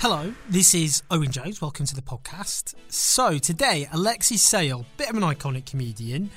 Hello, 0.00 0.32
this 0.48 0.76
is 0.76 1.02
Owen 1.10 1.32
Jones. 1.32 1.60
Welcome 1.60 1.84
to 1.86 1.94
the 1.96 2.02
podcast. 2.02 2.76
So, 2.86 3.36
today, 3.36 3.88
Alexei 3.92 4.36
Sayle, 4.36 4.86
bit 4.96 5.10
of 5.10 5.16
an 5.16 5.24
iconic 5.24 5.66
comedian, 5.66 6.30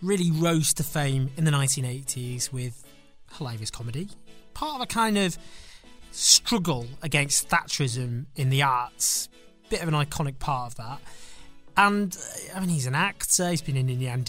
really 0.00 0.30
rose 0.30 0.72
to 0.72 0.82
fame 0.82 1.28
in 1.36 1.44
the 1.44 1.50
1980s 1.50 2.50
with 2.50 2.86
hilarious 3.36 3.70
comedy. 3.70 4.08
Part 4.54 4.76
of 4.76 4.80
a 4.80 4.86
kind 4.86 5.18
of 5.18 5.36
struggle 6.10 6.86
against 7.02 7.50
Thatcherism 7.50 8.24
in 8.34 8.48
the 8.48 8.62
arts. 8.62 9.28
Bit 9.68 9.82
of 9.82 9.88
an 9.88 9.94
iconic 9.94 10.38
part 10.38 10.72
of 10.72 10.76
that. 10.76 10.98
And, 11.76 12.16
I 12.54 12.60
mean, 12.60 12.70
he's 12.70 12.86
an 12.86 12.94
actor, 12.94 13.50
he's 13.50 13.60
been 13.60 13.76
in 13.76 13.90
Indiana, 13.90 14.24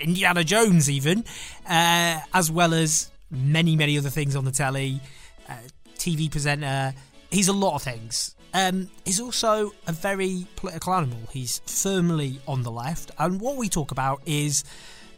Indiana 0.00 0.44
Jones 0.44 0.88
even, 0.88 1.24
uh, 1.68 2.20
as 2.32 2.48
well 2.48 2.74
as 2.74 3.10
many, 3.28 3.74
many 3.74 3.98
other 3.98 4.10
things 4.10 4.36
on 4.36 4.44
the 4.44 4.52
telly. 4.52 5.00
Uh, 5.48 5.56
TV 5.96 6.30
presenter, 6.30 6.94
he's 7.32 7.48
a 7.48 7.52
lot 7.52 7.74
of 7.74 7.82
things. 7.82 8.36
Um, 8.54 8.88
he's 9.04 9.20
also 9.20 9.72
a 9.86 9.92
very 9.92 10.46
political 10.56 10.92
animal. 10.92 11.18
He's 11.32 11.60
firmly 11.66 12.38
on 12.46 12.62
the 12.62 12.70
left, 12.70 13.10
and 13.18 13.40
what 13.40 13.56
we 13.56 13.68
talk 13.68 13.90
about 13.90 14.20
is 14.26 14.62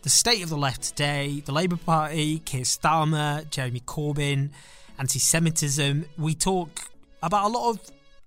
the 0.02 0.08
state 0.08 0.42
of 0.42 0.50
the 0.50 0.56
left 0.56 0.82
today, 0.82 1.42
the 1.44 1.52
Labour 1.52 1.76
Party, 1.76 2.38
Keir 2.38 2.62
Starmer, 2.62 3.48
Jeremy 3.50 3.80
Corbyn, 3.80 4.50
anti-Semitism. 4.98 6.04
We 6.16 6.34
talk 6.34 6.68
about 7.22 7.46
a 7.46 7.48
lot 7.48 7.70
of 7.70 7.80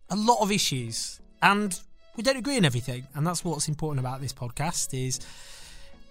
a 0.09 0.15
lot 0.15 0.41
of 0.41 0.51
issues, 0.51 1.21
and 1.41 1.79
we 2.17 2.23
don't 2.23 2.37
agree 2.37 2.57
on 2.57 2.65
everything, 2.65 3.07
and 3.15 3.25
that's 3.25 3.45
what's 3.45 3.69
important 3.69 3.99
about 4.01 4.19
this 4.19 4.33
podcast. 4.33 4.93
Is 4.93 5.21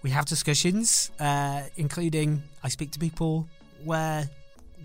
we 0.03 0.09
have 0.11 0.25
discussions, 0.25 1.11
uh, 1.21 1.65
including 1.77 2.43
I 2.65 2.69
speak 2.69 2.93
to 2.93 2.99
people 2.99 3.47
where 3.85 4.31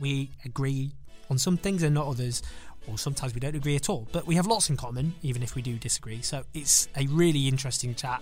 we 0.01 0.31
agree 0.43 0.91
on 1.29 1.37
some 1.37 1.55
things 1.55 1.81
and 1.81 1.95
not 1.95 2.07
others 2.07 2.41
or 2.87 2.97
sometimes 2.97 3.33
we 3.33 3.39
don't 3.39 3.55
agree 3.55 3.75
at 3.75 3.89
all. 3.89 4.07
But 4.11 4.25
we 4.25 4.35
have 4.35 4.47
lots 4.47 4.69
in 4.69 4.77
common, 4.77 5.15
even 5.21 5.43
if 5.43 5.55
we 5.55 5.61
do 5.61 5.77
disagree. 5.77 6.21
So 6.21 6.43
it's 6.53 6.87
a 6.95 7.07
really 7.07 7.47
interesting 7.47 7.95
chat 7.95 8.21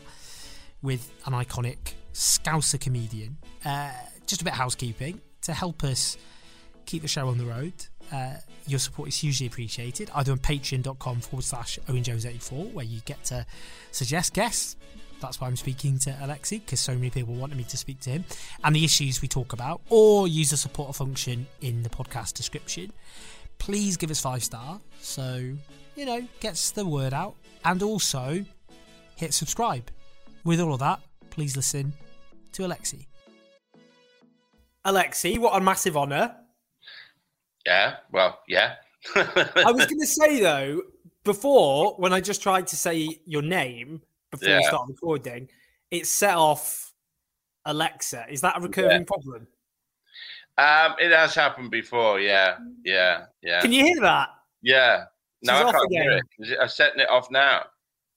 with 0.81 1.11
an 1.25 1.33
iconic 1.33 1.93
Scouser 2.13 2.79
comedian. 2.79 3.37
Uh, 3.63 3.91
just 4.25 4.41
a 4.41 4.43
bit 4.43 4.53
of 4.53 4.59
housekeeping 4.59 5.21
to 5.41 5.53
help 5.53 5.83
us 5.83 6.17
keep 6.85 7.01
the 7.01 7.07
show 7.07 7.27
on 7.27 7.37
the 7.37 7.45
road. 7.45 7.73
Uh, 8.11 8.33
your 8.67 8.79
support 8.79 9.09
is 9.09 9.17
hugely 9.17 9.47
appreciated, 9.47 10.09
either 10.15 10.31
on 10.31 10.39
patreon.com 10.39 11.21
forward 11.21 11.43
slash 11.43 11.79
Owen 11.87 12.03
Jones 12.03 12.25
84, 12.25 12.65
where 12.65 12.85
you 12.85 13.01
get 13.01 13.23
to 13.25 13.45
suggest 13.91 14.33
guests. 14.33 14.75
That's 15.21 15.41
why 15.41 15.47
I'm 15.47 15.55
speaking 15.55 15.99
to 15.99 16.17
Alexei, 16.21 16.59
because 16.59 16.79
so 16.79 16.93
many 16.93 17.09
people 17.09 17.33
wanted 17.33 17.57
me 17.57 17.65
to 17.65 17.77
speak 17.77 17.99
to 18.01 18.09
him, 18.09 18.25
and 18.63 18.75
the 18.75 18.85
issues 18.85 19.21
we 19.21 19.27
talk 19.27 19.53
about, 19.53 19.81
or 19.89 20.27
use 20.27 20.49
the 20.51 20.57
supporter 20.57 20.93
function 20.93 21.47
in 21.61 21.83
the 21.83 21.89
podcast 21.89 22.33
description 22.33 22.91
please 23.59 23.97
give 23.97 24.09
us 24.09 24.19
five 24.19 24.43
star. 24.43 24.79
So 25.01 25.53
you 25.95 26.05
know 26.05 26.27
gets 26.39 26.71
the 26.71 26.85
word 26.85 27.13
out. 27.13 27.35
And 27.65 27.83
also 27.83 28.43
hit 29.15 29.33
subscribe. 29.33 29.91
With 30.43 30.59
all 30.59 30.73
of 30.73 30.79
that 30.79 31.01
please 31.29 31.55
listen 31.55 31.93
to 32.53 32.65
alexei 32.65 33.05
alexei 34.85 35.37
what 35.37 35.55
a 35.55 35.61
massive 35.61 35.95
honor. 35.95 36.35
Yeah 37.65 37.97
well 38.11 38.39
yeah. 38.47 38.75
I 39.15 39.71
was 39.71 39.85
going 39.85 39.99
to 39.99 40.07
say 40.07 40.41
though 40.41 40.81
before 41.23 41.95
when 41.97 42.11
i 42.13 42.19
just 42.19 42.41
tried 42.41 42.65
to 42.65 42.75
say 42.75 43.19
your 43.25 43.41
name 43.41 44.01
before 44.31 44.49
yeah. 44.49 44.57
we 44.57 44.63
start 44.63 44.87
recording 44.87 45.47
it 45.91 46.07
set 46.07 46.35
off 46.35 46.93
alexa. 47.65 48.25
Is 48.29 48.41
that 48.41 48.57
a 48.57 48.61
recurring 48.61 49.01
yeah. 49.01 49.05
problem 49.05 49.47
um, 50.57 50.95
it 50.99 51.11
has 51.11 51.35
happened 51.35 51.71
before. 51.71 52.19
Yeah, 52.19 52.57
yeah, 52.83 53.25
yeah. 53.41 53.61
Can 53.61 53.71
you 53.71 53.83
hear 53.85 53.99
that? 54.01 54.29
Yeah. 54.61 55.05
No, 55.41 55.53
She's 55.53 55.65
I 55.65 55.71
can't 55.71 55.85
again. 55.85 56.01
hear 56.01 56.11
it. 56.53 56.57
I'm 56.61 56.67
setting 56.67 56.99
it 56.99 57.09
off 57.09 57.31
now. 57.31 57.63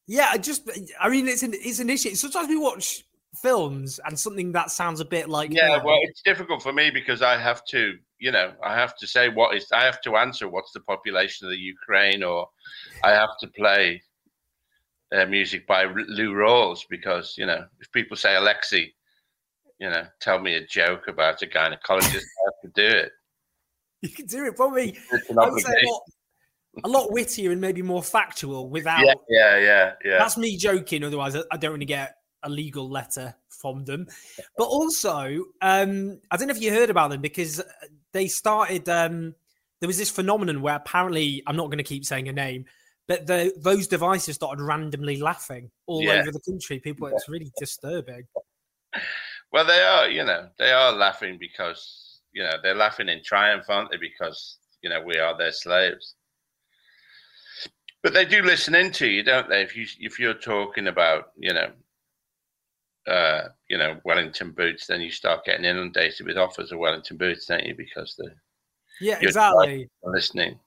Yeah, 0.09 0.29
I 0.33 0.39
just. 0.39 0.69
I 1.01 1.09
mean, 1.09 1.29
it's 1.29 1.43
an 1.43 1.53
it's 1.55 1.79
an 1.79 1.89
issue. 1.89 2.15
Sometimes 2.15 2.49
we 2.49 2.59
watch 2.59 3.05
films 3.41 4.01
and 4.05 4.19
something 4.19 4.53
that 4.53 4.71
sounds 4.71 5.01
a 5.01 5.05
bit 5.05 5.29
like. 5.29 5.53
Yeah, 5.53 5.83
well, 5.83 5.99
it's 6.03 6.23
difficult 6.23 6.63
for 6.63 6.73
me 6.73 6.91
because 6.91 7.23
I 7.23 7.39
have 7.39 7.65
to, 7.67 7.97
you 8.19 8.33
know, 8.33 8.53
I 8.63 8.75
have 8.75 8.97
to 8.97 9.07
say 9.07 9.29
what 9.29 9.57
is. 9.57 9.71
I 9.73 9.85
have 9.85 10.01
to 10.03 10.17
answer 10.17 10.49
what's 10.49 10.73
the 10.73 10.81
population 10.81 11.47
of 11.47 11.53
the 11.53 11.59
Ukraine, 11.59 12.25
or 12.25 12.49
I 13.05 13.11
have 13.13 13.39
to 13.41 13.47
play 13.47 14.03
uh, 15.13 15.27
music 15.27 15.67
by 15.67 15.85
Lou 15.85 16.33
Rawls 16.33 16.81
because 16.89 17.35
you 17.37 17.47
know 17.47 17.67
if 17.81 17.91
people 17.93 18.17
say 18.17 18.35
Alexei 18.35 18.93
you 19.83 19.91
know, 19.91 20.07
tell 20.21 20.39
me 20.39 20.55
a 20.55 20.65
joke 20.65 21.09
about 21.09 21.43
a 21.43 21.47
gynecologist, 21.47 22.23
I 22.23 22.67
to 22.67 22.73
do 22.75 22.87
it. 22.87 23.13
You 24.05 24.09
can 24.09 24.27
do 24.27 24.45
it 24.47 24.57
probably. 24.57 24.99
I 25.13 25.49
would 25.49 25.63
say 25.63 25.75
a 25.81 25.89
lot, 25.89 26.03
a 26.83 26.89
lot 26.89 27.13
wittier 27.13 27.53
and 27.53 27.61
maybe 27.61 27.83
more 27.83 28.03
factual 28.03 28.69
without. 28.69 28.99
Yeah, 28.99 29.15
yeah, 29.29 29.59
yeah, 29.59 29.93
yeah. 30.05 30.19
That's 30.19 30.37
me 30.37 30.57
joking. 30.57 31.05
Otherwise, 31.05 31.37
I 31.37 31.57
don't 31.57 31.75
really 31.75 31.85
get 31.85 32.17
a 32.43 32.51
legal 32.51 32.91
letter 32.91 33.33
from 33.49 33.85
them. 33.85 34.09
But 34.59 34.65
also, 34.65 35.45
um, 35.61 36.19
I 36.33 36.37
don't 36.37 36.49
know 36.49 36.55
if 36.55 36.61
you 36.61 36.73
heard 36.73 36.91
about 36.91 37.11
them 37.11 37.21
because 37.21 37.63
they 38.13 38.27
started. 38.27 38.89
Um, 38.89 39.37
there 39.81 39.87
was 39.87 39.99
this 39.99 40.11
phenomenon 40.11 40.63
where 40.63 40.75
apparently, 40.75 41.41
I'm 41.47 41.55
not 41.55 41.67
going 41.67 41.79
to 41.79 41.85
keep 41.85 42.05
saying 42.05 42.29
a 42.29 42.33
name, 42.33 42.65
but 43.07 43.29
the, 43.29 43.53
those 43.57 43.87
devices 43.87 44.35
started 44.35 44.61
randomly 44.61 45.21
laughing 45.21 45.71
all 45.87 46.03
yeah. 46.03 46.15
over 46.15 46.33
the 46.33 46.41
country. 46.41 46.81
People, 46.81 47.07
it's 47.07 47.29
really 47.29 47.53
disturbing. 47.57 48.27
Well, 49.53 49.67
they 49.67 49.81
are, 49.81 50.09
you 50.09 50.25
know, 50.25 50.49
they 50.59 50.73
are 50.73 50.93
laughing 50.93 51.37
because, 51.39 52.21
you 52.33 52.43
know, 52.43 52.55
they're 52.63 52.75
laughing 52.75 53.09
in 53.09 53.23
triumph, 53.23 53.67
aren't 53.69 53.91
they? 53.91 53.99
Because, 53.99 54.59
you 54.83 54.89
know, 54.89 55.03
we 55.03 55.19
are 55.19 55.37
their 55.37 55.53
slaves. 55.53 56.15
But 58.03 58.15
they 58.15 58.25
do 58.25 58.43
listen 58.43 58.75
into 58.75 59.07
you, 59.07 59.23
don't 59.23 59.49
they? 59.49 59.63
If 59.63 59.77
you 59.77 59.87
if 60.01 60.19
you're 60.19 60.35
talking 60.35 60.89
about, 60.89 61.33
you 61.39 61.53
know, 61.53 61.71
uh, 63.07 63.49
you 63.69 63.79
know, 63.79 64.01
Wellington 64.05 64.51
boots, 64.53 64.87
then 64.87 65.01
you 65.01 65.11
start 65.11 65.45
getting 65.45 65.65
inundated 65.65 66.27
with 66.27 66.37
offers 66.37 66.73
of 66.73 66.79
Wellington 66.79 67.17
boots, 67.17 67.47
don't 67.47 67.65
you? 67.65 67.75
Because 67.77 68.17
the 68.17 68.33
yeah, 69.01 69.19
exactly 69.21 69.89
listening. 70.03 70.59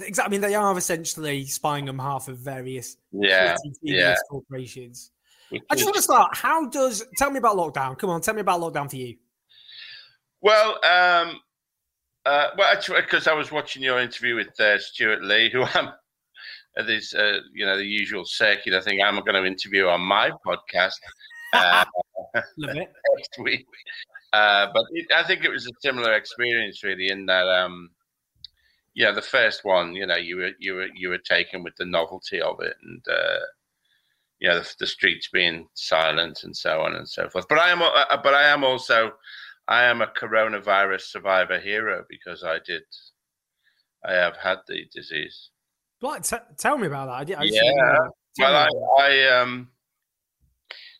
Exactly. 0.00 0.24
I 0.24 0.30
mean, 0.30 0.40
they 0.40 0.56
are 0.56 0.76
essentially 0.76 1.44
spying 1.44 1.88
on 1.88 1.96
behalf 1.96 2.26
of 2.26 2.38
various 2.38 2.96
yeah, 3.12 3.56
yeah. 3.82 4.16
corporations. 4.28 5.12
I 5.70 5.74
just 5.74 5.86
want 5.86 5.96
to 5.96 6.02
start. 6.02 6.36
How 6.36 6.68
does 6.68 7.04
tell 7.16 7.30
me 7.30 7.38
about 7.38 7.56
lockdown? 7.56 7.98
Come 7.98 8.10
on, 8.10 8.20
tell 8.20 8.34
me 8.34 8.40
about 8.40 8.60
lockdown 8.60 8.90
for 8.90 8.96
you. 8.96 9.16
Well, 10.40 10.72
um, 10.84 11.40
uh, 12.26 12.48
well, 12.56 12.72
actually, 12.72 13.00
because 13.02 13.26
I 13.26 13.34
was 13.34 13.52
watching 13.52 13.82
your 13.82 13.98
interview 13.98 14.36
with 14.36 14.58
uh, 14.60 14.78
Stewart 14.78 15.22
Lee, 15.22 15.50
who 15.50 15.62
I'm 15.74 15.90
at 16.76 16.86
this, 16.86 17.14
uh, 17.14 17.38
you 17.52 17.64
know, 17.64 17.76
the 17.76 17.84
usual 17.84 18.24
circuit. 18.24 18.74
I 18.74 18.80
think 18.80 19.00
I'm 19.02 19.16
going 19.16 19.34
to 19.34 19.44
interview 19.44 19.86
on 19.86 20.00
my 20.00 20.30
podcast 20.46 20.98
uh, 21.52 21.84
next 22.58 23.38
week. 23.38 23.66
Uh, 24.32 24.66
but 24.74 24.84
it, 24.92 25.06
I 25.14 25.22
think 25.22 25.44
it 25.44 25.50
was 25.50 25.66
a 25.66 25.70
similar 25.80 26.14
experience, 26.14 26.82
really, 26.82 27.08
in 27.08 27.26
that, 27.26 27.46
um, 27.48 27.90
yeah, 28.94 29.12
the 29.12 29.22
first 29.22 29.64
one, 29.64 29.94
you 29.94 30.06
know, 30.06 30.16
you 30.16 30.36
were 30.36 30.50
you 30.58 30.74
were 30.74 30.88
you 30.94 31.08
were 31.08 31.18
taken 31.18 31.62
with 31.62 31.74
the 31.76 31.84
novelty 31.84 32.40
of 32.40 32.60
it, 32.60 32.74
and 32.82 33.02
uh, 33.08 33.38
you 34.40 34.48
know 34.48 34.58
the, 34.58 34.74
the, 34.80 34.86
streets 34.86 35.28
being 35.32 35.66
silent 35.74 36.42
and 36.44 36.56
so 36.56 36.80
on 36.80 36.94
and 36.94 37.08
so 37.08 37.28
forth. 37.28 37.46
But 37.48 37.58
I 37.58 37.70
am, 37.70 37.82
uh, 37.82 37.86
uh, 37.86 38.18
but 38.22 38.34
I 38.34 38.44
am 38.48 38.64
also, 38.64 39.12
I 39.68 39.84
am 39.84 40.02
a 40.02 40.06
coronavirus 40.06 41.02
survivor 41.02 41.58
hero 41.58 42.04
because 42.08 42.44
I 42.44 42.58
did, 42.66 42.82
I 44.04 44.12
have 44.12 44.36
had 44.36 44.58
the 44.68 44.84
disease. 44.92 45.50
What? 46.00 46.24
T- 46.24 46.36
tell 46.58 46.76
me 46.76 46.86
about 46.86 47.06
that. 47.06 47.12
I, 47.12 47.24
did, 47.24 47.36
I 47.36 47.44
yeah. 47.44 47.98
Well, 48.38 48.68
I, 48.98 49.02
I, 49.02 49.40
um, 49.40 49.68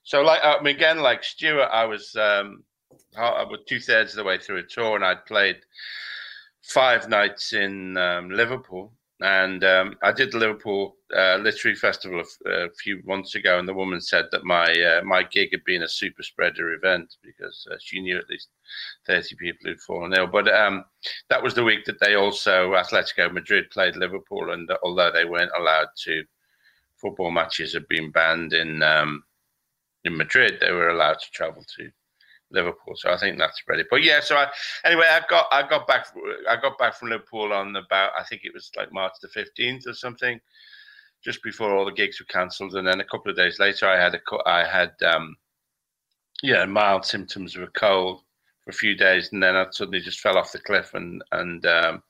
so 0.05 0.23
like 0.23 0.41
I 0.43 0.63
mean, 0.63 0.77
again, 0.77 1.01
like 1.01 1.25
Stewart, 1.25 1.69
I 1.73 1.85
was, 1.85 2.15
um, 2.17 2.63
I 3.17 3.45
was 3.45 3.61
two 3.69 3.81
thirds 3.81 4.13
of 4.13 4.17
the 4.17 4.25
way 4.25 4.39
through 4.39 4.59
a 4.59 4.63
tour, 4.63 4.97
and 4.97 5.05
I'd 5.05 5.27
played 5.27 5.57
five 6.63 7.09
nights 7.09 7.53
in 7.53 7.97
um, 7.97 8.31
Liverpool 8.31 8.93
and 9.21 9.63
um, 9.63 9.95
I 10.03 10.11
did 10.11 10.33
the 10.33 10.39
Liverpool 10.39 10.97
uh, 11.17 11.37
Literary 11.37 11.77
Festival 11.77 12.23
a, 12.47 12.69
few 12.83 13.01
months 13.05 13.37
ago, 13.37 13.59
and 13.59 13.69
the 13.69 13.75
woman 13.75 14.01
said 14.01 14.27
that 14.33 14.45
my 14.45 14.65
uh, 14.65 15.03
my 15.05 15.23
gig 15.23 15.51
had 15.53 15.65
been 15.65 15.85
a 15.85 15.89
super 15.89 16.23
spreader 16.23 16.75
event 16.75 17.15
because 17.23 17.67
uh, 17.71 17.77
she 17.81 18.01
knew 18.01 18.19
at 18.19 18.29
least 18.29 18.49
thirty 19.07 19.37
people 19.37 19.69
who'd 19.71 19.81
fallen 19.81 20.15
ill. 20.15 20.27
But 20.27 20.53
um, 20.53 20.85
that 21.31 21.43
was 21.43 21.55
the 21.55 21.63
week 21.63 21.85
that 21.85 22.01
they 22.01 22.17
also 22.17 22.73
Atletico 22.73 23.33
Madrid 23.33 23.71
played 23.71 23.97
Liverpool, 23.97 24.51
and 24.51 24.69
although 24.83 25.13
they 25.13 25.25
weren't 25.25 25.53
allowed 25.57 25.89
to, 26.05 26.25
football 26.97 27.31
matches 27.31 27.73
had 27.73 27.87
been 27.87 28.11
banned 28.11 28.53
in 28.53 28.83
um, 28.83 29.23
in 30.05 30.17
Madrid. 30.17 30.59
They 30.61 30.73
were 30.73 30.89
allowed 30.89 31.21
to 31.21 31.31
travel 31.31 31.65
to 31.77 31.91
Liverpool. 32.55 32.95
So 32.97 33.11
I 33.11 33.19
think 33.19 33.39
that's 33.39 33.63
ready. 33.69 33.85
But 33.91 34.03
yeah, 34.03 34.21
so 34.21 34.37
I, 34.37 34.49
anyway, 34.85 35.07
I 35.11 35.21
got 35.29 35.47
I 35.53 35.67
got 35.69 35.87
back 35.87 36.07
I 36.49 36.57
got 36.57 36.79
back 36.79 36.95
from 36.95 37.11
Liverpool 37.11 37.53
on 37.53 37.77
about 37.77 38.13
I 38.19 38.25
think 38.25 38.43
it 38.45 38.55
was 38.55 38.71
like 38.77 38.93
March 38.93 39.15
the 39.21 39.29
fifteenth 39.29 39.87
or 39.87 39.95
something, 39.95 40.41
just 41.23 41.43
before 41.43 41.75
all 41.75 41.85
the 41.85 41.93
gigs 41.93 42.21
were 42.21 42.27
cancelled, 42.27 42.75
and 42.75 42.87
then 42.87 43.01
a 43.01 43.05
couple 43.05 43.31
of 43.31 43.37
days 43.37 43.59
later, 43.59 43.87
I 43.87 44.01
had 44.01 44.15
a 44.15 44.21
I 44.47 44.65
had 44.65 44.93
um, 45.05 45.37
yeah 46.43 46.65
mild 46.65 47.05
symptoms 47.05 47.57
of 47.57 47.63
a 47.63 47.69
cold 47.69 48.23
for 48.65 48.71
a 48.71 48.75
few 48.75 48.97
days, 48.97 49.31
and 49.33 49.43
then 49.43 49.57
I 49.57 49.67
suddenly 49.71 50.01
just 50.01 50.21
fell 50.21 50.39
off 50.39 50.53
the 50.53 50.59
cliff, 50.59 50.95
and 50.95 51.23
and 51.33 51.67
um, 51.67 52.03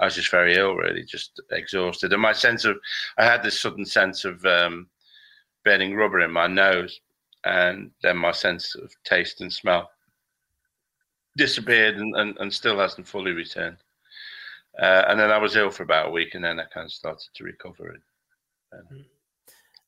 I 0.00 0.06
was 0.06 0.16
just 0.16 0.30
very 0.30 0.56
ill, 0.56 0.74
really, 0.74 1.04
just 1.04 1.40
exhausted, 1.50 2.12
and 2.12 2.20
my 2.20 2.32
sense 2.32 2.64
of 2.64 2.76
I 3.16 3.24
had 3.24 3.42
this 3.42 3.60
sudden 3.60 3.84
sense 3.84 4.24
of 4.24 4.44
um, 4.44 4.88
burning 5.64 5.94
rubber 5.94 6.20
in 6.20 6.30
my 6.30 6.46
nose 6.46 7.00
and 7.44 7.90
then 8.02 8.16
my 8.16 8.32
sense 8.32 8.74
of 8.74 8.92
taste 9.04 9.40
and 9.40 9.52
smell 9.52 9.90
disappeared 11.36 11.96
and, 11.96 12.14
and, 12.16 12.36
and 12.38 12.52
still 12.52 12.78
hasn't 12.78 13.06
fully 13.08 13.32
returned. 13.32 13.78
Uh, 14.80 15.04
and 15.08 15.18
then 15.18 15.30
I 15.30 15.38
was 15.38 15.56
ill 15.56 15.70
for 15.70 15.82
about 15.84 16.08
a 16.08 16.10
week, 16.10 16.34
and 16.34 16.44
then 16.44 16.58
I 16.58 16.64
kind 16.64 16.86
of 16.86 16.92
started 16.92 17.28
to 17.34 17.44
recover. 17.44 17.90
It. 17.90 18.00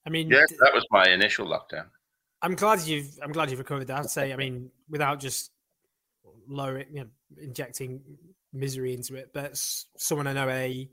I 0.07 0.11
mean, 0.11 0.29
yeah, 0.29 0.45
that 0.61 0.73
was 0.73 0.87
my 0.91 1.09
initial 1.09 1.47
lockdown. 1.47 1.87
I'm 2.43 2.55
glad 2.55 2.81
you've 2.83 3.19
I'm 3.23 3.33
glad 3.33 3.51
you've 3.51 3.59
recovered. 3.59 3.89
that. 3.89 3.99
I'd 3.99 4.11
say, 4.11 4.33
I 4.33 4.37
mean, 4.45 4.71
without 4.89 5.19
just 5.19 5.51
lowering, 6.47 6.87
you 6.93 7.01
know, 7.01 7.07
injecting 7.43 8.01
misery 8.53 8.95
into 8.95 9.17
it, 9.17 9.31
but 9.35 9.57
someone 9.97 10.29
I 10.29 10.33
know, 10.33 10.49
a 10.49 10.89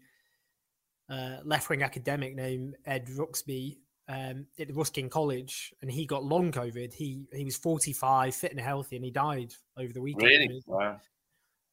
uh, 1.10 1.38
left 1.44 1.70
wing 1.70 1.84
academic 1.84 2.36
named 2.36 2.76
Ed 2.86 3.08
Rooksby, 3.08 3.78
um, 4.08 4.46
at 4.60 4.76
Ruskin 4.76 5.10
College, 5.10 5.74
and 5.82 5.90
he 5.90 6.06
got 6.06 6.24
long 6.24 6.52
COVID. 6.52 6.94
He 6.94 7.26
he 7.34 7.46
was 7.46 7.56
45, 7.58 8.36
fit 8.36 8.52
and 8.52 8.60
healthy, 8.60 8.98
and 8.98 9.06
he 9.06 9.12
died 9.12 9.54
over 9.78 9.94
the 9.94 10.02
weekend. 10.02 10.28
Really? 10.28 10.64
Wow. 10.66 11.00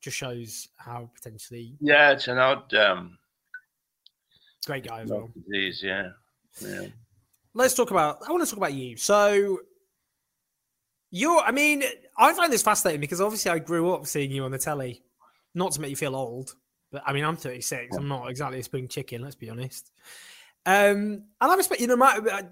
Just 0.00 0.16
shows 0.16 0.68
how 0.76 1.10
potentially. 1.14 1.76
Yeah, 1.80 2.12
it's 2.12 2.28
an 2.28 2.38
odd. 2.38 2.72
Um, 2.74 3.18
great 4.66 4.86
guy 4.86 5.00
as 5.02 5.10
well. 5.10 5.28
Disease, 5.34 5.82
yeah. 5.82 6.10
yeah. 6.60 6.86
Let's 7.54 7.74
talk 7.74 7.90
about. 7.90 8.18
I 8.26 8.30
want 8.30 8.44
to 8.44 8.50
talk 8.50 8.58
about 8.58 8.74
you. 8.74 8.96
So, 8.96 9.58
you're. 11.10 11.40
I 11.40 11.50
mean, 11.50 11.82
I 12.16 12.32
find 12.32 12.52
this 12.52 12.62
fascinating 12.62 13.00
because 13.00 13.20
obviously 13.20 13.50
I 13.50 13.58
grew 13.58 13.92
up 13.92 14.06
seeing 14.06 14.30
you 14.30 14.44
on 14.44 14.52
the 14.52 14.58
telly. 14.58 15.02
Not 15.52 15.72
to 15.72 15.80
make 15.80 15.90
you 15.90 15.96
feel 15.96 16.14
old, 16.14 16.54
but 16.92 17.02
I 17.04 17.12
mean, 17.12 17.24
I'm 17.24 17.36
36. 17.36 17.88
Yeah. 17.90 17.98
I'm 17.98 18.06
not 18.06 18.30
exactly 18.30 18.60
a 18.60 18.62
spring 18.62 18.86
chicken. 18.86 19.20
Let's 19.20 19.34
be 19.34 19.50
honest. 19.50 19.90
Um, 20.66 21.24
and 21.40 21.50
I 21.50 21.54
respect, 21.54 21.80
you 21.80 21.86
know, 21.86 21.96
my 21.96 22.16
uh, 22.16 22.42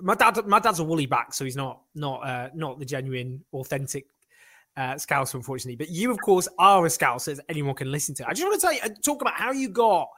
my 0.00 0.14
dad, 0.14 0.46
my 0.46 0.58
dad's 0.58 0.78
a 0.78 0.84
woolly 0.84 1.06
back, 1.06 1.34
so 1.34 1.44
he's 1.44 1.56
not 1.56 1.82
not 1.94 2.26
uh, 2.26 2.48
not 2.54 2.78
the 2.78 2.84
genuine, 2.84 3.44
authentic 3.52 4.06
uh, 4.76 4.94
Scouser, 4.94 5.34
unfortunately. 5.34 5.76
But 5.76 5.90
you, 5.90 6.10
of 6.10 6.18
course, 6.20 6.48
are 6.58 6.84
a 6.84 6.88
Scouser, 6.88 7.32
as 7.32 7.40
anyone 7.48 7.74
can 7.74 7.92
listen 7.92 8.14
to. 8.16 8.26
I 8.28 8.32
just 8.32 8.42
want 8.42 8.54
to 8.54 8.60
tell 8.60 8.72
you, 8.72 8.80
uh, 8.82 8.88
talk 9.04 9.20
about 9.20 9.34
how 9.34 9.52
you 9.52 9.68
got, 9.68 10.08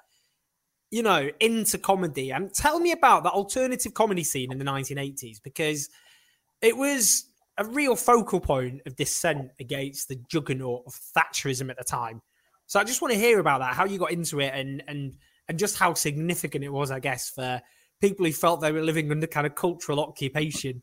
you 0.90 1.02
know, 1.02 1.28
into 1.40 1.76
comedy, 1.76 2.31
and 2.31 2.54
tell 2.54 2.78
me 2.78 2.92
about 2.92 3.25
the 3.25 3.31
alternative 3.31 3.94
comedy 3.94 4.22
scene 4.22 4.52
in 4.52 4.58
the 4.58 4.64
1980s 4.64 5.42
because 5.42 5.88
it 6.62 6.76
was 6.76 7.25
a 7.58 7.64
real 7.64 7.96
focal 7.96 8.40
point 8.40 8.81
of 8.86 8.96
dissent 8.96 9.50
against 9.60 10.08
the 10.08 10.16
juggernaut 10.28 10.84
of 10.86 10.98
Thatcherism 11.16 11.69
at 11.69 11.78
the 11.78 11.84
time. 11.84 12.22
So 12.66 12.81
I 12.81 12.84
just 12.84 13.02
want 13.02 13.12
to 13.12 13.19
hear 13.19 13.40
about 13.40 13.60
that, 13.60 13.75
how 13.75 13.84
you 13.84 13.98
got 13.98 14.12
into 14.12 14.40
it, 14.40 14.52
and 14.54 14.84
and 14.86 15.16
and 15.49 15.58
just 15.58 15.79
how 15.79 15.94
significant 15.94 16.64
it 16.64 16.73
was, 16.73 16.91
I 16.91 17.00
guess, 17.00 17.31
for 17.31 17.61
people 18.00 18.26
who 18.26 18.32
felt 18.32 18.61
they 18.61 18.73
were 18.73 18.82
living 18.82 19.11
under 19.11 19.26
kind 19.26 19.46
of 19.46 19.55
cultural 19.55 20.00
occupation 20.00 20.82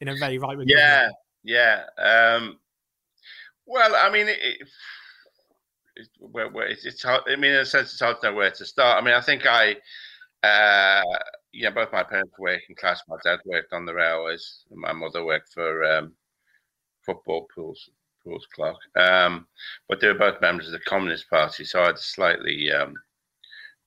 in 0.00 0.08
a 0.08 0.16
very 0.16 0.38
right 0.38 0.56
wing. 0.56 0.68
Yeah, 0.68 1.10
yeah. 1.42 1.84
Um, 1.98 2.58
well, 3.66 3.94
I 3.94 4.10
mean, 4.10 4.28
it, 4.28 4.38
it, 4.42 6.08
where 6.18 6.66
it's, 6.66 6.84
it's, 6.86 7.02
hard. 7.02 7.22
I 7.28 7.36
mean, 7.36 7.52
in 7.52 7.60
a 7.60 7.66
sense, 7.66 7.92
it's 7.92 8.00
hard 8.00 8.20
to 8.20 8.30
know 8.30 8.36
where 8.36 8.50
to 8.50 8.64
start. 8.64 9.00
I 9.00 9.04
mean, 9.04 9.14
I 9.14 9.20
think 9.20 9.46
I, 9.46 9.76
uh, 10.42 11.02
yeah, 11.52 11.70
both 11.70 11.92
my 11.92 12.02
parents 12.02 12.32
were 12.38 12.50
working 12.50 12.76
class. 12.76 13.02
My 13.08 13.16
dad 13.22 13.40
worked 13.44 13.72
on 13.72 13.84
the 13.84 13.94
railways. 13.94 14.64
And 14.70 14.80
my 14.80 14.92
mother 14.92 15.24
worked 15.24 15.52
for 15.52 15.84
um, 15.84 16.14
football 17.04 17.46
pools. 17.54 17.90
Pools 18.22 18.46
clock, 18.54 18.76
um, 18.96 19.46
but 19.88 19.98
they 19.98 20.08
were 20.08 20.12
both 20.12 20.42
members 20.42 20.66
of 20.66 20.72
the 20.72 20.80
Communist 20.80 21.30
Party, 21.30 21.64
so 21.64 21.80
I 21.80 21.86
had 21.86 21.94
a 21.94 21.98
slightly 21.98 22.70
um, 22.70 22.92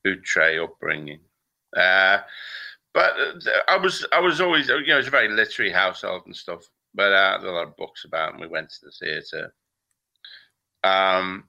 outre 0.06 0.62
upbringing. 0.62 1.20
Uh, 1.76 2.18
but 2.92 3.12
uh, 3.18 3.50
I 3.68 3.76
was 3.76 4.06
I 4.12 4.20
was 4.20 4.40
always 4.40 4.68
you 4.68 4.86
know 4.86 4.98
it's 4.98 5.08
a 5.08 5.10
very 5.10 5.28
literary 5.28 5.72
household 5.72 6.22
and 6.26 6.36
stuff. 6.36 6.68
But 6.94 7.12
uh, 7.12 7.16
I 7.16 7.32
had 7.32 7.44
a 7.44 7.50
lot 7.50 7.66
of 7.66 7.76
books 7.76 8.04
about, 8.04 8.32
and 8.32 8.40
we 8.40 8.46
went 8.46 8.70
to 8.70 8.84
the 8.84 8.92
theatre. 8.92 9.52
Um, 10.84 11.48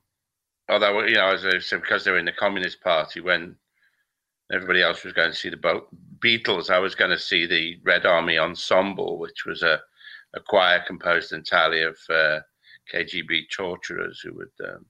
although 0.69 1.03
you 1.03 1.15
know, 1.15 1.31
as 1.31 1.45
I 1.45 1.59
said, 1.59 1.81
because 1.81 2.03
they 2.03 2.11
were 2.11 2.17
in 2.17 2.25
the 2.25 2.31
Communist 2.31 2.81
Party, 2.81 3.21
when 3.21 3.55
everybody 4.51 4.81
else 4.81 5.03
was 5.03 5.13
going 5.13 5.31
to 5.31 5.37
see 5.37 5.49
the 5.49 5.81
Beatles, 6.19 6.69
I 6.69 6.79
was 6.79 6.95
going 6.95 7.11
to 7.11 7.19
see 7.19 7.45
the 7.45 7.79
Red 7.83 8.05
Army 8.05 8.37
Ensemble, 8.37 9.19
which 9.19 9.45
was 9.45 9.61
a, 9.61 9.79
a 10.33 10.39
choir 10.39 10.83
composed 10.85 11.33
entirely 11.33 11.83
of 11.83 11.97
uh, 12.09 12.39
KGB 12.91 13.49
torturers 13.55 14.19
who 14.21 14.33
would 14.33 14.67
um, 14.67 14.85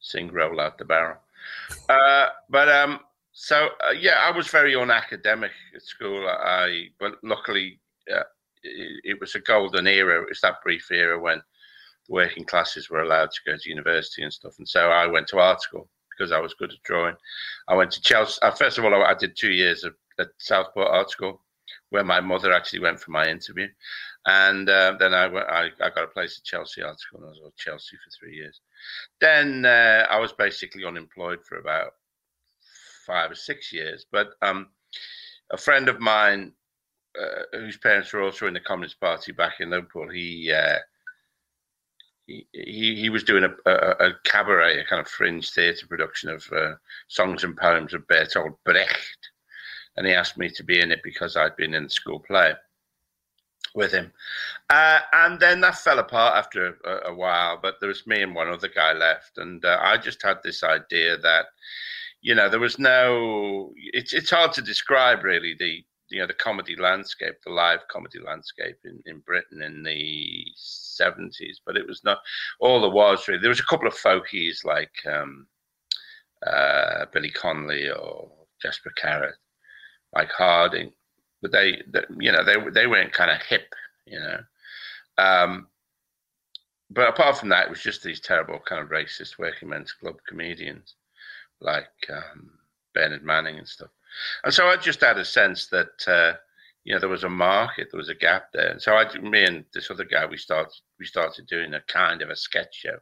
sing 0.00 0.32
"Roll 0.32 0.60
Out 0.60 0.78
the 0.78 0.84
Barrel." 0.84 1.18
Uh, 1.88 2.28
but 2.48 2.68
um, 2.68 3.00
so 3.32 3.68
uh, 3.86 3.92
yeah, 3.92 4.16
I 4.20 4.36
was 4.36 4.48
very 4.48 4.74
unacademic 4.74 5.50
at 5.74 5.82
school. 5.82 6.26
I 6.28 6.88
but 6.98 7.14
luckily 7.22 7.80
uh, 8.12 8.22
it, 8.62 9.00
it, 9.04 9.20
was 9.20 9.34
a 9.34 9.40
golden 9.40 9.86
era. 9.86 10.22
It 10.22 10.28
was 10.28 10.40
that 10.40 10.62
brief 10.62 10.90
era 10.90 11.18
when 11.18 11.40
the 12.08 12.12
working 12.12 12.44
classes 12.44 12.90
were 12.90 13.02
allowed 13.02 13.30
to 13.30 13.40
go 13.46 13.56
to 13.56 13.68
university 13.70 14.22
and 14.22 14.32
stuff. 14.32 14.54
And 14.58 14.68
so 14.68 14.90
I 14.90 15.06
went 15.06 15.28
to 15.28 15.38
art 15.38 15.62
school 15.62 15.88
because 16.10 16.32
I 16.32 16.40
was 16.40 16.54
good 16.54 16.72
at 16.72 16.82
drawing. 16.82 17.14
I 17.68 17.76
went 17.76 17.92
to 17.92 18.02
Chelsea. 18.02 18.40
Uh, 18.42 18.50
first 18.50 18.78
of 18.78 18.84
all, 18.84 18.94
I, 18.94 19.10
I 19.10 19.14
did 19.14 19.36
two 19.36 19.52
years 19.52 19.84
of, 19.84 19.94
at 20.18 20.28
Southport 20.38 20.88
Art 20.88 21.10
School, 21.10 21.40
where 21.90 22.04
my 22.04 22.20
mother 22.20 22.52
actually 22.52 22.80
went 22.80 23.00
for 23.00 23.12
my 23.12 23.28
interview. 23.28 23.68
And 24.28 24.68
uh, 24.68 24.94
then 25.00 25.14
I, 25.14 25.26
went, 25.26 25.48
I, 25.48 25.70
I 25.80 25.88
got 25.88 26.04
a 26.04 26.08
place 26.08 26.38
at 26.38 26.44
Chelsea 26.44 26.82
Art 26.82 27.00
School, 27.00 27.20
and 27.20 27.28
I 27.28 27.30
was 27.30 27.40
at 27.46 27.56
Chelsea 27.56 27.96
for 27.96 28.10
three 28.10 28.36
years. 28.36 28.60
Then 29.22 29.64
uh, 29.64 30.04
I 30.10 30.20
was 30.20 30.34
basically 30.34 30.84
unemployed 30.84 31.38
for 31.46 31.56
about 31.56 31.92
five 33.06 33.30
or 33.30 33.34
six 33.34 33.72
years. 33.72 34.04
But 34.12 34.32
um, 34.42 34.68
a 35.50 35.56
friend 35.56 35.88
of 35.88 35.98
mine, 35.98 36.52
uh, 37.18 37.44
whose 37.52 37.78
parents 37.78 38.12
were 38.12 38.22
also 38.22 38.46
in 38.46 38.52
the 38.52 38.60
Communist 38.60 39.00
Party 39.00 39.32
back 39.32 39.60
in 39.60 39.70
Liverpool, 39.70 40.10
he 40.10 40.52
uh, 40.52 40.76
he, 42.26 42.44
he, 42.52 43.08
was 43.08 43.24
doing 43.24 43.44
a, 43.44 43.70
a, 43.70 44.08
a, 44.08 44.12
cabaret, 44.24 44.78
a 44.78 44.84
kind 44.84 45.00
of 45.00 45.08
fringe 45.08 45.50
theatre 45.50 45.86
production 45.86 46.28
of 46.28 46.46
uh, 46.54 46.74
songs 47.06 47.44
and 47.44 47.56
poems 47.56 47.94
of 47.94 48.06
Bertolt 48.06 48.58
Brecht, 48.66 49.30
and 49.96 50.06
he 50.06 50.12
asked 50.12 50.36
me 50.36 50.50
to 50.50 50.62
be 50.62 50.80
in 50.80 50.92
it 50.92 51.00
because 51.02 51.34
I'd 51.34 51.56
been 51.56 51.72
in 51.72 51.84
the 51.84 51.88
school 51.88 52.20
play 52.20 52.52
with 53.78 53.92
him. 53.92 54.12
Uh, 54.68 54.98
and 55.12 55.38
then 55.40 55.60
that 55.60 55.78
fell 55.78 56.00
apart 56.00 56.36
after 56.36 56.76
a, 56.84 57.10
a, 57.10 57.14
while, 57.14 57.58
but 57.62 57.76
there 57.78 57.88
was 57.88 58.06
me 58.06 58.20
and 58.22 58.34
one 58.34 58.48
other 58.48 58.68
guy 58.68 58.92
left. 58.92 59.38
And 59.38 59.64
uh, 59.64 59.78
I 59.80 59.96
just 59.96 60.20
had 60.20 60.38
this 60.42 60.62
idea 60.64 61.16
that, 61.18 61.46
you 62.20 62.34
know, 62.34 62.50
there 62.50 62.60
was 62.60 62.78
no, 62.78 63.72
it's, 63.76 64.12
it's 64.12 64.30
hard 64.30 64.52
to 64.54 64.62
describe 64.62 65.22
really 65.22 65.54
the, 65.58 65.84
you 66.10 66.18
know, 66.18 66.26
the 66.26 66.34
comedy 66.34 66.74
landscape, 66.74 67.36
the 67.46 67.52
live 67.52 67.86
comedy 67.88 68.18
landscape 68.18 68.76
in, 68.84 69.00
in 69.06 69.20
Britain 69.20 69.62
in 69.62 69.84
the 69.84 70.44
70s, 71.00 71.58
but 71.64 71.76
it 71.76 71.86
was 71.86 72.02
not 72.02 72.18
all 72.60 72.80
there 72.80 72.90
was 72.90 73.28
really. 73.28 73.40
There 73.40 73.50
was 73.50 73.60
a 73.60 73.66
couple 73.66 73.86
of 73.86 73.94
folkies 73.94 74.64
like 74.64 74.92
um, 75.06 75.46
uh, 76.44 77.06
Billy 77.12 77.30
Connolly 77.30 77.90
or 77.90 78.28
Jasper 78.60 78.92
Carrott, 79.00 79.38
Mike 80.14 80.32
Harding 80.32 80.92
but 81.42 81.52
they, 81.52 81.82
they 81.88 82.02
you 82.18 82.32
know, 82.32 82.44
they 82.44 82.56
they 82.70 82.86
weren't 82.86 83.12
kind 83.12 83.30
of 83.30 83.42
hip, 83.42 83.74
you 84.06 84.18
know. 84.18 84.40
Um, 85.18 85.68
but 86.90 87.08
apart 87.08 87.38
from 87.38 87.50
that, 87.50 87.66
it 87.66 87.70
was 87.70 87.82
just 87.82 88.02
these 88.02 88.20
terrible 88.20 88.58
kind 88.60 88.82
of 88.82 88.88
racist 88.88 89.38
working 89.38 89.68
men's 89.68 89.92
club 89.92 90.16
comedians 90.26 90.94
like 91.60 91.88
um, 92.10 92.50
Bernard 92.94 93.24
Manning 93.24 93.58
and 93.58 93.68
stuff. 93.68 93.90
And 94.44 94.54
so 94.54 94.68
I 94.68 94.76
just 94.76 95.00
had 95.00 95.18
a 95.18 95.24
sense 95.24 95.66
that, 95.68 96.06
uh, 96.06 96.34
you 96.84 96.94
know, 96.94 97.00
there 97.00 97.08
was 97.08 97.24
a 97.24 97.28
market, 97.28 97.88
there 97.90 97.98
was 97.98 98.08
a 98.08 98.14
gap 98.14 98.52
there. 98.52 98.70
And 98.70 98.80
so 98.80 98.94
I, 98.94 99.18
me 99.18 99.44
and 99.44 99.64
this 99.74 99.90
other 99.90 100.04
guy, 100.04 100.24
we 100.24 100.38
started, 100.38 100.72
we 100.98 101.04
started 101.04 101.46
doing 101.46 101.74
a 101.74 101.80
kind 101.82 102.22
of 102.22 102.30
a 102.30 102.36
sketch 102.36 102.74
show. 102.74 102.96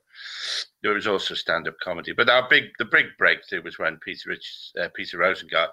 There 0.82 0.94
was 0.94 1.06
also 1.06 1.34
stand-up 1.34 1.78
comedy, 1.78 2.12
but 2.12 2.28
our 2.28 2.48
big, 2.48 2.64
the 2.78 2.84
big 2.84 3.06
breakthrough 3.18 3.62
was 3.62 3.78
when 3.78 3.98
Peter 3.98 4.30
Rich, 4.30 4.72
uh, 4.80 4.88
Peter 4.94 5.18
Rosengard 5.18 5.68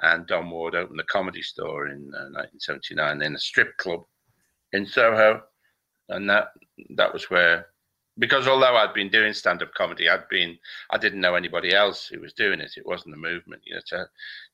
and 0.00 0.26
Don 0.26 0.50
Ward 0.50 0.74
opened 0.74 0.98
the 0.98 1.04
comedy 1.04 1.42
store 1.42 1.88
in 1.88 2.12
uh, 2.14 2.32
1979 2.32 3.22
in 3.22 3.34
a 3.34 3.38
strip 3.38 3.76
club 3.76 4.04
in 4.72 4.86
Soho, 4.86 5.42
and 6.08 6.28
that 6.30 6.48
that 6.96 7.12
was 7.12 7.30
where 7.30 7.66
because 8.18 8.46
although 8.46 8.76
I'd 8.76 8.94
been 8.94 9.08
doing 9.08 9.32
stand-up 9.32 9.72
comedy, 9.74 10.08
I'd 10.08 10.28
been 10.28 10.58
I 10.90 10.98
didn't 10.98 11.20
know 11.20 11.34
anybody 11.34 11.74
else 11.74 12.06
who 12.06 12.20
was 12.20 12.32
doing 12.32 12.60
it. 12.60 12.72
It 12.76 12.86
wasn't 12.86 13.14
a 13.14 13.18
movement. 13.18 13.62
You 13.64 13.76
know, 13.76 13.80
to 13.86 14.06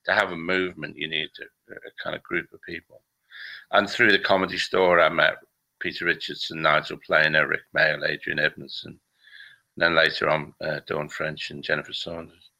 to 0.06 0.12
have 0.12 0.30
a 0.30 0.36
movement, 0.36 0.96
you 0.96 1.08
need 1.08 1.30
to, 1.34 1.44
a 1.72 2.02
kind 2.02 2.16
of 2.16 2.22
group 2.22 2.52
of 2.52 2.62
people. 2.62 3.02
And 3.72 3.88
through 3.88 4.12
the 4.12 4.18
comedy 4.18 4.58
store, 4.58 5.00
I 5.00 5.08
met 5.08 5.36
Peter 5.80 6.04
Richardson, 6.04 6.62
Nigel 6.62 6.98
Planer, 7.04 7.46
Rik 7.46 7.62
Mayall, 7.76 8.08
Adrian 8.08 8.38
Edmondson, 8.38 8.98
and 9.76 9.82
then 9.82 9.94
later 9.94 10.28
on 10.28 10.54
uh, 10.60 10.80
Dawn 10.86 11.08
French 11.08 11.50
and 11.50 11.62
Jennifer 11.62 11.92
Saunders, 11.92 12.50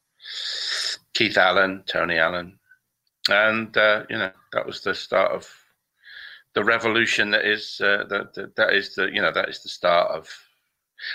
Keith 1.15 1.37
Allen, 1.37 1.83
Tony 1.87 2.19
Allen, 2.19 2.59
and 3.31 3.77
uh, 3.77 4.05
you 4.09 4.19
know 4.19 4.33
that 4.53 4.67
was 4.67 4.83
the 4.83 4.95
start 4.95 5.33
of 5.33 5.49
the 6.55 6.65
revolution 6.65 7.31
that 7.31 7.45
is 7.45 7.81
uh, 7.83 8.05
that, 8.09 8.35
that 8.35 8.57
that 8.57 8.75
is 8.75 8.95
the 8.95 9.07
you 9.13 9.23
know 9.23 9.33
that 9.33 9.49
is 9.49 9.63
the 9.63 9.69
start 9.69 10.11
of 10.11 10.29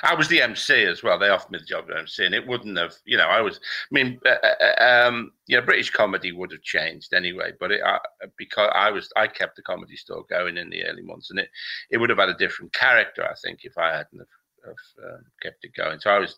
I 0.01 0.15
was 0.15 0.27
the 0.27 0.41
MC 0.41 0.85
as 0.85 1.03
well. 1.03 1.19
They 1.19 1.29
offered 1.29 1.51
me 1.51 1.59
the 1.59 1.65
job 1.65 1.89
of 1.89 1.97
MC, 1.97 2.25
and 2.25 2.33
it 2.33 2.47
wouldn't 2.47 2.77
have, 2.77 2.95
you 3.05 3.17
know, 3.17 3.27
I 3.27 3.41
was. 3.41 3.57
I 3.57 3.91
mean, 3.91 4.19
uh, 4.25 4.35
uh, 4.43 4.73
uh 4.79 5.07
um, 5.07 5.31
you 5.47 5.57
know, 5.57 5.65
British 5.65 5.89
comedy 5.89 6.31
would 6.31 6.51
have 6.51 6.61
changed 6.61 7.13
anyway, 7.13 7.51
but 7.59 7.71
it, 7.71 7.81
uh, 7.81 7.99
because 8.37 8.71
I 8.73 8.91
was, 8.91 9.09
I 9.17 9.27
kept 9.27 9.55
the 9.55 9.61
comedy 9.61 9.97
store 9.97 10.23
going 10.29 10.57
in 10.57 10.69
the 10.69 10.85
early 10.85 11.01
months, 11.01 11.29
and 11.29 11.39
it, 11.39 11.49
it 11.91 11.97
would 11.97 12.09
have 12.09 12.19
had 12.19 12.29
a 12.29 12.35
different 12.35 12.71
character, 12.73 13.25
I 13.25 13.33
think, 13.43 13.59
if 13.63 13.77
I 13.77 13.89
hadn't 13.89 14.19
have, 14.19 14.27
have 14.65 15.05
uh, 15.05 15.17
kept 15.41 15.65
it 15.65 15.73
going. 15.75 15.99
So 15.99 16.11
I 16.11 16.19
was, 16.19 16.37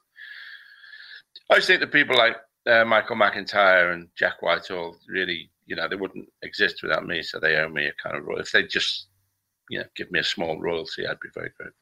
I 1.51 1.59
think 1.59 1.81
that 1.81 1.91
people 1.91 2.17
like 2.17 2.37
uh, 2.67 2.85
Michael 2.85 3.15
McIntyre 3.15 3.93
and 3.93 4.07
Jack 4.15 4.41
Whitehall 4.41 4.97
really, 5.07 5.49
you 5.65 5.75
know, 5.75 5.87
they 5.87 5.95
wouldn't 5.95 6.27
exist 6.41 6.81
without 6.81 7.05
me. 7.05 7.21
So 7.21 7.39
they 7.39 7.55
owe 7.57 7.69
me 7.69 7.87
a 7.87 7.93
kind 8.01 8.17
of 8.17 8.25
royalty. 8.25 8.43
If 8.43 8.51
they 8.51 8.63
just, 8.63 9.07
you 9.69 9.79
know, 9.79 9.85
give 9.95 10.11
me 10.11 10.19
a 10.19 10.23
small 10.23 10.59
royalty, 10.59 11.07
I'd 11.07 11.19
be 11.19 11.29
very 11.33 11.51
grateful. 11.57 11.79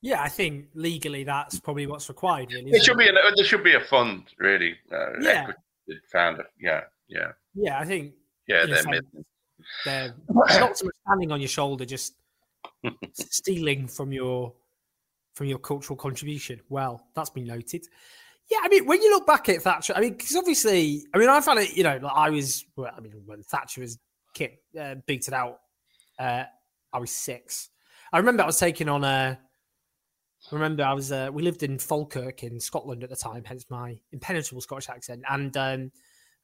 Yeah, 0.00 0.20
I 0.20 0.28
think 0.28 0.66
legally 0.74 1.22
that's 1.22 1.60
probably 1.60 1.86
what's 1.86 2.08
required. 2.08 2.52
Really, 2.52 2.72
there 2.72 2.80
should 2.80 2.98
be 2.98 3.08
a, 3.08 3.12
there 3.12 3.44
should 3.44 3.62
be 3.62 3.76
a 3.76 3.80
fund, 3.80 4.24
really. 4.38 4.74
Uh, 4.92 5.20
yeah, 5.20 5.52
founder. 6.12 6.44
Yeah, 6.60 6.82
yeah, 7.08 7.32
yeah. 7.54 7.78
I 7.78 7.84
think. 7.84 8.14
Yeah, 8.48 8.66
they're, 8.66 8.82
know, 8.82 9.00
they're 9.84 10.14
not 10.28 10.76
so 10.76 10.86
much 10.86 10.94
standing 11.06 11.30
on 11.30 11.40
your 11.40 11.48
shoulder, 11.48 11.84
just 11.84 12.14
stealing 13.12 13.86
from 13.86 14.12
your 14.12 14.52
from 15.34 15.46
your 15.46 15.58
cultural 15.58 15.96
contribution. 15.96 16.60
Well, 16.68 17.06
that's 17.14 17.30
been 17.30 17.46
noted. 17.46 17.86
Yeah, 18.52 18.58
I 18.62 18.68
mean, 18.68 18.84
when 18.84 19.00
you 19.00 19.10
look 19.10 19.26
back 19.26 19.48
at 19.48 19.62
Thatcher, 19.62 19.94
I 19.96 20.00
mean, 20.02 20.12
because 20.12 20.36
obviously, 20.36 21.06
I 21.14 21.18
mean, 21.18 21.30
I 21.30 21.40
found 21.40 21.60
it. 21.60 21.74
You 21.74 21.84
know, 21.84 21.98
like 22.02 22.12
I 22.14 22.28
was. 22.28 22.66
Well, 22.76 22.92
I 22.94 23.00
mean, 23.00 23.14
when 23.24 23.42
Thatcher 23.42 23.80
was 23.80 23.98
kicked, 24.34 24.76
uh, 24.76 24.96
beaten 25.06 25.32
out, 25.32 25.60
uh, 26.18 26.44
I 26.92 26.98
was 26.98 27.10
six. 27.10 27.70
I 28.12 28.18
remember 28.18 28.42
I 28.42 28.46
was 28.46 28.58
taking 28.58 28.90
on 28.90 29.04
a 29.04 29.38
remember 30.50 30.82
I 30.82 30.92
was 30.92 31.12
uh, 31.12 31.30
we 31.32 31.42
lived 31.42 31.62
in 31.62 31.78
Falkirk 31.78 32.42
in 32.42 32.60
Scotland 32.60 33.02
at 33.02 33.08
the 33.08 33.16
time, 33.16 33.42
hence 33.42 33.64
my 33.70 33.98
impenetrable 34.12 34.60
Scottish 34.60 34.90
accent. 34.90 35.22
And 35.30 35.56
um, 35.56 35.92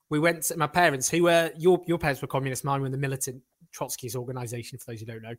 we 0.08 0.18
went 0.18 0.44
to 0.44 0.56
my 0.56 0.66
parents, 0.66 1.10
who 1.10 1.24
were 1.24 1.50
your 1.58 1.82
your 1.86 1.98
parents 1.98 2.22
were 2.22 2.28
communist, 2.28 2.64
mine 2.64 2.80
were 2.80 2.86
in 2.86 2.92
the 2.92 2.98
militant 2.98 3.42
Trotskyist 3.76 4.16
organisation. 4.16 4.78
For 4.78 4.92
those 4.92 5.00
who 5.00 5.06
don't 5.06 5.22
know, 5.22 5.34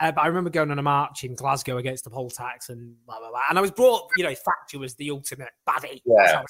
uh, 0.00 0.12
but 0.12 0.22
I 0.22 0.26
remember 0.26 0.50
going 0.50 0.70
on 0.70 0.78
a 0.78 0.82
march 0.82 1.24
in 1.24 1.34
Glasgow 1.34 1.76
against 1.76 2.04
the 2.04 2.10
poll 2.10 2.30
tax 2.30 2.68
and 2.70 2.94
blah 3.06 3.18
blah 3.18 3.30
blah. 3.30 3.42
And 3.48 3.58
I 3.58 3.60
was 3.60 3.70
brought, 3.70 4.08
you 4.16 4.24
know, 4.24 4.34
Thatcher 4.34 4.78
was 4.78 4.94
the 4.94 5.10
ultimate 5.10 5.50
baddie. 5.68 6.00
Yeah. 6.04 6.42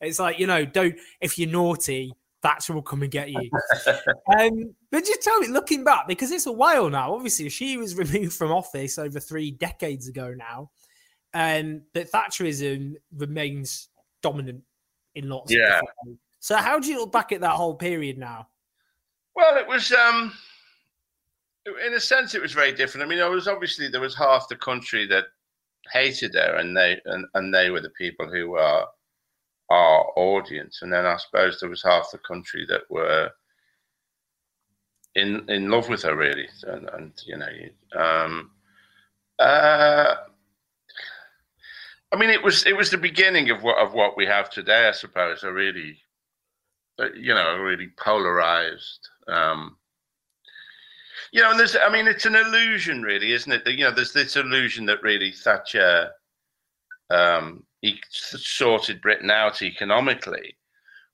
It's 0.00 0.18
like 0.18 0.38
you 0.38 0.46
know, 0.46 0.64
don't 0.64 0.94
if 1.20 1.38
you're 1.38 1.48
naughty, 1.48 2.12
Thatcher 2.42 2.72
will 2.72 2.82
come 2.82 3.02
and 3.02 3.10
get 3.10 3.30
you. 3.30 3.50
um, 4.38 4.74
but 4.90 5.04
just 5.04 5.22
tell 5.22 5.38
me, 5.38 5.46
looking 5.46 5.84
back, 5.84 6.08
because 6.08 6.32
it's 6.32 6.46
a 6.46 6.52
while 6.52 6.90
now. 6.90 7.14
Obviously, 7.14 7.48
she 7.48 7.76
was 7.76 7.94
removed 7.96 8.32
from 8.32 8.50
office 8.50 8.98
over 8.98 9.20
three 9.20 9.52
decades 9.52 10.08
ago 10.08 10.34
now, 10.36 10.70
and 11.32 11.76
um, 11.76 11.82
but 11.94 12.10
Thatcherism 12.10 12.94
remains 13.16 13.88
dominant 14.22 14.62
in 15.14 15.28
lots. 15.28 15.52
Yeah. 15.52 15.80
So, 16.40 16.56
how 16.56 16.80
do 16.80 16.88
you 16.88 16.98
look 16.98 17.12
back 17.12 17.30
at 17.30 17.40
that 17.42 17.52
whole 17.52 17.74
period 17.74 18.18
now? 18.18 18.48
Well, 19.36 19.56
it 19.56 19.66
was, 19.66 19.92
um, 19.92 20.32
in 21.66 21.94
a 21.94 22.00
sense, 22.00 22.34
it 22.34 22.42
was 22.42 22.52
very 22.52 22.72
different. 22.72 23.06
I 23.06 23.08
mean, 23.08 23.18
there 23.18 23.30
was 23.30 23.48
obviously 23.48 23.88
there 23.88 24.00
was 24.00 24.16
half 24.16 24.48
the 24.48 24.56
country 24.56 25.06
that 25.06 25.26
hated 25.92 26.34
her, 26.34 26.56
and 26.56 26.76
they 26.76 27.00
and, 27.04 27.26
and 27.34 27.54
they 27.54 27.70
were 27.70 27.80
the 27.80 27.90
people 27.90 28.28
who 28.28 28.50
were 28.50 28.84
our 29.70 30.12
audience, 30.16 30.80
and 30.82 30.92
then 30.92 31.06
I 31.06 31.16
suppose 31.16 31.60
there 31.60 31.70
was 31.70 31.82
half 31.82 32.10
the 32.10 32.18
country 32.18 32.66
that 32.68 32.82
were 32.90 33.30
in 35.14 35.48
in 35.48 35.70
love 35.70 35.88
with 35.88 36.02
her 36.02 36.16
really, 36.16 36.48
and, 36.64 36.88
and 36.90 37.12
you 37.26 37.36
know, 37.36 38.00
um, 38.00 38.50
uh, 39.38 40.14
I 42.12 42.16
mean, 42.16 42.30
it 42.30 42.42
was 42.42 42.66
it 42.66 42.76
was 42.76 42.90
the 42.90 42.98
beginning 42.98 43.50
of 43.50 43.62
what 43.62 43.78
of 43.78 43.94
what 43.94 44.16
we 44.16 44.26
have 44.26 44.50
today, 44.50 44.88
I 44.88 44.92
suppose. 44.92 45.44
A 45.44 45.52
really, 45.52 45.98
uh, 46.98 47.12
you 47.14 47.34
know, 47.34 47.56
a 47.56 47.60
really 47.62 47.88
polarized. 47.98 49.08
Um, 49.28 49.76
you 51.32 51.40
know, 51.40 51.50
and 51.50 51.58
there's, 51.58 51.76
I 51.76 51.90
mean, 51.90 52.06
it's 52.06 52.26
an 52.26 52.36
illusion, 52.36 53.02
really, 53.02 53.32
isn't 53.32 53.50
it? 53.50 53.66
You 53.66 53.84
know, 53.84 53.90
there's 53.90 54.12
this 54.12 54.36
illusion 54.36 54.84
that 54.86 55.02
really 55.02 55.32
Thatcher 55.32 56.10
um, 57.10 57.64
he 57.80 58.00
sorted 58.10 59.00
Britain 59.00 59.30
out 59.30 59.62
economically. 59.62 60.56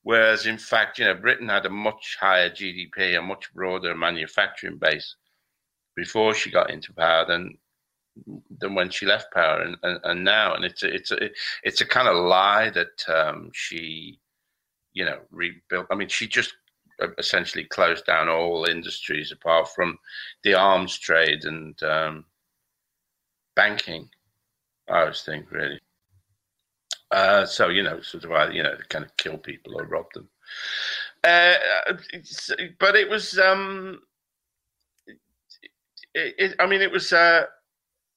Whereas, 0.03 0.47
in 0.47 0.59
fact, 0.59 0.99
you 0.99 1.05
know, 1.05 1.15
Britain 1.15 1.49
had 1.49 1.67
a 1.67 1.71
much 1.71 2.17
higher 2.21 2.51
GDP, 2.51 3.19
a 3.19 3.23
much 3.23 3.53
broader 3.55 3.95
manufacturing 3.95 4.79
base 4.79 5.17
before 5.97 6.35
she 6.35 6.51
got 6.51 6.71
into 6.71 6.93
power 6.93 7.25
than 7.27 7.57
than 8.59 8.75
when 8.75 8.91
she 8.91 9.07
left 9.07 9.33
power 9.33 9.63
and, 9.63 9.77
and, 9.85 10.01
and 10.03 10.25
now. 10.25 10.55
And 10.55 10.65
it's 10.65 10.83
a, 10.83 10.93
it's 10.93 11.11
a 11.13 11.31
it's 11.63 11.81
a 11.81 11.87
kind 11.87 12.09
of 12.09 12.17
lie 12.17 12.71
that 12.71 13.09
um, 13.09 13.51
she, 13.53 14.19
you 14.93 15.05
know, 15.05 15.19
rebuilt. 15.31 15.87
I 15.91 15.95
mean, 15.95 16.09
she 16.09 16.27
just 16.27 16.55
essentially 17.19 17.65
closed 17.65 18.07
down 18.07 18.29
all 18.29 18.65
industries 18.65 19.33
apart 19.33 19.69
from 19.75 19.99
the 20.43 20.55
arms 20.55 20.99
trade 20.99 21.45
and 21.45 21.81
um, 21.83 22.25
banking. 23.55 24.09
I 24.89 25.05
was 25.05 25.23
thinking 25.23 25.49
really. 25.51 25.79
Uh, 27.11 27.47
so 27.47 27.69
you 27.69 27.83
know, 27.83 28.01
sort 28.01 28.25
of, 28.25 28.33
uh, 28.33 28.49
you 28.51 28.63
know, 28.63 28.77
kind 28.89 29.05
of 29.05 29.17
kill 29.17 29.39
people 29.39 29.81
or 29.81 29.87
rob 29.87 30.07
them. 30.13 30.29
Uh, 31.25 31.55
but 32.79 32.97
it 32.97 33.09
was, 33.09 33.39
um, 33.39 34.01
it, 35.07 36.35
it, 36.39 36.55
I 36.59 36.67
mean, 36.67 36.83
it 36.83 36.93
was. 36.93 37.13
Uh, 37.13 37.45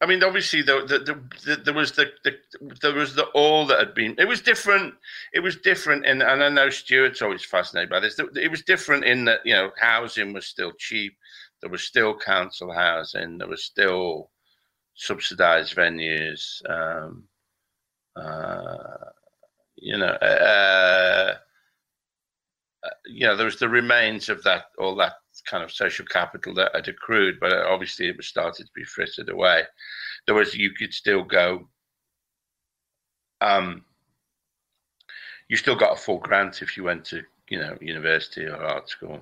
I 0.02 0.08
mean, 0.08 0.24
obviously, 0.24 0.64
the, 0.64 0.84
the, 0.88 1.00
the, 1.00 1.56
the, 1.56 1.62
there 1.64 1.74
was 1.76 1.92
the, 1.92 2.12
the 2.24 2.36
there 2.82 2.94
was 2.94 3.14
the 3.14 3.26
all 3.36 3.68
that 3.68 3.78
had 3.78 3.94
been. 3.94 4.16
It 4.18 4.28
was 4.28 4.42
different. 4.42 4.96
It 5.32 5.42
was 5.42 5.58
different, 5.58 6.06
in, 6.06 6.24
and 6.24 6.44
I 6.44 6.50
know 6.50 6.72
Stewart's 6.72 7.22
always 7.22 7.46
fascinated 7.46 7.92
by 7.92 8.00
this. 8.00 8.20
It 8.36 8.50
was 8.50 8.64
different 8.64 9.06
in 9.06 9.26
that 9.26 9.42
you 9.46 9.54
know 9.54 9.72
housing 9.80 10.34
was 10.34 10.48
still 10.48 10.72
cheap. 10.80 11.16
There 11.62 11.70
was 11.70 11.84
still 11.84 12.18
council 12.18 12.74
housing. 12.74 13.38
There 13.38 13.48
was 13.48 13.64
still 13.64 14.32
subsidised 14.96 15.76
venues. 15.76 16.68
Um, 16.68 17.26
uh, 18.16 19.12
you 19.76 19.98
know, 19.98 20.08
uh, 20.08 21.36
you 23.06 23.26
know, 23.26 23.36
there 23.36 23.46
was 23.46 23.60
the 23.60 23.70
remains 23.70 24.30
of 24.30 24.44
that, 24.44 24.66
all 24.78 24.96
that 24.96 25.14
kind 25.48 25.64
of 25.64 25.72
social 25.72 26.06
capital 26.06 26.54
that 26.56 26.76
had 26.76 26.88
accrued, 26.88 27.40
but 27.40 27.54
obviously 27.54 28.08
it 28.08 28.18
was 28.18 28.28
started 28.28 28.66
to 28.66 28.72
be 28.76 28.84
frittered 28.84 29.30
away. 29.30 29.64
There 30.26 30.36
was, 30.36 30.56
you 30.56 30.72
could 30.72 30.94
still 30.94 31.24
go, 31.24 31.68
um, 33.40 33.84
you 35.48 35.58
still 35.58 35.76
got 35.76 35.94
a 35.94 36.02
full 36.02 36.20
grant 36.20 36.62
if 36.62 36.78
you 36.78 36.84
went 36.84 37.06
to, 37.06 37.24
you 37.50 37.60
know, 37.60 37.78
university 37.82 38.46
or 38.46 38.56
art 38.56 38.90
school 38.90 39.20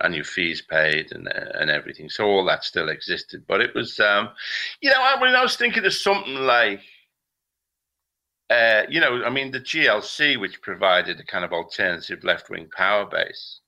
and 0.00 0.14
your 0.14 0.24
fees 0.24 0.62
paid 0.62 1.12
and 1.12 1.28
and 1.28 1.70
everything. 1.70 2.08
So 2.08 2.24
all 2.24 2.44
that 2.44 2.64
still 2.64 2.88
existed, 2.88 3.44
but 3.48 3.60
it 3.60 3.74
was, 3.74 3.98
um, 4.00 4.30
you 4.80 4.90
know, 4.90 5.00
I 5.00 5.20
mean, 5.20 5.34
I 5.34 5.42
was 5.42 5.56
thinking 5.56 5.84
of 5.84 5.92
something 5.94 6.34
like 6.34 6.80
uh, 8.50 8.82
you 8.88 9.00
know, 9.00 9.24
I 9.24 9.30
mean, 9.30 9.50
the 9.50 9.60
GLC, 9.60 10.38
which 10.38 10.60
provided 10.60 11.18
a 11.18 11.24
kind 11.24 11.44
of 11.44 11.52
alternative 11.52 12.24
left 12.24 12.50
wing 12.50 12.68
power 12.76 13.06
base 13.06 13.60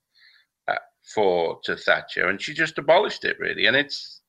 uh, 0.67 0.75
for 1.03 1.59
to 1.63 1.75
Thatcher, 1.75 2.27
and 2.27 2.41
she 2.41 2.53
just 2.53 2.77
abolished 2.77 3.25
it 3.25 3.39
really. 3.39 3.65
And 3.65 3.75
it's, 3.75 4.21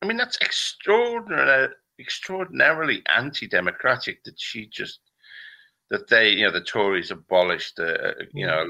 I 0.00 0.06
mean, 0.06 0.16
that's 0.16 0.38
extraordinary, 0.40 1.68
extraordinarily 1.98 3.02
anti 3.14 3.48
democratic 3.48 4.22
that 4.24 4.38
she 4.38 4.66
just, 4.66 5.00
that 5.90 6.08
they, 6.08 6.30
you 6.30 6.44
know, 6.44 6.52
the 6.52 6.60
Tories 6.60 7.10
abolished, 7.10 7.80
uh, 7.80 7.82
uh 7.82 8.12
you 8.32 8.46
know, 8.46 8.64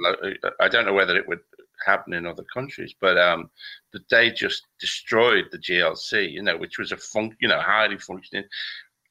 I 0.61 0.69
don't 0.69 0.87
know 0.87 0.95
whether 0.95 1.17
it 1.17 1.29
would 1.29 1.41
happen 1.85 2.15
in 2.15 2.27
other 2.27 2.45
countries. 2.45 2.95
But 2.99 3.19
um, 3.19 3.51
that 3.93 4.09
they 4.09 4.31
just 4.31 4.63
destroyed 4.81 5.47
the 5.53 5.59
GLC, 5.59 6.33
you 6.33 6.43
know, 6.43 6.57
which 6.57 6.79
was 6.79 6.93
a 6.93 6.97
fun, 6.97 7.37
you 7.41 7.49
know, 7.49 7.61
highly 7.61 7.99
functioning, 7.99 8.45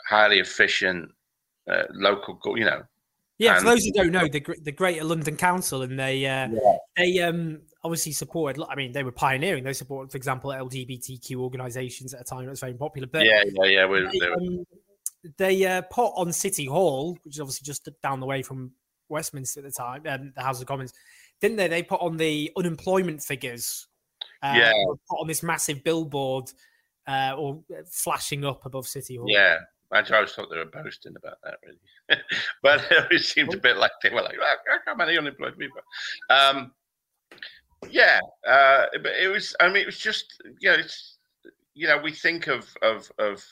highly 0.09 0.39
efficient 0.39 1.11
uh, 1.69 1.83
local, 1.93 2.39
you 2.57 2.65
know. 2.65 2.83
Yeah, 3.39 3.59
for 3.59 3.65
those 3.65 3.83
who 3.83 3.91
don't 3.91 4.11
know, 4.11 4.27
the 4.27 4.45
the 4.61 4.71
Greater 4.71 5.03
London 5.03 5.35
Council, 5.35 5.81
and 5.81 5.99
they 5.99 6.25
uh, 6.25 6.49
yeah. 6.49 6.77
they 6.95 7.19
um 7.19 7.61
obviously 7.83 8.11
supported. 8.11 8.63
I 8.69 8.75
mean, 8.75 8.91
they 8.91 9.03
were 9.03 9.11
pioneering. 9.11 9.63
They 9.63 9.73
supported, 9.73 10.11
for 10.11 10.17
example, 10.17 10.51
LGBTQ 10.51 11.35
organisations 11.37 12.13
at 12.13 12.21
a 12.21 12.23
time 12.23 12.45
that 12.45 12.51
was 12.51 12.59
very 12.59 12.75
popular. 12.75 13.07
But 13.11 13.25
yeah, 13.25 13.43
yeah, 13.45 13.65
yeah. 13.65 13.85
We, 13.85 14.19
they, 14.19 14.27
um, 14.27 14.65
they 15.37 15.65
uh, 15.65 15.81
put 15.81 16.09
on 16.15 16.31
City 16.31 16.65
Hall, 16.65 17.17
which 17.23 17.35
is 17.35 17.41
obviously 17.41 17.65
just 17.65 17.89
down 18.01 18.19
the 18.19 18.25
way 18.25 18.43
from 18.43 18.71
Westminster 19.09 19.59
at 19.59 19.65
the 19.65 19.71
time, 19.71 20.03
um, 20.07 20.31
the 20.35 20.43
House 20.43 20.61
of 20.61 20.67
Commons, 20.67 20.93
didn't 21.41 21.57
they? 21.57 21.67
They 21.67 21.83
put 21.83 22.01
on 22.01 22.17
the 22.17 22.51
unemployment 22.55 23.23
figures. 23.23 23.87
Uh, 24.41 24.53
yeah. 24.55 24.71
Put 25.09 25.21
on 25.21 25.27
this 25.27 25.43
massive 25.43 25.83
billboard 25.83 26.51
uh, 27.07 27.35
or 27.37 27.63
flashing 27.89 28.45
up 28.45 28.65
above 28.65 28.87
City 28.87 29.15
Hall. 29.15 29.25
Yeah. 29.27 29.57
I 29.93 30.01
always 30.15 30.31
thought 30.31 30.49
they 30.49 30.57
were 30.57 30.65
boasting 30.65 31.15
about 31.15 31.37
that, 31.43 31.57
really. 31.65 32.21
but 32.63 32.85
it 33.11 33.23
seemed 33.23 33.53
a 33.53 33.57
bit 33.57 33.77
like 33.77 33.91
they 34.01 34.09
were 34.09 34.21
like, 34.21 34.37
oh, 34.41 34.77
how 34.85 34.95
many 34.95 35.17
unemployed 35.17 35.57
people? 35.57 35.81
Um, 36.29 36.71
yeah, 37.89 38.19
uh, 38.47 38.85
but 39.01 39.11
it 39.21 39.27
was. 39.31 39.55
I 39.59 39.67
mean, 39.67 39.77
it 39.77 39.85
was 39.85 39.99
just 39.99 40.41
you 40.59 40.69
know, 40.69 40.75
it's 40.75 41.17
you 41.73 41.87
know, 41.87 41.97
we 41.97 42.11
think 42.11 42.47
of 42.47 42.67
of 42.81 43.11
of 43.19 43.43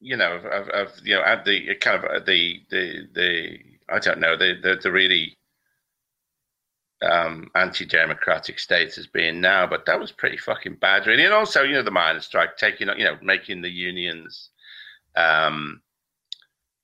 you 0.00 0.16
know, 0.16 0.36
of, 0.36 0.68
of 0.68 0.92
you 1.04 1.14
know, 1.14 1.22
at 1.22 1.44
the 1.44 1.74
kind 1.76 2.04
of 2.04 2.10
uh, 2.10 2.24
the 2.24 2.60
the 2.70 3.08
the 3.14 3.58
I 3.88 3.98
don't 3.98 4.20
know 4.20 4.36
the 4.36 4.54
the, 4.62 4.76
the 4.82 4.90
really 4.90 5.36
um, 7.02 7.50
anti-democratic 7.54 8.58
state 8.58 8.96
as 8.98 9.06
being 9.06 9.40
now, 9.40 9.66
but 9.66 9.86
that 9.86 10.00
was 10.00 10.12
pretty 10.12 10.36
fucking 10.36 10.76
bad, 10.76 11.06
really. 11.06 11.24
And 11.24 11.34
also, 11.34 11.62
you 11.62 11.74
know, 11.74 11.82
the 11.82 11.90
miners' 11.90 12.24
strike 12.24 12.56
taking, 12.56 12.88
you 12.96 13.04
know, 13.04 13.18
making 13.22 13.62
the 13.62 13.70
unions, 13.70 14.50
um, 15.14 15.82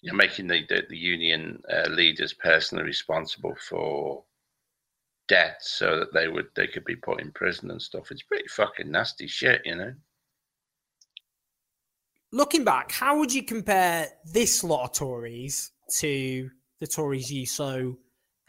you 0.00 0.10
know, 0.10 0.16
making 0.16 0.48
the 0.48 0.66
the, 0.68 0.82
the 0.88 0.96
union 0.96 1.62
uh, 1.72 1.88
leaders 1.88 2.32
personally 2.32 2.84
responsible 2.84 3.54
for 3.68 4.24
deaths, 5.28 5.70
so 5.70 5.98
that 5.98 6.12
they 6.12 6.28
would 6.28 6.48
they 6.56 6.66
could 6.66 6.84
be 6.84 6.96
put 6.96 7.20
in 7.20 7.32
prison 7.32 7.70
and 7.70 7.80
stuff. 7.80 8.10
It's 8.10 8.22
pretty 8.22 8.48
fucking 8.48 8.90
nasty 8.90 9.26
shit, 9.26 9.62
you 9.64 9.76
know 9.76 9.94
looking 12.32 12.64
back, 12.64 12.90
how 12.90 13.18
would 13.18 13.32
you 13.32 13.44
compare 13.44 14.08
this 14.24 14.64
lot 14.64 14.84
of 14.84 14.92
Tories 14.92 15.70
to 15.98 16.50
the 16.80 16.86
Tories 16.86 17.30
you 17.30 17.46
so 17.46 17.98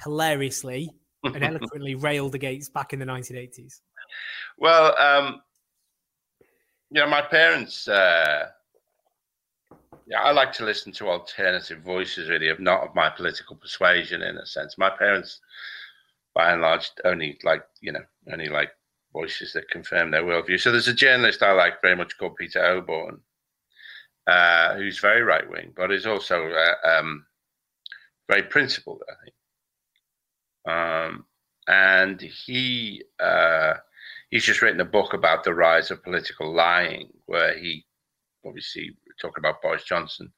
hilariously 0.03 0.89
and 1.24 1.44
eloquently 1.44 1.96
railed 1.96 2.36
against 2.36 2.74
back 2.74 2.94
in 2.94 3.00
the 3.00 3.06
1980s? 3.06 3.80
Well, 4.58 4.98
um, 5.00 5.42
you 6.92 7.01
know, 7.01 7.08
my 7.08 7.22
parents, 7.22 7.88
uh, 7.88 8.48
yeah, 10.06 10.22
I 10.22 10.32
like 10.32 10.51
to 10.53 10.65
listen 10.65 10.92
to 10.94 11.10
alternative 11.10 11.80
voices, 11.80 12.30
really, 12.30 12.50
of 12.50 12.60
not 12.60 12.84
of 12.84 12.96
my 12.96 13.10
political 13.10 13.56
persuasion, 13.56 14.22
in 14.22 14.38
a 14.38 14.46
sense. 14.46 14.77
My 14.77 14.89
parents, 14.89 15.39
by 16.36 16.51
and 16.51 16.62
large, 16.62 16.92
only 17.06 17.39
like, 17.44 17.63
you 17.82 17.92
know, 17.92 18.03
only 18.32 18.50
like 18.50 18.72
voices 19.13 19.53
that 19.53 19.70
confirm 19.70 20.12
their 20.12 20.24
worldview. 20.24 20.60
So 20.60 20.72
there's 20.72 20.88
a 20.88 20.94
journalist 20.94 21.44
I 21.44 21.53
like 21.53 21.82
very 21.82 21.96
much 21.96 22.18
called 22.18 22.36
Peter 22.36 22.60
Oborne, 22.60 23.20
uh, 24.27 24.75
who's 24.75 25.00
very 25.00 25.22
right 25.22 25.50
wing, 25.50 25.72
but 25.75 25.92
is 25.92 26.06
also 26.06 26.51
uh, 26.51 26.88
um, 26.88 27.25
very 28.30 28.44
principled, 28.44 29.01
I 29.10 29.13
think. 29.24 29.36
Um, 30.67 31.25
and 31.67 32.20
he 32.22 33.03
uh, 33.20 33.75
he's 34.29 34.46
just 34.46 34.62
written 34.62 34.82
a 34.82 34.86
book 34.86 35.13
about 35.13 35.43
the 35.43 35.53
rise 35.53 35.91
of 35.91 36.03
political 36.03 36.53
lying, 36.53 37.10
where 37.25 37.58
he 37.58 37.86
obviously 38.46 38.96
talking 39.22 39.41
about 39.41 39.62
Boris 39.62 39.84
Johnson, 39.84 40.32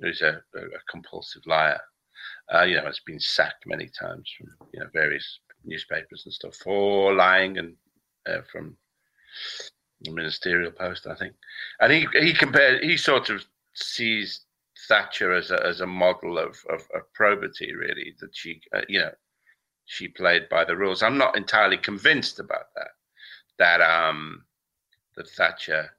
who's 0.00 0.22
a, 0.22 0.42
a, 0.56 0.60
compulsive 0.90 1.42
liar. 1.46 1.80
Uh, 2.52 2.62
you 2.62 2.76
know, 2.76 2.84
has 2.84 3.00
been 3.06 3.20
sacked 3.20 3.66
many 3.66 3.88
times 3.88 4.30
from 4.36 4.48
you 4.72 4.80
know 4.80 4.86
various 4.92 5.40
newspapers 5.64 6.22
and 6.24 6.34
stuff 6.34 6.54
for 6.56 7.14
lying 7.14 7.58
and 7.58 7.74
uh, 8.26 8.40
from 8.50 8.76
the 10.00 10.10
ministerial 10.10 10.70
post, 10.70 11.06
I 11.06 11.14
think. 11.14 11.34
And 11.80 11.92
he 11.92 12.06
he 12.14 12.32
compared 12.32 12.82
he 12.82 12.96
sort 12.96 13.30
of 13.30 13.44
sees 13.74 14.42
Thatcher 14.88 15.32
as 15.32 15.50
a 15.50 15.64
as 15.64 15.80
a 15.80 15.86
model 15.86 16.38
of 16.38 16.56
of, 16.70 16.80
of 16.94 17.12
probity, 17.14 17.74
really. 17.74 18.14
That 18.20 18.34
she 18.34 18.60
uh, 18.74 18.82
you 18.88 19.00
know 19.00 19.10
she 19.86 20.08
played 20.08 20.48
by 20.48 20.64
the 20.64 20.76
rules. 20.76 21.02
I'm 21.02 21.18
not 21.18 21.36
entirely 21.36 21.76
convinced 21.76 22.38
about 22.38 22.66
that. 22.76 22.90
That 23.58 23.80
um 23.80 24.44
that 25.16 25.28
Thatcher. 25.30 25.90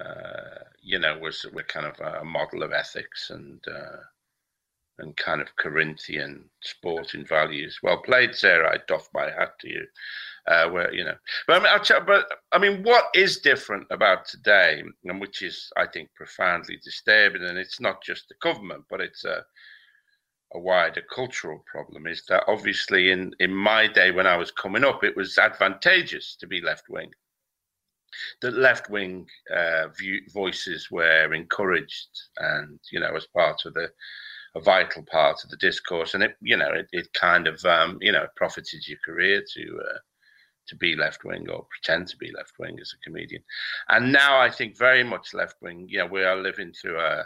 Uh, 0.00 0.64
you 0.80 0.98
know, 0.98 1.18
was 1.18 1.44
was 1.52 1.64
kind 1.68 1.86
of 1.86 2.00
a 2.00 2.24
model 2.24 2.62
of 2.62 2.72
ethics 2.72 3.28
and 3.30 3.60
uh, 3.68 4.00
and 4.98 5.16
kind 5.16 5.40
of 5.40 5.54
Corinthian 5.56 6.48
sporting 6.62 7.26
values. 7.26 7.78
Well 7.82 8.00
played, 8.00 8.34
Sarah. 8.34 8.72
I 8.72 8.78
doff 8.86 9.08
my 9.12 9.30
hat 9.30 9.58
to 9.60 9.68
you 9.68 9.86
uh, 10.46 10.68
where 10.68 10.92
you 10.92 11.04
know. 11.04 11.14
But 11.46 11.56
I 11.56 11.58
mean, 11.60 11.72
I'll 11.72 12.04
but 12.04 12.26
I 12.52 12.58
mean, 12.58 12.82
what 12.82 13.06
is 13.14 13.38
different 13.38 13.86
about 13.90 14.26
today, 14.26 14.82
and 15.04 15.20
which 15.20 15.42
is, 15.42 15.70
I 15.76 15.86
think, 15.86 16.10
profoundly 16.14 16.78
disturbing, 16.82 17.42
and 17.42 17.58
it's 17.58 17.80
not 17.80 18.02
just 18.02 18.28
the 18.28 18.34
government, 18.40 18.84
but 18.90 19.00
it's 19.00 19.24
a 19.24 19.44
a 20.54 20.58
wider 20.58 21.02
cultural 21.14 21.64
problem, 21.66 22.06
is 22.06 22.24
that 22.28 22.44
obviously 22.48 23.10
in 23.10 23.34
in 23.40 23.54
my 23.54 23.86
day 23.86 24.10
when 24.10 24.26
I 24.26 24.36
was 24.36 24.50
coming 24.50 24.84
up, 24.84 25.04
it 25.04 25.16
was 25.16 25.38
advantageous 25.38 26.36
to 26.36 26.46
be 26.46 26.60
left 26.60 26.88
wing. 26.88 27.10
The 28.42 28.50
left 28.50 28.90
wing 28.90 29.26
uh, 29.54 29.88
voices 30.32 30.90
were 30.90 31.32
encouraged, 31.32 32.10
and 32.38 32.78
you 32.90 33.00
know, 33.00 33.14
as 33.16 33.26
part 33.26 33.64
of 33.64 33.74
the 33.74 33.90
a 34.54 34.60
vital 34.60 35.02
part 35.10 35.42
of 35.42 35.50
the 35.50 35.56
discourse, 35.56 36.14
and 36.14 36.22
it 36.22 36.36
you 36.42 36.56
know 36.56 36.72
it, 36.72 36.88
it 36.92 37.12
kind 37.14 37.46
of 37.46 37.64
um, 37.64 37.98
you 38.00 38.12
know 38.12 38.26
profited 38.36 38.86
your 38.86 38.98
career 39.04 39.42
to 39.54 39.80
uh, 39.80 39.98
to 40.68 40.76
be 40.76 40.94
left 40.94 41.24
wing 41.24 41.48
or 41.48 41.66
pretend 41.70 42.06
to 42.08 42.16
be 42.18 42.30
left 42.36 42.52
wing 42.58 42.78
as 42.80 42.92
a 42.94 43.02
comedian. 43.04 43.42
And 43.88 44.12
now 44.12 44.38
I 44.38 44.50
think 44.50 44.78
very 44.78 45.02
much 45.02 45.34
left 45.34 45.56
wing. 45.60 45.86
Yeah, 45.88 46.04
we 46.04 46.22
are 46.22 46.36
living 46.36 46.72
through 46.72 47.00
a 47.00 47.24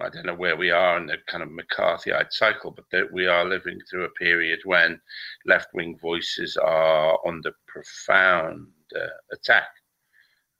I 0.00 0.08
don't 0.08 0.26
know 0.26 0.34
where 0.34 0.56
we 0.56 0.70
are 0.70 0.96
in 0.98 1.06
the 1.06 1.18
kind 1.26 1.42
of 1.42 1.50
McCarthyite 1.50 2.32
cycle, 2.32 2.70
but 2.70 2.84
that 2.90 3.12
we 3.12 3.26
are 3.26 3.44
living 3.44 3.78
through 3.88 4.04
a 4.04 4.10
period 4.10 4.60
when 4.64 5.00
left 5.46 5.68
wing 5.74 5.96
voices 6.00 6.56
are 6.56 7.18
under 7.26 7.52
profound 7.68 8.66
uh, 8.96 9.06
attack. 9.32 9.68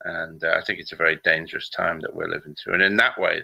And 0.05 0.42
uh, 0.44 0.57
I 0.59 0.62
think 0.64 0.79
it's 0.79 0.92
a 0.92 0.97
very 0.97 1.18
dangerous 1.25 1.68
time 1.70 2.01
that 2.01 2.14
we're 2.14 2.29
living 2.29 2.55
through. 2.55 2.75
And 2.75 2.83
in 2.83 2.97
that 2.99 3.18
way, 3.18 3.42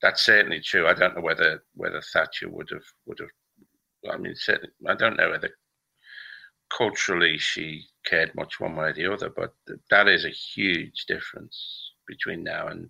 that's 0.00 0.22
certainly 0.22 0.60
true. 0.60 0.86
I 0.86 0.94
don't 0.94 1.14
know 1.14 1.22
whether 1.22 1.62
whether 1.74 2.00
Thatcher 2.00 2.48
would 2.48 2.70
have 2.70 2.84
would 3.06 3.18
have. 3.18 4.12
I 4.12 4.16
mean, 4.16 4.34
certainly, 4.36 4.70
I 4.86 4.94
don't 4.94 5.16
know 5.16 5.30
whether 5.30 5.50
culturally 6.70 7.36
she 7.38 7.84
cared 8.04 8.34
much 8.34 8.60
one 8.60 8.76
way 8.76 8.90
or 8.90 8.92
the 8.92 9.12
other, 9.12 9.30
but 9.30 9.54
that 9.90 10.08
is 10.08 10.24
a 10.24 10.30
huge 10.30 11.04
difference 11.06 11.92
between 12.06 12.44
now 12.44 12.68
and 12.68 12.88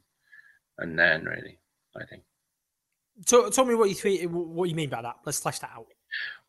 and 0.78 0.98
then, 0.98 1.24
really. 1.24 1.58
I 1.96 2.04
think. 2.04 2.22
So, 3.26 3.50
tell 3.50 3.64
me 3.64 3.74
what 3.74 3.90
you 3.90 4.28
what 4.28 4.68
you 4.68 4.74
mean 4.74 4.90
by 4.90 5.02
that. 5.02 5.16
Let's 5.24 5.40
flesh 5.40 5.58
that 5.60 5.70
out. 5.74 5.86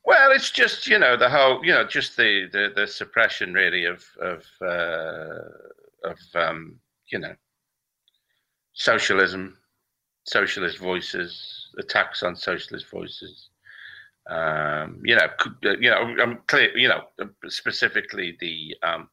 Well, 0.05 0.31
it's 0.31 0.51
just 0.51 0.87
you 0.87 0.99
know 0.99 1.17
the 1.17 1.29
whole 1.29 1.63
you 1.63 1.71
know 1.71 1.85
just 1.85 2.15
the 2.17 2.47
the, 2.51 2.71
the 2.75 2.87
suppression 2.87 3.53
really 3.53 3.85
of 3.85 4.03
of 4.21 4.45
uh, 4.61 6.09
of 6.09 6.17
um, 6.35 6.79
you 7.11 7.19
know 7.19 7.35
socialism, 8.73 9.57
socialist 10.23 10.77
voices, 10.77 11.69
attacks 11.77 12.23
on 12.23 12.35
socialist 12.35 12.89
voices, 12.89 13.49
um, 14.29 15.01
you 15.03 15.15
know, 15.15 15.27
you 15.63 15.89
know, 15.89 16.15
I'm 16.21 16.39
clear, 16.47 16.77
you 16.77 16.87
know, 16.87 17.01
specifically 17.47 18.37
the 18.39 18.75
um, 18.83 19.09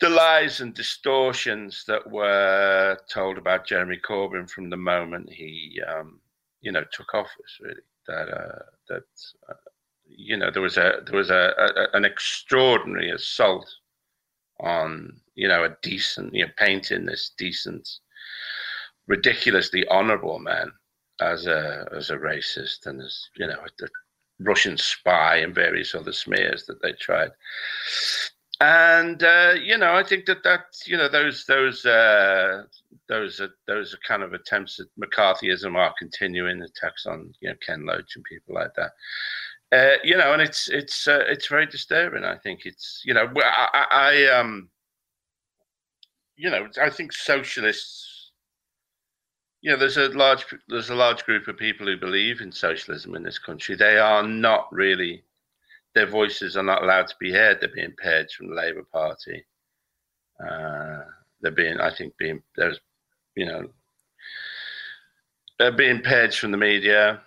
the 0.00 0.08
lies 0.08 0.60
and 0.60 0.74
distortions 0.74 1.84
that 1.86 2.10
were 2.10 2.96
told 3.08 3.36
about 3.38 3.66
Jeremy 3.66 3.98
Corbyn 3.98 4.48
from 4.48 4.70
the 4.70 4.76
moment 4.76 5.30
he, 5.30 5.80
um, 5.86 6.20
you 6.62 6.72
know, 6.72 6.84
took 6.92 7.14
office. 7.14 7.58
Really, 7.60 7.82
that 8.08 8.28
uh, 8.28 8.62
that 8.88 9.04
uh, 9.48 9.54
you 10.06 10.36
know 10.36 10.50
there 10.50 10.62
was 10.62 10.78
a 10.78 11.02
there 11.04 11.16
was 11.16 11.30
a, 11.30 11.52
a, 11.58 11.96
an 11.96 12.04
extraordinary 12.04 13.10
assault 13.10 13.70
on 14.60 15.20
you 15.34 15.48
know 15.48 15.64
a 15.64 15.76
decent, 15.82 16.34
you 16.34 16.46
know, 16.46 16.52
painting 16.56 17.04
this 17.04 17.32
decent, 17.36 17.88
ridiculously 19.06 19.86
honourable 19.88 20.38
man 20.38 20.72
as 21.20 21.46
a 21.46 21.86
as 21.94 22.10
a 22.10 22.16
racist 22.16 22.86
and 22.86 23.02
as 23.02 23.28
you 23.36 23.46
know 23.46 23.58
a 23.58 23.86
Russian 24.38 24.78
spy 24.78 25.36
and 25.36 25.54
various 25.54 25.94
other 25.94 26.12
smears 26.12 26.64
that 26.66 26.80
they 26.80 26.92
tried. 26.92 27.30
And 28.60 29.22
uh, 29.22 29.54
you 29.62 29.78
know, 29.78 29.94
I 29.94 30.02
think 30.02 30.26
that 30.26 30.42
that 30.44 30.66
you 30.84 30.96
know 30.96 31.08
those 31.08 31.46
those 31.46 31.86
uh, 31.86 32.64
those 33.08 33.40
are 33.40 33.48
those 33.66 33.94
are 33.94 33.98
kind 34.06 34.22
of 34.22 34.34
attempts 34.34 34.78
at 34.78 34.86
McCarthyism 35.02 35.76
are 35.76 35.94
continuing 35.98 36.60
attacks 36.62 37.06
on 37.06 37.32
you 37.40 37.48
know 37.48 37.54
Ken 37.64 37.86
Loach 37.86 38.16
and 38.16 38.24
people 38.24 38.54
like 38.54 38.74
that. 38.74 38.92
Uh, 39.72 39.96
you 40.04 40.16
know, 40.16 40.34
and 40.34 40.42
it's 40.42 40.68
it's 40.68 41.08
uh, 41.08 41.24
it's 41.26 41.46
very 41.46 41.64
disturbing. 41.64 42.22
I 42.24 42.36
think 42.36 42.66
it's 42.66 43.02
you 43.04 43.14
know 43.14 43.32
I, 43.42 43.86
I 43.90 44.26
um 44.38 44.68
you 46.36 46.50
know 46.50 46.68
I 46.82 46.90
think 46.90 47.14
socialists 47.14 48.32
you 49.62 49.70
know 49.70 49.78
there's 49.78 49.96
a 49.96 50.08
large 50.08 50.44
there's 50.68 50.90
a 50.90 50.94
large 50.94 51.24
group 51.24 51.48
of 51.48 51.56
people 51.56 51.86
who 51.86 51.96
believe 51.96 52.42
in 52.42 52.52
socialism 52.52 53.14
in 53.14 53.22
this 53.22 53.38
country. 53.38 53.74
They 53.74 53.96
are 53.96 54.22
not 54.22 54.70
really 54.70 55.24
their 55.94 56.06
voices 56.06 56.56
are 56.56 56.62
not 56.62 56.82
allowed 56.82 57.08
to 57.08 57.16
be 57.18 57.32
heard. 57.32 57.58
They're 57.60 57.74
being 57.74 57.94
purged 57.96 58.34
from 58.34 58.48
the 58.48 58.54
Labour 58.54 58.84
Party. 58.92 59.44
Uh, 60.40 61.00
they're 61.40 61.50
being, 61.50 61.80
I 61.80 61.92
think, 61.94 62.16
being 62.18 62.42
there's, 62.56 62.78
you 63.34 63.46
know, 63.46 63.68
they're 65.58 65.72
being 65.72 66.00
purged 66.00 66.38
from 66.38 66.52
the 66.52 66.56
media, 66.56 67.20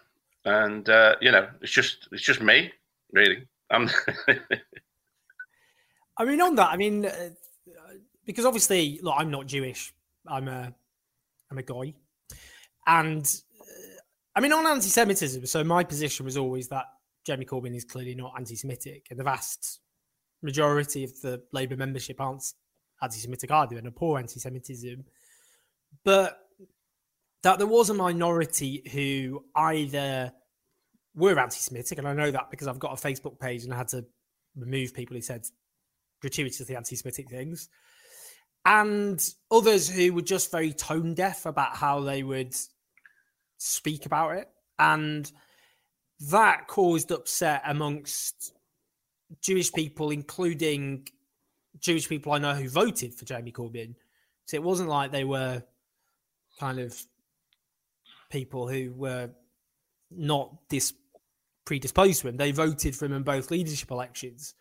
and 0.46 0.88
uh, 0.90 1.16
you 1.22 1.32
know, 1.32 1.48
it's 1.62 1.72
just 1.72 2.08
it's 2.12 2.24
just 2.24 2.42
me, 2.42 2.72
really. 3.12 3.48
I'm. 3.70 3.90
I 6.18 6.26
mean, 6.26 6.42
on 6.42 6.56
that, 6.56 6.70
I 6.70 6.78
mean, 6.78 7.06
uh, 7.06 7.30
because 8.26 8.46
obviously, 8.46 9.00
look, 9.02 9.16
I'm 9.18 9.32
not 9.32 9.48
Jewish. 9.48 9.94
I'm 10.28 10.48
a, 10.48 10.74
I'm 11.52 11.58
a 11.58 11.64
guy, 11.64 11.94
and 12.88 13.26
uh, 13.60 13.66
I 14.36 14.42
mean, 14.42 14.54
on 14.54 14.66
anti-Semitism. 14.66 15.46
So 15.46 15.64
my 15.64 15.84
position 15.84 16.26
was 16.26 16.38
always 16.38 16.68
that 16.70 16.86
Jeremy 17.26 17.46
Corbyn 17.46 17.76
is 17.76 17.86
clearly 17.86 18.16
not 18.16 18.34
anti-Semitic, 18.38 19.08
and 19.10 19.20
the 19.20 19.24
vast 19.24 19.80
majority 20.42 21.04
of 21.04 21.20
the 21.22 21.42
Labour 21.52 21.78
membership 21.78 22.20
aren't 22.20 22.44
anti-Semitic 23.02 23.50
either, 23.52 23.78
and 23.78 23.88
a 23.88 23.92
poor 23.92 24.20
anti-Semitism. 24.20 25.06
But 26.04 26.38
that 27.44 27.58
there 27.58 27.68
was 27.68 27.90
a 27.90 27.94
minority 27.94 28.84
who 28.92 29.46
either 29.56 30.34
were 31.16 31.40
anti-Semitic, 31.40 31.98
and 31.98 32.08
I 32.08 32.14
know 32.14 32.32
that 32.32 32.50
because 32.52 32.68
I've 32.68 32.80
got 32.80 32.98
a 32.98 33.02
Facebook 33.02 33.40
page 33.40 33.64
and 33.64 33.74
I 33.74 33.78
had 33.78 33.90
to 33.90 34.06
remove 34.56 34.94
people 34.94 35.16
who 35.16 35.22
said 35.22 35.46
gratuitously 36.22 36.76
anti-Semitic 36.76 37.30
things, 37.30 37.70
and 38.66 39.22
others 39.52 39.90
who 39.90 40.14
were 40.14 40.22
just 40.22 40.52
very 40.52 40.72
tone 40.74 41.14
deaf 41.14 41.46
about 41.46 41.76
how 41.76 42.00
they 42.00 42.24
would 42.24 42.56
speak 43.58 44.06
about 44.06 44.38
it, 44.38 44.50
and 44.80 45.32
that 46.30 46.68
caused 46.68 47.12
upset 47.12 47.62
amongst 47.66 48.54
Jewish 49.42 49.72
people, 49.72 50.10
including 50.12 51.08
Jewish 51.80 52.08
people 52.08 52.32
I 52.32 52.38
know 52.38 52.54
who 52.54 52.70
voted 52.70 53.14
for 53.14 53.26
Jeremy 53.26 53.52
Corbyn. 53.52 53.96
So 54.46 54.56
it 54.56 54.64
wasn't 54.64 54.90
like 54.90 55.12
they 55.12 55.24
were 55.24 55.64
kind 56.60 56.80
of 56.80 56.98
people 58.30 58.68
who 58.68 58.94
were 58.94 59.30
not 60.12 60.54
this 60.70 60.94
predisposed 61.66 62.22
to 62.22 62.28
him. 62.28 62.38
They 62.38 62.52
voted 62.52 62.96
for 62.96 63.06
him 63.06 63.14
in 63.14 63.24
both 63.24 63.52
leadership 63.52 63.92
elections. 63.92 64.54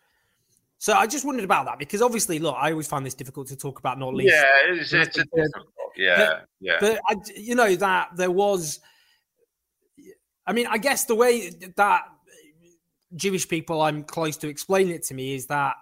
So 0.77 0.93
I 0.93 1.07
just 1.07 1.23
wondered 1.25 1.45
about 1.45 1.65
that 1.65 1.79
because 1.79 2.01
obviously, 2.01 2.39
look, 2.39 2.55
I 2.59 2.71
always 2.71 2.87
find 2.87 3.05
this 3.05 3.13
difficult 3.13 3.47
to 3.47 3.55
talk 3.55 3.79
about, 3.79 3.99
not 3.99 4.13
least. 4.13 4.33
Yeah, 4.33 4.73
it's, 4.73 4.91
it's 4.91 5.15
difficult. 5.15 5.67
Yeah, 5.95 6.15
but, 6.17 6.45
yeah. 6.59 6.77
But 6.79 6.99
I, 7.07 7.15
you 7.37 7.55
know 7.55 7.75
that 7.75 8.09
there 8.15 8.31
was 8.31 8.79
I 10.45 10.53
mean, 10.53 10.67
I 10.67 10.77
guess 10.77 11.05
the 11.05 11.15
way 11.15 11.51
that 11.77 12.01
Jewish 13.15 13.47
people 13.47 13.81
I'm 13.81 14.03
close 14.03 14.37
to 14.37 14.47
explain 14.47 14.89
it 14.89 15.03
to 15.03 15.13
me 15.13 15.35
is 15.35 15.47
that 15.47 15.75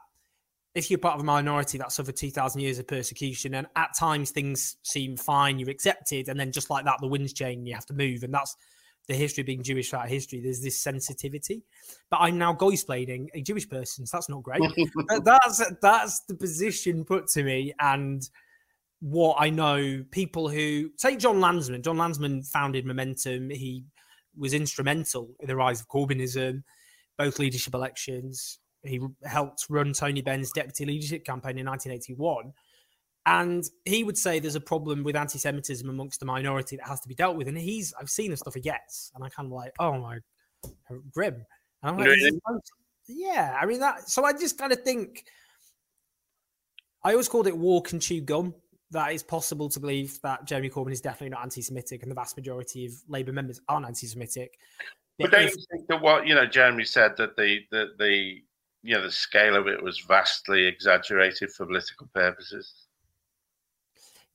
if 0.74 0.90
you're 0.90 1.00
part 1.00 1.16
of 1.16 1.22
a 1.22 1.26
minority 1.26 1.78
that 1.78 1.92
suffered 1.92 2.16
2,000 2.16 2.62
years 2.62 2.80
of 2.80 2.88
persecution 2.88 3.56
and 3.56 3.68
at 3.76 3.90
times 3.98 4.32
things 4.32 4.78
seem 4.84 5.18
fine, 5.18 5.60
you're 5.60 5.70
accepted, 5.70 6.30
and 6.30 6.40
then 6.40 6.52
just 6.52 6.70
like 6.70 6.86
that, 6.86 6.98
the 7.02 7.08
winds 7.08 7.34
change, 7.34 7.68
you 7.68 7.74
have 7.74 7.86
to 7.88 7.94
move. 7.94 8.24
And 8.24 8.34
that's 8.34 8.56
the 9.08 9.14
history 9.16 9.42
of 9.42 9.48
being 9.48 9.64
Jewish 9.64 9.90
throughout 9.90 10.08
history. 10.08 10.40
There's 10.40 10.62
this 10.62 10.80
sensitivity. 10.80 11.64
But 12.10 12.18
I'm 12.22 12.38
now 12.38 12.58
explaining 12.62 13.30
a 13.34 13.42
Jewish 13.42 13.68
person, 13.68 14.06
so 14.06 14.18
that's 14.18 14.30
not 14.30 14.44
great. 14.44 14.62
but 15.08 15.26
that's 15.26 15.62
that's 15.82 16.22
the 16.22 16.36
position 16.36 17.04
put 17.04 17.28
to 17.30 17.44
me. 17.44 17.74
And 17.80 18.28
what 19.02 19.38
I 19.40 19.50
know, 19.50 20.06
people 20.12 20.48
who 20.48 20.90
take 20.98 21.20
Jon 21.20 21.38
Lansman, 21.38 21.84
Jon 21.84 21.98
Lansman 21.98 22.48
founded 22.48 22.86
Momentum. 22.86 23.50
He 23.50 23.84
was 24.38 24.54
instrumental 24.54 25.30
in 25.40 25.48
the 25.48 25.56
rise 25.56 25.82
of 25.82 25.88
Corbynism, 25.88 26.64
both 27.18 27.40
leadership 27.40 27.74
elections. 27.74 28.60
He 28.84 29.00
helped 29.24 29.66
run 29.70 29.94
Tony 29.94 30.22
Benn's 30.22 30.52
deputy 30.52 30.86
leadership 30.86 31.24
campaign 31.24 31.58
in 31.58 31.66
1981. 31.66 32.54
And 33.28 33.64
he 33.86 34.04
would 34.04 34.18
say 34.18 34.40
there's 34.40 34.56
a 34.56 34.62
problem 34.62 35.04
with 35.04 35.16
anti 35.16 35.38
Semitism 35.38 35.88
amongst 35.88 36.20
the 36.20 36.26
minority 36.26 36.78
that 36.78 36.88
has 36.88 37.02
to 37.02 37.08
be 37.08 37.14
dealt 37.14 37.38
with. 37.38 37.48
And 37.48 37.58
he's, 37.58 37.94
I've 38.00 38.10
seen 38.10 38.32
the 38.32 38.38
stuff 38.38 38.56
he 38.56 38.62
gets, 38.62 39.12
and 39.14 39.24
I 39.24 39.30
kind 39.30 39.46
of 39.46 39.52
like, 39.52 39.74
oh 39.80 40.00
my, 40.00 40.18
grim. 41.12 41.46
And 41.84 41.92
I'm 41.92 41.98
like, 41.98 42.08
really? 42.08 42.40
yeah, 43.08 43.58
I 43.62 43.66
mean, 43.68 43.80
that, 43.80 44.10
so 44.10 44.26
I 44.26 44.34
just 44.34 44.58
kind 44.58 44.72
of 44.72 44.82
think, 44.82 45.26
I 47.04 47.12
always 47.12 47.28
called 47.28 47.48
it 47.48 47.58
walk 47.58 47.92
and 47.92 48.02
chew 48.02 48.22
gum 48.22 48.56
that 48.92 49.12
it's 49.14 49.24
possible 49.24 49.70
to 49.70 49.80
believe 49.80 50.20
that 50.22 50.46
Jeremy 50.46 50.70
Corbyn 50.70 50.92
is 50.92 51.02
definitely 51.02 51.30
not 51.30 51.44
anti-Semitic, 51.44 52.04
and 52.04 52.12
the 52.12 52.16
vast 52.16 52.38
majority 52.38 52.86
of 52.86 52.94
Labour 53.08 53.32
members 53.32 53.60
aren't 53.68 53.86
anti-Semitic. 53.86 54.58
But, 55.18 55.32
but 55.32 55.38
don't 55.38 55.48
if, 55.48 55.56
you 55.56 55.66
think 55.72 55.88
that 55.88 56.02
what 56.02 56.28
you 56.28 56.36
know, 56.36 56.46
Jeremy 56.46 56.86
said 56.86 57.16
that 57.18 57.36
the 57.36 57.60
the 57.72 57.88
the 57.98 58.42
you 58.84 58.96
know 58.96 59.02
the 59.02 59.12
scale 59.12 59.56
of 59.56 59.68
it 59.68 59.82
was 59.82 60.00
vastly 60.00 60.66
exaggerated 60.66 61.52
for 61.52 61.66
political 61.66 62.08
purposes? 62.14 62.74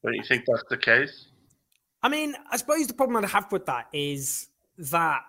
Don't 0.05 0.15
you 0.15 0.23
think 0.23 0.45
that's 0.47 0.65
the 0.71 0.77
case? 0.77 1.27
I 2.03 2.09
mean, 2.09 2.35
I 2.51 2.57
suppose 2.57 2.87
the 2.87 2.95
problem 2.95 3.25
I 3.25 3.29
have 3.29 3.51
with 3.51 3.67
that 3.67 3.87
is 3.93 4.49
that 4.79 5.23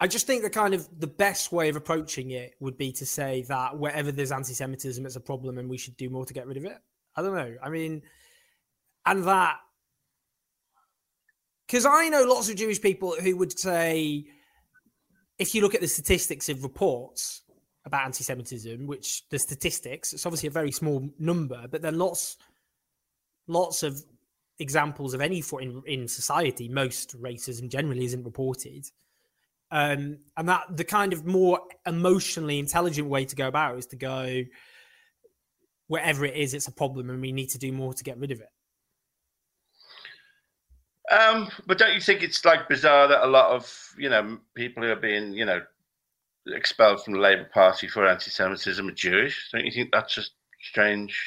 I 0.00 0.06
just 0.06 0.26
think 0.26 0.42
the 0.42 0.50
kind 0.50 0.74
of 0.74 0.88
the 1.00 1.06
best 1.06 1.50
way 1.50 1.68
of 1.68 1.76
approaching 1.76 2.30
it 2.30 2.54
would 2.60 2.76
be 2.76 2.92
to 2.92 3.06
say 3.06 3.42
that 3.48 3.76
wherever 3.76 4.12
there's 4.12 4.30
anti-Semitism, 4.30 5.04
it's 5.04 5.16
a 5.16 5.20
problem, 5.20 5.58
and 5.58 5.68
we 5.68 5.78
should 5.78 5.96
do 5.96 6.10
more 6.10 6.26
to 6.26 6.34
get 6.34 6.46
rid 6.46 6.56
of 6.56 6.64
it. 6.64 6.78
I 7.18 7.22
don't 7.22 7.34
know. 7.34 7.56
I 7.60 7.68
mean, 7.68 8.02
and 9.04 9.24
that 9.24 9.56
because 11.66 11.84
I 11.84 12.08
know 12.08 12.22
lots 12.22 12.48
of 12.48 12.54
Jewish 12.54 12.80
people 12.80 13.16
who 13.20 13.36
would 13.38 13.58
say, 13.58 14.24
if 15.36 15.52
you 15.52 15.60
look 15.60 15.74
at 15.74 15.80
the 15.80 15.88
statistics 15.88 16.48
of 16.48 16.62
reports 16.62 17.42
about 17.84 18.04
anti-Semitism, 18.04 18.86
which 18.86 19.28
the 19.30 19.38
statistics, 19.38 20.12
it's 20.12 20.24
obviously 20.26 20.46
a 20.46 20.52
very 20.52 20.70
small 20.70 21.10
number, 21.18 21.66
but 21.68 21.82
there 21.82 21.92
are 21.92 21.96
lots, 21.96 22.36
lots 23.48 23.82
of 23.82 24.00
examples 24.60 25.12
of 25.12 25.20
any 25.20 25.42
in 25.60 25.82
in 25.86 26.06
society. 26.06 26.68
Most 26.68 27.20
racism 27.20 27.68
generally 27.68 28.04
isn't 28.04 28.22
reported, 28.22 28.86
um, 29.72 30.18
and 30.36 30.48
that 30.48 30.76
the 30.76 30.84
kind 30.84 31.12
of 31.12 31.26
more 31.26 31.62
emotionally 31.84 32.60
intelligent 32.60 33.08
way 33.08 33.24
to 33.24 33.34
go 33.34 33.48
about 33.48 33.76
is 33.76 33.86
to 33.86 33.96
go 33.96 34.44
wherever 35.88 36.24
it 36.24 36.36
is, 36.36 36.54
it's 36.54 36.68
a 36.68 36.72
problem, 36.72 37.10
and 37.10 37.20
we 37.20 37.32
need 37.32 37.50
to 37.50 37.58
do 37.58 37.72
more 37.72 37.92
to 37.92 38.04
get 38.04 38.18
rid 38.18 38.30
of 38.30 38.40
it. 38.40 38.48
Um, 41.10 41.50
but 41.66 41.78
don't 41.78 41.94
you 41.94 42.00
think 42.00 42.22
it's 42.22 42.44
like 42.44 42.68
bizarre 42.68 43.08
that 43.08 43.24
a 43.24 43.26
lot 43.26 43.50
of 43.50 43.94
you 43.96 44.10
know 44.10 44.38
people 44.54 44.82
who 44.82 44.90
are 44.90 44.96
being 44.96 45.32
you 45.32 45.46
know 45.46 45.62
expelled 46.46 47.02
from 47.02 47.14
the 47.14 47.20
Labour 47.20 47.48
Party 47.52 47.88
for 47.88 48.06
anti-Semitism 48.06 48.88
are 48.88 48.92
Jewish? 48.92 49.48
Don't 49.52 49.64
you 49.64 49.72
think 49.72 49.90
that's 49.90 50.14
just 50.14 50.32
strange? 50.62 51.18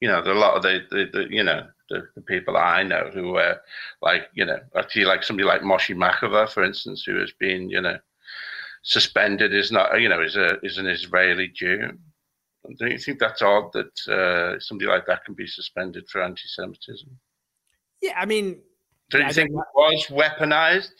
You 0.00 0.08
know, 0.08 0.20
a 0.20 0.34
lot 0.34 0.56
of 0.56 0.62
the, 0.62 0.80
the, 0.90 1.06
the 1.12 1.26
you 1.30 1.42
know 1.42 1.66
the, 1.90 2.08
the, 2.14 2.22
people 2.22 2.56
I 2.56 2.82
know 2.82 3.10
who 3.12 3.32
were 3.32 3.60
like 4.02 4.28
you 4.34 4.44
know 4.44 4.58
actually 4.76 5.04
like 5.04 5.22
somebody 5.22 5.46
like 5.46 5.62
Moshé 5.62 5.96
Machover, 5.96 6.48
for 6.48 6.64
instance, 6.64 7.02
who 7.04 7.18
has 7.18 7.32
been 7.38 7.70
you 7.70 7.80
know 7.80 7.98
suspended 8.82 9.54
is 9.54 9.70
not 9.70 10.00
you 10.00 10.08
know 10.08 10.22
is 10.22 10.36
a 10.36 10.58
is 10.64 10.78
an 10.78 10.86
Israeli 10.86 11.48
Jew. 11.48 11.98
Don't 12.78 12.92
you 12.92 12.98
think 12.98 13.18
that's 13.18 13.42
odd 13.42 13.72
that 13.72 14.08
uh, 14.08 14.60
somebody 14.60 14.88
like 14.88 15.06
that 15.06 15.24
can 15.24 15.34
be 15.34 15.46
suspended 15.46 16.08
for 16.08 16.22
anti-Semitism? 16.22 17.08
Yeah, 18.00 18.14
I 18.16 18.24
mean, 18.24 18.60
don't 19.10 19.22
yeah, 19.22 19.28
you 19.28 19.34
think 19.34 19.50
it 19.50 19.56
was 19.74 20.06
weaponized? 20.08 20.92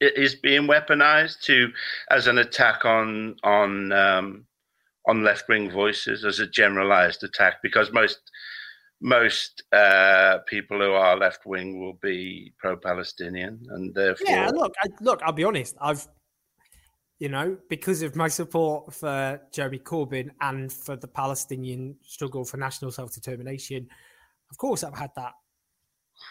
It 0.00 0.16
is 0.16 0.36
being 0.36 0.62
weaponized 0.62 1.40
to 1.42 1.70
as 2.10 2.28
an 2.28 2.38
attack 2.38 2.84
on 2.84 3.36
on 3.42 3.92
um, 3.92 4.46
on 5.06 5.24
left 5.24 5.48
wing 5.48 5.70
voices 5.70 6.24
as 6.24 6.38
a 6.38 6.46
generalized 6.46 7.24
attack 7.24 7.56
because 7.62 7.92
most 7.92 8.20
most 9.00 9.62
uh, 9.72 10.38
people 10.46 10.78
who 10.78 10.92
are 10.92 11.16
left 11.16 11.46
wing 11.46 11.80
will 11.80 11.98
be 12.02 12.52
pro 12.58 12.76
Palestinian 12.76 13.60
and 13.70 13.94
therefore 13.94 14.26
yeah. 14.28 14.50
Look, 14.52 14.74
I, 14.82 14.88
look, 15.00 15.20
I'll 15.22 15.32
be 15.32 15.44
honest. 15.44 15.76
I've 15.80 16.06
you 17.18 17.28
know, 17.28 17.56
because 17.68 18.02
of 18.02 18.14
my 18.14 18.28
support 18.28 18.94
for 18.94 19.40
Jeremy 19.52 19.78
Corbyn 19.78 20.30
and 20.40 20.72
for 20.72 20.96
the 20.96 21.08
Palestinian 21.08 21.96
struggle 22.02 22.44
for 22.44 22.56
national 22.56 22.92
self 22.92 23.12
determination, 23.12 23.88
of 24.50 24.56
course, 24.56 24.84
I've 24.84 24.96
had 24.96 25.10
that 25.16 25.32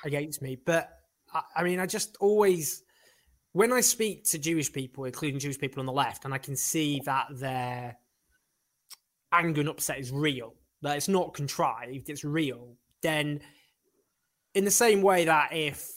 against 0.06 0.42
me. 0.42 0.58
But 0.66 0.90
I, 1.34 1.42
I, 1.58 1.64
mean, 1.64 1.80
I 1.80 1.86
just 1.86 2.16
always, 2.22 2.84
when 3.52 3.74
I 3.74 3.82
speak 3.82 4.24
to 4.30 4.40
Jewish 4.40 4.72
people, 4.72 5.04
including 5.04 5.40
Jewish 5.40 5.60
people 5.60 5.82
on 5.82 5.86
the 5.86 5.92
left, 5.92 6.24
and 6.24 6.34
I 6.34 6.38
can 6.38 6.56
see 6.56 7.02
that 7.06 7.28
their 7.34 7.98
anger 9.34 9.60
and 9.60 9.70
upset 9.70 10.00
is 10.00 10.12
real, 10.12 10.54
that 10.84 10.96
it's 10.96 11.10
not 11.10 11.34
contrived, 11.34 12.10
it's 12.10 12.24
real, 12.24 12.78
then 13.02 13.42
in 14.54 14.64
the 14.64 14.72
same 14.72 15.02
way 15.02 15.26
that 15.26 15.50
if 15.52 15.97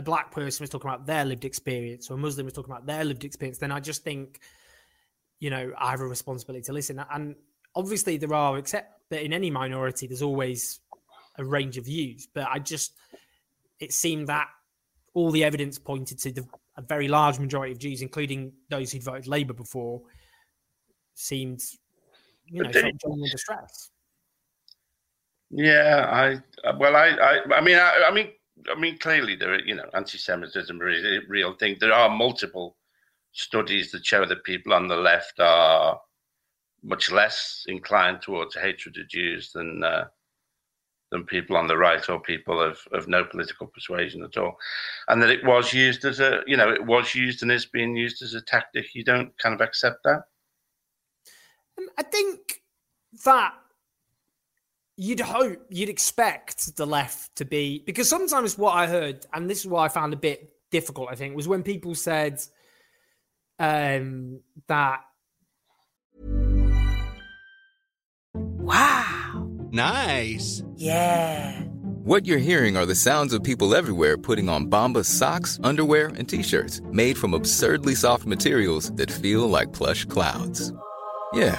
a 0.00 0.02
black 0.02 0.30
person 0.32 0.62
was 0.62 0.70
talking 0.70 0.88
about 0.88 1.04
their 1.04 1.26
lived 1.26 1.44
experience 1.44 2.10
or 2.10 2.14
a 2.14 2.16
Muslim 2.16 2.46
was 2.46 2.54
talking 2.54 2.72
about 2.72 2.86
their 2.86 3.04
lived 3.04 3.22
experience, 3.22 3.58
then 3.58 3.70
I 3.70 3.80
just 3.80 4.02
think, 4.02 4.40
you 5.40 5.50
know, 5.50 5.74
I 5.78 5.90
have 5.90 6.00
a 6.00 6.06
responsibility 6.06 6.62
to 6.64 6.72
listen. 6.72 7.04
And 7.12 7.36
obviously, 7.74 8.16
there 8.16 8.32
are, 8.32 8.56
except 8.56 9.10
that 9.10 9.22
in 9.22 9.34
any 9.34 9.50
minority, 9.50 10.06
there's 10.06 10.22
always 10.22 10.80
a 11.36 11.44
range 11.44 11.76
of 11.76 11.84
views. 11.84 12.26
But 12.32 12.48
I 12.50 12.60
just, 12.60 12.94
it 13.78 13.92
seemed 13.92 14.28
that 14.28 14.48
all 15.12 15.30
the 15.30 15.44
evidence 15.44 15.78
pointed 15.78 16.18
to 16.20 16.32
the, 16.32 16.46
a 16.78 16.82
very 16.82 17.06
large 17.06 17.38
majority 17.38 17.72
of 17.72 17.78
Jews, 17.78 18.00
including 18.00 18.54
those 18.70 18.92
who'd 18.92 19.02
voted 19.02 19.26
Labour 19.26 19.52
before, 19.52 20.00
seemed, 21.12 21.62
you 22.46 22.62
know, 22.62 22.72
felt 22.72 22.94
genuine 23.02 23.30
distress. 23.30 23.90
Yeah, 25.50 26.40
I 26.64 26.72
well, 26.78 26.96
I, 26.96 27.08
I, 27.08 27.56
I 27.56 27.60
mean, 27.60 27.76
I, 27.76 28.04
I 28.08 28.14
mean, 28.14 28.28
I 28.68 28.78
mean, 28.78 28.98
clearly 28.98 29.36
there, 29.36 29.54
are, 29.54 29.60
you 29.60 29.74
know, 29.74 29.88
anti-Semitism 29.94 30.80
is 30.82 31.04
a 31.04 31.20
real 31.28 31.54
thing. 31.54 31.76
There 31.78 31.92
are 31.92 32.08
multiple 32.08 32.76
studies 33.32 33.92
that 33.92 34.04
show 34.04 34.26
that 34.26 34.44
people 34.44 34.72
on 34.72 34.88
the 34.88 34.96
left 34.96 35.38
are 35.38 36.00
much 36.82 37.10
less 37.10 37.64
inclined 37.68 38.22
towards 38.22 38.54
hatred 38.54 38.96
of 38.98 39.08
Jews 39.08 39.52
than 39.52 39.84
uh, 39.84 40.06
than 41.10 41.24
people 41.24 41.56
on 41.56 41.66
the 41.66 41.76
right 41.76 42.08
or 42.08 42.20
people 42.20 42.60
of, 42.60 42.78
of 42.92 43.08
no 43.08 43.24
political 43.24 43.66
persuasion 43.66 44.22
at 44.22 44.36
all, 44.36 44.56
and 45.08 45.20
that 45.22 45.30
it 45.30 45.44
was 45.44 45.72
used 45.72 46.04
as 46.04 46.20
a, 46.20 46.40
you 46.46 46.56
know, 46.56 46.70
it 46.70 46.84
was 46.84 47.14
used 47.14 47.42
and 47.42 47.50
is 47.50 47.66
being 47.66 47.96
used 47.96 48.22
as 48.22 48.34
a 48.34 48.40
tactic. 48.42 48.94
You 48.94 49.04
don't 49.04 49.36
kind 49.38 49.54
of 49.54 49.60
accept 49.60 50.04
that. 50.04 50.22
Um, 51.78 51.88
I 51.98 52.02
think 52.04 52.62
that 53.24 53.54
you'd 55.00 55.20
hope, 55.20 55.58
you'd 55.70 55.88
expect 55.88 56.76
the 56.76 56.86
left 56.86 57.34
to 57.36 57.46
be 57.46 57.82
because 57.86 58.06
sometimes 58.06 58.58
what 58.58 58.72
I 58.72 58.86
heard, 58.86 59.24
and 59.32 59.48
this 59.48 59.60
is 59.60 59.66
what 59.66 59.80
I 59.80 59.88
found 59.88 60.12
a 60.12 60.16
bit 60.16 60.52
difficult, 60.70 61.08
I 61.10 61.14
think, 61.14 61.34
was 61.34 61.48
when 61.48 61.62
people 61.62 61.94
said 61.94 62.38
um, 63.58 64.40
that. 64.68 65.00
Wow. 68.34 69.48
Nice. 69.70 70.62
Yeah. 70.76 71.62
What 72.02 72.26
you're 72.26 72.38
hearing 72.38 72.76
are 72.76 72.84
the 72.84 72.94
sounds 72.94 73.32
of 73.32 73.42
people 73.42 73.74
everywhere 73.74 74.18
putting 74.18 74.50
on 74.50 74.66
Bombas 74.66 75.06
socks, 75.06 75.58
underwear, 75.62 76.08
and 76.08 76.28
t-shirts 76.28 76.82
made 76.92 77.16
from 77.16 77.32
absurdly 77.32 77.94
soft 77.94 78.26
materials 78.26 78.92
that 78.92 79.10
feel 79.10 79.48
like 79.48 79.72
plush 79.72 80.04
clouds. 80.04 80.74
Yeah, 81.32 81.58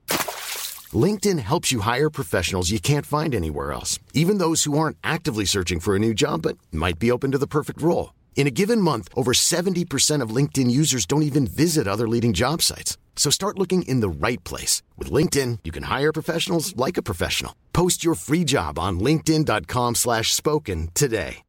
LinkedIn 0.93 1.39
helps 1.39 1.71
you 1.71 1.81
hire 1.81 2.09
professionals 2.09 2.71
you 2.71 2.79
can't 2.79 3.05
find 3.05 3.35
anywhere 3.35 3.71
else, 3.71 3.99
even 4.13 4.39
those 4.39 4.63
who 4.63 4.77
aren't 4.77 4.97
actively 5.03 5.45
searching 5.45 5.79
for 5.79 5.95
a 5.95 5.99
new 5.99 6.13
job 6.13 6.41
but 6.41 6.57
might 6.71 6.97
be 6.97 7.11
open 7.11 7.31
to 7.31 7.37
the 7.37 7.47
perfect 7.47 7.81
role. 7.81 8.13
In 8.35 8.47
a 8.47 8.51
given 8.51 8.81
month, 8.81 9.07
over 9.15 9.33
70% 9.33 10.21
of 10.21 10.35
LinkedIn 10.35 10.71
users 10.71 11.05
don't 11.05 11.23
even 11.23 11.45
visit 11.45 11.87
other 11.87 12.07
leading 12.07 12.33
job 12.33 12.61
sites. 12.61 12.97
So 13.15 13.29
start 13.29 13.59
looking 13.59 13.83
in 13.83 13.99
the 13.99 14.09
right 14.09 14.43
place. 14.43 14.81
With 14.97 15.11
LinkedIn, 15.11 15.59
you 15.63 15.71
can 15.71 15.83
hire 15.83 16.11
professionals 16.11 16.75
like 16.75 16.97
a 16.97 17.03
professional. 17.03 17.53
Post 17.71 18.03
your 18.03 18.15
free 18.15 18.43
job 18.43 18.79
on 18.79 18.99
linkedin.com 18.99 19.95
slash 19.95 20.33
spoken 20.33 20.89
today. 20.95 21.43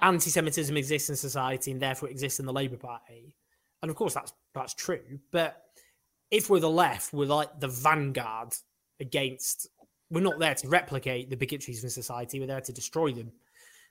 Anti-Semitism 0.00 0.76
exists 0.76 1.08
in 1.08 1.16
society 1.16 1.70
and 1.70 1.80
therefore 1.80 2.10
exists 2.10 2.38
in 2.38 2.44
the 2.44 2.52
Labour 2.52 2.76
Party. 2.76 3.34
And 3.82 3.90
of 3.90 3.96
course 3.96 4.14
that's 4.14 4.32
that's 4.54 4.74
true. 4.74 5.20
But 5.30 5.63
if 6.34 6.50
we're 6.50 6.58
the 6.58 6.68
left, 6.68 7.12
we're 7.12 7.26
like 7.26 7.60
the 7.60 7.68
vanguard 7.68 8.52
against. 9.00 9.68
We're 10.10 10.20
not 10.20 10.40
there 10.40 10.54
to 10.56 10.68
replicate 10.68 11.30
the 11.30 11.36
bigotries 11.36 11.84
in 11.84 11.90
society. 11.90 12.40
We're 12.40 12.48
there 12.48 12.60
to 12.60 12.72
destroy 12.72 13.12
them. 13.12 13.30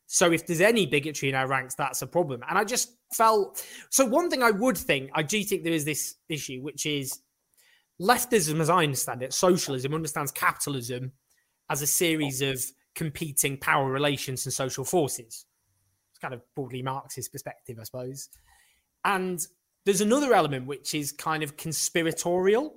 So 0.07 0.33
if 0.33 0.45
there's 0.45 0.59
any 0.59 0.85
bigotry 0.85 1.29
in 1.29 1.35
our 1.35 1.47
ranks, 1.47 1.73
that's 1.75 2.01
a 2.01 2.07
problem. 2.07 2.43
And 2.49 2.57
I 2.57 2.65
just 2.65 2.97
felt 3.13 3.65
so. 3.89 4.05
One 4.05 4.29
thing 4.29 4.43
I 4.43 4.51
would 4.51 4.77
think, 4.77 5.09
I 5.13 5.23
do 5.23 5.41
think 5.41 5.63
there 5.63 5.71
is 5.71 5.85
this 5.85 6.15
issue, 6.27 6.61
which 6.61 6.85
is 6.85 7.21
leftism, 8.01 8.59
as 8.59 8.69
I 8.69 8.83
understand 8.83 9.23
it, 9.23 9.33
socialism 9.33 9.93
understands 9.93 10.33
capitalism 10.33 11.13
as 11.69 11.81
a 11.81 11.87
series 11.87 12.41
of 12.41 12.61
competing 12.93 13.57
power 13.57 13.89
relations 13.89 14.45
and 14.45 14.51
social 14.51 14.83
forces. 14.83 15.45
It's 16.11 16.19
kind 16.21 16.33
of 16.33 16.41
broadly 16.55 16.81
Marxist 16.81 17.31
perspective, 17.31 17.77
I 17.79 17.83
suppose. 17.83 18.27
And 19.05 19.39
there's 19.85 20.01
another 20.01 20.33
element 20.33 20.65
which 20.65 20.95
is 20.95 21.11
kind 21.11 21.43
of 21.43 21.57
conspiratorial, 21.57 22.75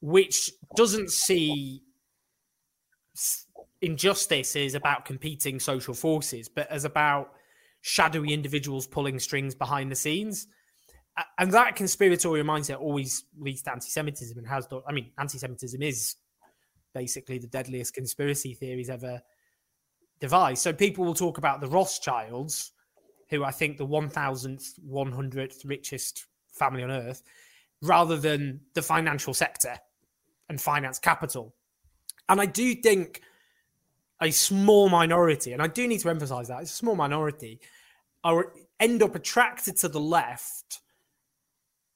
which 0.00 0.50
doesn't 0.76 1.10
see 1.10 1.82
injustice 3.80 4.56
as 4.56 4.74
about 4.74 5.04
competing 5.04 5.60
social 5.60 5.94
forces, 5.94 6.48
but 6.48 6.70
as 6.70 6.84
about 6.84 7.32
shadowy 7.82 8.32
individuals 8.32 8.86
pulling 8.86 9.18
strings 9.18 9.54
behind 9.54 9.90
the 9.90 9.96
scenes. 9.96 10.48
And 11.38 11.52
that 11.52 11.76
conspiratorial 11.76 12.44
mindset 12.44 12.80
always 12.80 13.24
leads 13.38 13.62
to 13.62 13.72
anti-Semitism 13.72 14.36
and 14.36 14.46
has 14.48 14.66
done. 14.66 14.82
I 14.88 14.92
mean, 14.92 15.12
anti-Semitism 15.18 15.80
is 15.82 16.16
basically 16.92 17.38
the 17.38 17.46
deadliest 17.46 17.94
conspiracy 17.94 18.54
theories 18.54 18.90
ever 18.90 19.22
devised. 20.18 20.62
So 20.62 20.72
people 20.72 21.04
will 21.04 21.14
talk 21.14 21.38
about 21.38 21.60
the 21.60 21.68
Rothschilds 21.68 22.72
who 23.34 23.44
I 23.44 23.50
think 23.50 23.76
the 23.76 23.86
1,000th, 23.86 24.80
100th 24.88 25.68
richest 25.68 26.26
family 26.52 26.82
on 26.82 26.90
earth, 26.90 27.22
rather 27.82 28.16
than 28.16 28.60
the 28.74 28.82
financial 28.82 29.34
sector 29.34 29.76
and 30.48 30.60
finance 30.60 30.98
capital. 30.98 31.54
And 32.28 32.40
I 32.40 32.46
do 32.46 32.74
think 32.74 33.20
a 34.22 34.30
small 34.30 34.88
minority, 34.88 35.52
and 35.52 35.60
I 35.60 35.66
do 35.66 35.86
need 35.86 36.00
to 36.00 36.10
emphasize 36.10 36.48
that, 36.48 36.62
it's 36.62 36.72
a 36.72 36.76
small 36.76 36.96
minority, 36.96 37.60
are 38.22 38.52
end 38.80 39.02
up 39.02 39.14
attracted 39.14 39.76
to 39.78 39.88
the 39.88 40.00
left 40.00 40.80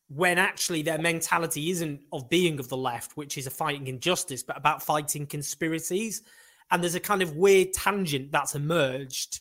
when 0.09 0.39
actually 0.39 0.83
their 0.83 0.99
mentality 0.99 1.71
isn't 1.71 2.01
of 2.13 2.29
being 2.29 2.59
of 2.59 2.69
the 2.69 2.77
left, 2.77 3.17
which 3.17 3.39
is 3.39 3.47
a 3.47 3.51
fighting 3.51 3.87
injustice, 3.87 4.43
but 4.43 4.57
about 4.57 4.83
fighting 4.83 5.27
conspiracies. 5.27 6.23
And 6.71 6.83
there's 6.83 6.95
a 6.95 7.01
kind 7.01 7.23
of 7.23 7.37
weird 7.37 7.73
tangent 7.73 8.33
that's 8.33 8.55
emerged 8.55 9.41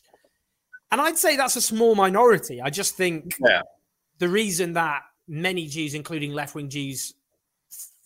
and 0.90 1.00
I'd 1.00 1.18
say 1.18 1.36
that's 1.36 1.56
a 1.56 1.60
small 1.60 1.94
minority. 1.94 2.60
I 2.60 2.70
just 2.70 2.96
think 2.96 3.36
yeah. 3.40 3.62
the 4.18 4.28
reason 4.28 4.72
that 4.74 5.02
many 5.26 5.66
Jews, 5.66 5.94
including 5.94 6.32
left 6.32 6.54
wing 6.54 6.68
Jews, 6.68 7.14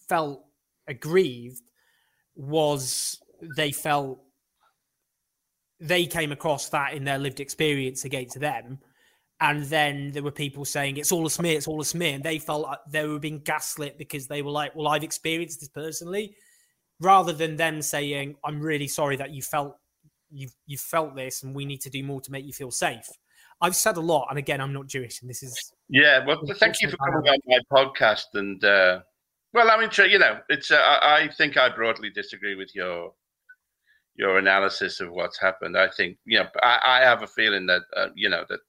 felt 0.09 0.45
aggrieved 0.89 1.63
was 2.35 3.21
they 3.57 3.73
felt 3.73 4.21
they 5.81 6.07
came 6.07 6.33
across 6.33 6.69
that 6.71 6.95
in 6.95 7.05
their 7.05 7.19
lived 7.19 7.41
experience 7.41 8.05
against 8.05 8.39
them. 8.39 8.79
And 9.41 9.65
then 9.65 10.13
there 10.13 10.23
were 10.23 10.31
people 10.31 10.65
saying 10.65 10.97
it's 10.97 11.11
all 11.11 11.27
a 11.27 11.31
smear, 11.31 11.57
it's 11.57 11.67
all 11.67 11.81
a 11.81 11.85
smear. 11.85 12.15
And 12.15 12.23
they 12.23 12.39
felt 12.39 12.63
like 12.63 12.79
they 12.89 13.07
were 13.07 13.19
being 13.19 13.41
gaslit 13.41 13.99
because 13.99 14.29
they 14.29 14.43
were 14.43 14.53
like, 14.53 14.77
well, 14.77 14.87
I've 14.87 15.03
experienced 15.03 15.59
this 15.59 15.69
personally, 15.69 16.37
rather 17.01 17.33
than 17.33 17.57
them 17.57 17.83
saying, 17.83 18.37
I'm 18.45 18.61
really 18.61 18.87
sorry 18.87 19.17
that 19.17 19.33
you 19.33 19.43
felt 19.43 19.77
you've 20.33 20.55
you've 20.67 20.81
felt 20.81 21.15
this, 21.15 21.43
and 21.43 21.55
we 21.55 21.65
need 21.65 21.81
to 21.83 21.91
do 21.91 22.03
more 22.03 22.21
to 22.21 22.33
make 22.33 22.45
you 22.45 22.53
feel 22.53 22.71
safe. 22.71 23.07
I've 23.61 23.77
said 23.77 23.97
a 23.97 24.01
lot, 24.01 24.27
and 24.31 24.39
again, 24.39 24.61
I'm 24.61 24.73
not 24.73 24.89
Jewish, 24.89 25.21
and 25.21 25.31
this 25.31 25.43
is 25.43 25.73
yeah. 25.89 26.25
Well, 26.25 26.41
thank 26.59 26.81
you 26.81 26.89
for 26.91 26.97
coming 26.97 27.29
on 27.29 27.39
my 27.47 27.59
podcast, 27.73 28.27
and 28.35 28.63
uh, 28.65 29.01
well, 29.53 29.71
I 29.71 29.79
mean, 29.79 29.91
you 30.11 30.19
know, 30.19 30.39
it's 30.49 30.71
uh, 30.71 30.77
I, 30.77 31.23
I 31.23 31.29
think 31.29 31.57
I 31.57 31.69
broadly 31.69 32.11
disagree 32.11 32.55
with 32.55 32.75
your 32.75 33.13
your 34.15 34.39
analysis 34.39 35.01
of 35.01 35.13
what's 35.13 35.39
happened. 35.39 35.77
I 35.77 35.89
think 35.89 36.19
you 36.25 36.39
know, 36.39 36.49
I, 36.63 36.79
I 36.85 37.01
have 37.01 37.23
a 37.23 37.27
feeling 37.27 37.67
that 37.67 37.83
uh, 37.97 38.09
you 38.15 38.29
know 38.29 38.45
that 38.49 38.61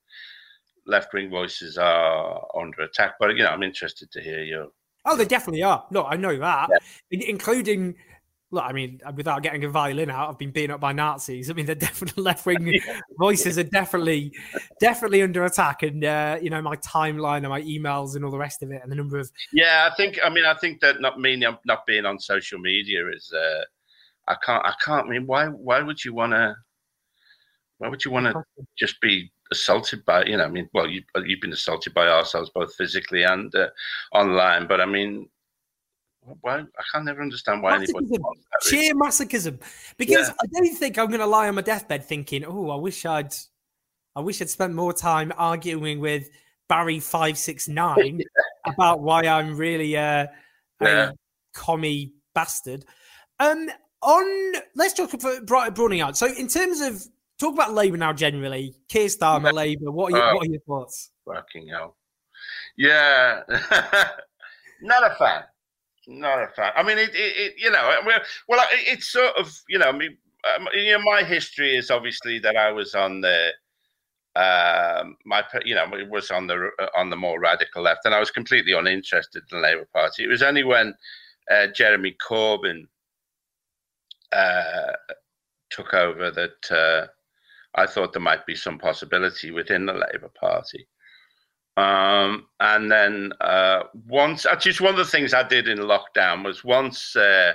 left 0.85 1.13
wing 1.13 1.29
voices 1.29 1.77
are 1.77 2.45
under 2.55 2.81
attack, 2.81 3.15
but 3.19 3.35
you 3.35 3.43
know, 3.43 3.49
I'm 3.49 3.63
interested 3.63 4.11
to 4.11 4.21
hear 4.21 4.43
your. 4.43 4.67
Oh, 5.05 5.17
they 5.17 5.25
definitely 5.25 5.63
are. 5.63 5.85
No, 5.91 6.05
I 6.05 6.15
know 6.15 6.37
that, 6.37 6.69
yeah. 7.09 7.19
including 7.27 7.95
look, 8.53 8.63
I 8.63 8.71
mean, 8.71 9.01
without 9.15 9.41
getting 9.41 9.63
a 9.63 9.69
violin 9.69 10.11
out, 10.11 10.29
I've 10.29 10.37
been 10.37 10.51
beaten 10.51 10.71
up 10.71 10.79
by 10.79 10.93
Nazis. 10.93 11.49
I 11.49 11.53
mean, 11.53 11.65
the 11.65 11.75
definitely 11.75 12.21
left 12.23 12.45
wing 12.45 12.67
yeah. 12.87 12.99
voices 13.17 13.57
are 13.57 13.63
definitely, 13.63 14.31
definitely 14.79 15.23
under 15.23 15.43
attack. 15.43 15.81
And 15.81 16.05
uh, 16.05 16.37
you 16.41 16.49
know, 16.49 16.61
my 16.61 16.75
timeline 16.77 17.37
and 17.37 17.49
my 17.49 17.61
emails 17.63 18.15
and 18.15 18.23
all 18.23 18.31
the 18.31 18.37
rest 18.37 18.61
of 18.61 18.71
it, 18.71 18.81
and 18.83 18.91
the 18.91 18.95
number 18.95 19.17
of 19.17 19.29
yeah, 19.51 19.89
I 19.91 19.95
think. 19.95 20.19
I 20.23 20.29
mean, 20.29 20.45
I 20.45 20.53
think 20.53 20.79
that 20.81 21.01
not 21.01 21.19
me 21.19 21.35
not 21.35 21.85
being 21.85 22.05
on 22.05 22.19
social 22.19 22.59
media 22.59 23.09
is. 23.09 23.31
Uh, 23.33 23.63
I 24.27 24.35
can't. 24.45 24.65
I 24.65 24.73
can't. 24.85 25.07
I 25.07 25.09
mean, 25.09 25.25
why? 25.25 25.47
Why 25.47 25.81
would 25.81 26.05
you 26.05 26.13
want 26.13 26.33
to? 26.33 26.55
Why 27.79 27.89
would 27.89 28.05
you 28.05 28.11
want 28.11 28.27
to 28.27 28.43
just 28.77 29.01
be 29.01 29.31
assaulted 29.51 30.03
by 30.05 30.23
you 30.25 30.37
know 30.37 30.45
I 30.45 30.47
mean 30.47 30.67
well 30.73 30.87
you 30.87 31.03
you've 31.25 31.41
been 31.41 31.53
assaulted 31.53 31.93
by 31.93 32.07
ourselves 32.07 32.49
both 32.55 32.73
physically 32.75 33.23
and 33.23 33.53
uh, 33.53 33.67
online 34.13 34.67
but 34.67 34.81
I 34.81 34.85
mean 34.85 35.27
why 36.41 36.59
I 36.59 36.83
can't 36.91 37.05
never 37.05 37.21
understand 37.21 37.61
why 37.61 37.75
anybody 37.75 38.05
wants 38.17 38.45
that, 38.51 38.69
sheer 38.69 38.93
masochism 38.93 39.59
because 39.97 40.27
yeah. 40.27 40.33
I 40.41 40.45
don't 40.53 40.75
think 40.75 40.97
I'm 40.97 41.07
going 41.07 41.19
to 41.19 41.25
lie 41.25 41.47
on 41.47 41.55
my 41.55 41.61
deathbed 41.61 42.05
thinking 42.05 42.45
oh 42.45 42.69
I 42.69 42.75
wish 42.75 43.05
I'd 43.05 43.33
I 44.15 44.21
wish 44.21 44.41
I'd 44.41 44.49
spent 44.49 44.73
more 44.73 44.93
time 44.93 45.33
arguing 45.37 45.99
with 45.99 46.29
Barry 46.69 46.99
five 46.99 47.37
six 47.37 47.67
nine 47.67 48.21
about 48.65 49.01
why 49.01 49.23
I'm 49.23 49.57
really 49.57 49.97
uh, 49.97 50.27
yeah. 50.81 51.09
a 51.09 51.13
commie 51.53 52.13
bastard. 52.33 52.85
Um, 53.39 53.69
on 54.01 54.61
let's 54.75 54.93
talk 54.93 55.13
about 55.13 55.45
Browning 55.75 56.01
out. 56.01 56.17
So 56.17 56.27
in 56.27 56.47
terms 56.47 56.81
of 56.81 57.03
talk 57.39 57.53
about 57.53 57.73
Labour 57.73 57.97
now 57.97 58.13
generally, 58.13 58.75
Keir 58.89 59.07
Starmer. 59.07 59.53
Labour. 59.53 59.91
What 59.91 60.13
are, 60.13 60.17
your, 60.17 60.25
uh, 60.25 60.35
what 60.35 60.47
are 60.47 60.51
your 60.51 60.61
thoughts? 60.61 61.11
Fucking 61.25 61.67
hell. 61.67 61.97
Yeah, 62.77 63.41
not 64.81 65.11
a 65.11 65.15
fan. 65.15 65.43
Not 66.07 66.43
a 66.43 66.47
fan. 66.49 66.71
I 66.75 66.83
mean, 66.83 66.97
it, 66.97 67.11
it, 67.15 67.37
it 67.37 67.53
you 67.57 67.71
know, 67.71 67.91
well, 68.47 68.65
it's 68.71 69.07
sort 69.07 69.35
of, 69.37 69.57
you 69.69 69.79
know, 69.79 69.85
I 69.85 69.91
mean, 69.93 70.17
um, 70.55 70.67
you 70.73 70.91
know, 70.91 71.03
my 71.03 71.23
history 71.23 71.75
is 71.75 71.89
obviously 71.89 72.39
that 72.39 72.57
I 72.57 72.71
was 72.71 72.93
on 72.93 73.21
the, 73.21 73.51
um, 74.35 75.15
my, 75.25 75.43
you 75.63 75.75
know, 75.75 75.85
it 75.93 76.09
was 76.09 76.29
on 76.31 76.47
the 76.47 76.69
on 76.97 77.09
the 77.09 77.15
more 77.15 77.39
radical 77.39 77.83
left, 77.83 78.01
and 78.05 78.13
I 78.13 78.19
was 78.19 78.31
completely 78.31 78.73
uninterested 78.73 79.43
in 79.51 79.61
the 79.61 79.63
Labour 79.63 79.87
Party. 79.93 80.23
It 80.23 80.27
was 80.27 80.43
only 80.43 80.63
when 80.63 80.93
uh, 81.49 81.67
Jeremy 81.67 82.17
Corbyn 82.21 82.87
uh, 84.33 84.93
took 85.69 85.93
over 85.93 86.31
that 86.31 86.71
uh, 86.71 87.07
I 87.75 87.85
thought 87.85 88.11
there 88.11 88.21
might 88.21 88.45
be 88.45 88.55
some 88.55 88.77
possibility 88.77 89.51
within 89.51 89.85
the 89.85 89.93
Labour 89.93 90.31
Party. 90.39 90.87
Um, 91.75 92.47
and 92.59 92.91
then 92.91 93.33
uh, 93.41 93.83
once, 94.07 94.45
just 94.59 94.81
one 94.81 94.91
of 94.91 94.97
the 94.97 95.05
things 95.05 95.33
I 95.33 95.47
did 95.47 95.67
in 95.67 95.79
lockdown 95.79 96.45
was 96.45 96.63
once, 96.63 97.15
uh, 97.15 97.53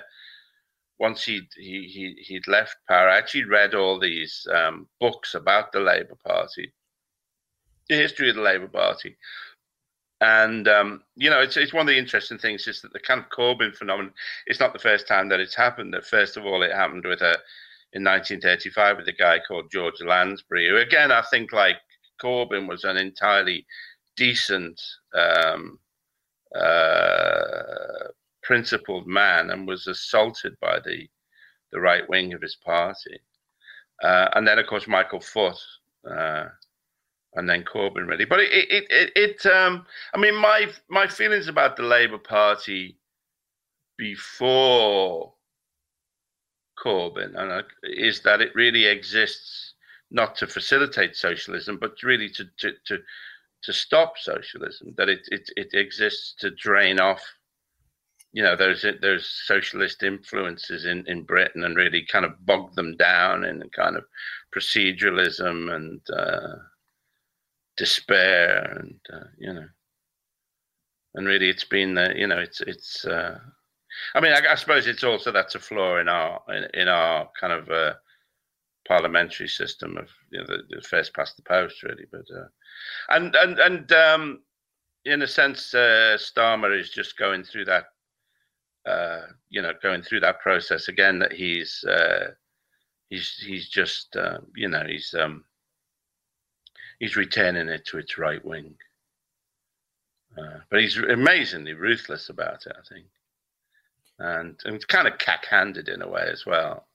once 0.98 1.24
he'd, 1.24 1.46
he, 1.57 1.85
he, 1.85 2.16
he'd 2.24 2.48
left 2.48 2.76
power, 2.88 3.09
I 3.09 3.18
actually 3.18 3.44
read 3.44 3.74
all 3.74 4.00
these 4.00 4.46
um, 4.52 4.88
books 5.00 5.35
about 5.35 5.70
the 5.70 5.81
Labour 5.81 6.16
Party, 6.26 6.72
the 7.88 7.94
history 7.94 8.28
of 8.28 8.37
the 8.37 8.42
Labour 8.42 8.68
Party. 8.68 9.16
And 10.20 10.66
um, 10.66 11.02
you 11.14 11.31
know, 11.31 11.40
it's 11.40 11.57
it's 11.57 11.72
one 11.72 11.83
of 11.83 11.87
the 11.87 11.96
interesting 11.96 12.38
things 12.38 12.66
is 12.66 12.81
that 12.83 12.92
the 12.92 12.98
of 12.98 13.31
Corbyn 13.31 13.72
phenomenon. 13.72 14.12
It's 14.46 14.59
not 14.59 14.72
the 14.72 14.78
first 14.81 15.07
time 15.07 15.28
that 15.28 15.38
it's 15.38 15.54
happened. 15.54 15.94
That 15.94 16.04
first 16.04 16.37
of 16.37 16.44
all, 16.44 16.62
it 16.62 16.72
happened 16.72 17.04
with 17.04 17.20
a 17.20 17.38
in 17.92 18.04
1935 18.04 18.98
with 18.98 19.09
a 19.09 19.12
guy 19.12 19.38
called 19.46 19.70
George 19.70 20.00
Lansbury, 20.00 20.68
who 20.68 20.76
again 20.76 21.12
I 21.12 21.22
think 21.31 21.52
like 21.52 21.76
Corbyn 22.20 22.68
was 22.68 22.85
an 22.85 22.96
entirely 22.96 23.64
decent, 24.18 24.81
um, 25.14 25.78
uh, 26.54 28.09
principled 28.42 29.07
man 29.07 29.50
and 29.50 29.66
was 29.66 29.87
assaulted 29.87 30.54
by 30.61 30.78
the 30.85 31.09
the 31.70 31.81
right 31.81 32.09
wing 32.09 32.33
of 32.33 32.42
his 32.42 32.57
party. 32.57 33.20
Uh, 34.02 34.28
and 34.35 34.46
then, 34.46 34.59
of 34.59 34.66
course, 34.66 34.88
Michael 34.88 35.20
Foot, 35.20 35.59
uh, 36.11 36.46
and 37.35 37.48
then 37.48 37.62
Corbyn, 37.64 38.09
really. 38.09 38.24
But 38.24 38.40
it, 38.40 38.50
it, 38.52 38.87
it, 38.90 39.12
it, 39.14 39.46
um, 39.46 39.85
I 40.14 40.18
mean, 40.18 40.35
my 40.35 40.68
my 40.88 41.07
feelings 41.07 41.48
about 41.48 41.76
the 41.76 41.83
Labour 41.83 42.18
Party 42.18 42.96
before 43.98 45.35
Corbyn 46.83 47.37
and 47.37 47.64
is 47.83 48.22
that 48.22 48.40
it 48.40 48.54
really 48.54 48.87
exists 48.87 49.74
not 50.11 50.37
to 50.37 50.46
facilitate 50.46 51.16
socialism, 51.16 51.76
but 51.78 52.02
really 52.02 52.31
to 52.31 52.44
to 52.59 52.72
to 52.87 52.98
to 53.62 53.73
stop 53.73 54.14
socialism. 54.18 54.94
That 54.97 55.09
it 55.09 55.21
it, 55.31 55.51
it 55.57 55.68
exists 55.73 56.35
to 56.40 56.51
drain 56.51 57.01
off, 57.01 57.23
you 58.33 58.42
know, 58.42 58.57
those 58.57 58.85
those 59.03 59.29
socialist 59.44 60.03
influences 60.03 60.85
in 60.85 61.05
in 61.07 61.25
Britain 61.25 61.64
and 61.64 61.77
really 61.77 62.05
kind 62.05 62.25
of 62.25 62.44
bog 62.47 62.75
them 62.75 62.97
down 62.97 63.44
in 63.44 63.68
kind 63.71 63.97
of 63.97 64.05
proceduralism 64.55 65.75
and 65.75 66.01
uh, 66.11 66.57
despair 67.77 68.79
and 68.81 69.01
uh, 69.12 69.29
you 69.38 69.53
know, 69.53 69.66
and 71.14 71.27
really 71.27 71.49
it's 71.49 71.64
been 71.64 71.97
uh, 71.99 72.12
you 72.14 72.27
know 72.27 72.38
it's 72.38 72.61
it's. 72.62 73.05
Uh, 73.05 73.38
I 74.14 74.21
mean, 74.21 74.33
I, 74.33 74.53
I, 74.53 74.55
suppose 74.55 74.87
it's 74.87 75.03
also 75.03 75.33
that's 75.33 75.57
a 75.57 75.59
flaw 75.59 75.99
in 75.99 76.09
our 76.09 76.40
in, 76.51 76.83
in 76.83 76.88
our 76.88 77.29
kind 77.40 77.53
of 77.53 77.68
uh, 77.68 77.94
parliamentary 78.88 79.48
system 79.48 79.98
of 79.98 80.09
you 80.31 80.40
know 80.40 80.46
the, 80.46 80.62
the, 80.70 80.81
first 80.81 81.14
past 81.14 81.37
the 81.37 81.42
post, 81.42 81.83
really. 81.83 82.07
But 82.11 82.24
uh, 82.35 82.48
and 83.11 83.35
and 83.37 83.59
and 83.59 83.92
um, 83.92 84.40
in 85.05 85.22
a 85.22 85.27
sense, 85.27 85.74
uh, 85.74 86.16
Starmer 86.18 86.77
is 86.77 86.90
just 86.90 87.18
going 87.18 87.44
through 87.44 87.66
that, 87.66 87.85
uh, 88.87 89.20
you 89.51 89.61
know, 89.62 89.72
going 89.83 90.03
through 90.03 90.20
that 90.20 90.40
process 90.40 90.88
again. 90.88 91.18
That 91.18 91.33
he's 91.33 91.85
uh, 91.85 92.31
he's 93.11 93.37
he's 93.46 93.68
just 93.68 94.16
uh, 94.16 94.38
you 94.57 94.68
know 94.68 94.85
he's 94.88 95.14
um, 95.14 95.44
he's 96.98 97.16
returning 97.16 97.68
it 97.68 97.85
to 97.87 97.98
its 97.98 98.16
right 98.18 98.44
wing. 98.44 98.74
Uh, 100.37 100.61
but 100.70 100.81
he's 100.81 100.96
amazingly 100.96 101.74
ruthless 101.74 102.29
about 102.29 102.66
it, 102.66 102.77
I 102.79 102.87
think, 102.88 103.07
and 104.18 104.59
and 104.64 104.88
kind 104.88 105.07
of 105.07 105.18
cack-handed 105.18 105.88
in 105.88 106.01
a 106.01 106.09
way 106.09 106.27
as 106.33 106.46
well. 106.46 106.87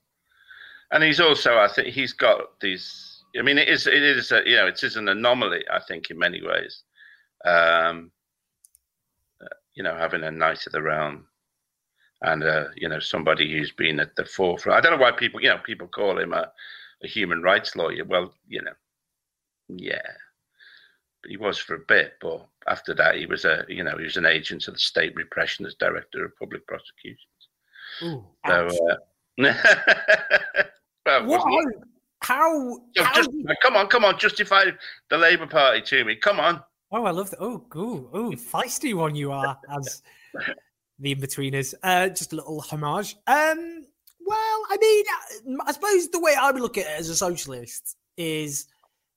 And 0.94 1.04
he's 1.04 1.20
also, 1.20 1.58
I 1.58 1.68
think, 1.68 1.88
he's 1.88 2.14
got 2.14 2.58
these 2.60 3.14
I 3.38 3.42
mean, 3.42 3.58
it 3.58 3.68
is 3.68 3.86
it 3.86 4.02
is 4.02 4.30
a, 4.32 4.42
you 4.46 4.56
know 4.56 4.66
it 4.66 4.82
is 4.82 4.96
an 4.96 5.08
anomaly. 5.08 5.64
I 5.72 5.80
think 5.80 6.10
in 6.10 6.18
many 6.18 6.40
ways, 6.42 6.82
um, 7.44 8.10
you 9.74 9.82
know, 9.82 9.96
having 9.96 10.22
a 10.22 10.30
knight 10.30 10.66
of 10.66 10.72
the 10.72 10.82
realm 10.82 11.26
and 12.22 12.44
uh, 12.44 12.66
you 12.76 12.88
know 12.88 13.00
somebody 13.00 13.52
who's 13.52 13.72
been 13.72 13.98
at 13.98 14.14
the 14.16 14.24
forefront. 14.24 14.78
I 14.78 14.80
don't 14.80 14.98
know 14.98 15.04
why 15.04 15.12
people 15.12 15.42
you 15.42 15.48
know 15.48 15.58
people 15.58 15.88
call 15.88 16.18
him 16.18 16.32
a, 16.32 16.50
a 17.02 17.08
human 17.08 17.42
rights 17.42 17.74
lawyer. 17.74 18.04
Well, 18.04 18.32
you 18.46 18.62
know, 18.62 18.72
yeah, 19.68 20.06
he 21.26 21.36
was 21.36 21.58
for 21.58 21.74
a 21.74 21.86
bit, 21.88 22.14
but 22.20 22.46
after 22.68 22.94
that 22.94 23.16
he 23.16 23.26
was 23.26 23.44
a 23.44 23.64
you 23.68 23.82
know 23.82 23.96
he 23.98 24.04
was 24.04 24.16
an 24.16 24.26
agent 24.26 24.68
of 24.68 24.74
the 24.74 24.80
state 24.80 25.14
repression 25.16 25.66
as 25.66 25.74
director 25.74 26.24
of 26.24 26.36
public 26.38 26.66
prosecutions. 26.66 27.18
Ooh, 28.02 28.24
so. 28.46 28.68
Uh, 28.90 28.96
what, 31.26 31.42
how? 32.22 32.78
how 32.96 33.14
just, 33.14 33.32
you... 33.32 33.46
Come 33.62 33.76
on, 33.76 33.86
come 33.88 34.04
on, 34.04 34.18
justify 34.18 34.64
the 35.10 35.18
Labour 35.18 35.46
Party 35.46 35.82
to 35.82 36.04
me. 36.04 36.16
Come 36.16 36.40
on. 36.40 36.62
Oh, 36.90 37.04
I 37.04 37.10
love 37.10 37.30
that. 37.30 37.40
Oh, 37.40 37.64
ooh, 37.76 38.08
ooh, 38.16 38.32
feisty 38.32 38.94
one 38.94 39.14
you 39.14 39.32
are 39.32 39.58
as 39.76 40.02
the 40.98 41.14
Inbetweeners. 41.14 41.74
Uh, 41.82 42.08
just 42.08 42.32
a 42.32 42.36
little 42.36 42.60
homage. 42.60 43.16
Um, 43.26 43.84
well, 44.24 44.62
I 44.70 44.76
mean, 44.80 45.58
I 45.66 45.72
suppose 45.72 46.08
the 46.08 46.20
way 46.20 46.34
I 46.40 46.50
would 46.50 46.62
look 46.62 46.78
at 46.78 46.86
it 46.86 46.98
as 46.98 47.08
a 47.08 47.16
socialist 47.16 47.96
is, 48.16 48.66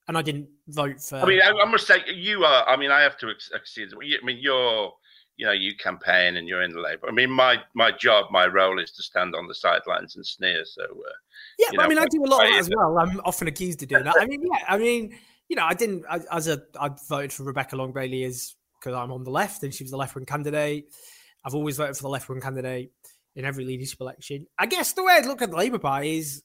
and 0.08 0.18
I 0.18 0.22
didn't 0.22 0.50
vote 0.68 1.02
for. 1.02 1.18
I 1.18 1.26
mean, 1.26 1.42
I, 1.42 1.52
I 1.52 1.66
must 1.70 1.88
say, 1.88 2.04
you 2.14 2.44
are. 2.44 2.68
I 2.68 2.76
mean, 2.78 2.92
I 2.92 3.02
have 3.02 3.18
to 3.20 3.32
accede. 3.56 3.90
I 3.94 4.26
mean, 4.26 4.38
you're 4.42 4.92
you 5.38 5.46
know 5.46 5.52
you 5.52 5.76
campaign 5.76 6.38
and 6.38 6.48
you're 6.48 6.64
in 6.64 6.72
the 6.72 6.82
labor. 6.82 7.08
I 7.08 7.12
mean, 7.12 7.30
my 7.30 7.58
my 7.74 7.92
job, 7.92 8.26
my 8.32 8.48
role 8.48 8.80
is 8.80 8.92
to 8.92 9.04
stand 9.04 9.36
on 9.36 9.48
the 9.48 9.56
sidelines 9.56 10.16
and 10.16 10.26
sneer. 10.26 10.64
So 10.66 10.84
uh, 10.84 11.12
yeah, 11.60 11.70
know, 11.74 11.84
I 11.84 11.88
mean, 11.88 12.00
I 12.00 12.06
do 12.10 12.24
a 12.24 12.26
lot 12.26 12.46
of 12.46 12.52
that 12.52 12.60
as 12.60 12.70
well. 12.76 12.98
I'm 12.98 13.22
often 13.24 13.48
accused 13.48 13.82
of 13.84 13.90
doing 13.90 14.04
that. 14.04 14.16
I 14.20 14.26
mean, 14.26 14.42
yeah, 14.42 14.64
I 14.68 14.78
mean, 14.78 15.18
you 15.48 15.56
know, 15.56 15.64
I 15.64 15.74
didn't 15.74 16.04
I, 16.10 16.22
as 16.32 16.48
a 16.48 16.64
I 16.80 16.90
voted 17.08 17.32
for 17.32 17.44
Rebecca 17.44 17.76
Long 17.76 17.94
Bailey 17.94 18.24
as 18.24 18.56
because 18.80 18.96
I'm 18.96 19.12
on 19.12 19.24
the 19.24 19.32
left 19.32 19.64
and 19.64 19.74
she 19.74 19.84
was 19.84 19.92
the 19.92 19.98
left 19.98 20.16
wing 20.16 20.26
candidate. 20.26 20.86
I've 21.46 21.56
always 21.56 21.78
voted 21.78 21.96
for 21.96 22.04
the 22.04 22.10
left 22.10 22.28
wing 22.30 22.42
candidate 22.42 22.92
in 23.36 23.46
every 23.46 23.64
leadership 23.64 24.02
election. 24.02 24.48
I 24.58 24.66
guess 24.66 24.94
the 24.94 25.04
way 25.04 25.14
I 25.14 25.26
look 25.26 25.42
at 25.42 25.52
the 25.52 25.58
Labour 25.58 25.80
Party 25.80 26.18
is 26.18 26.44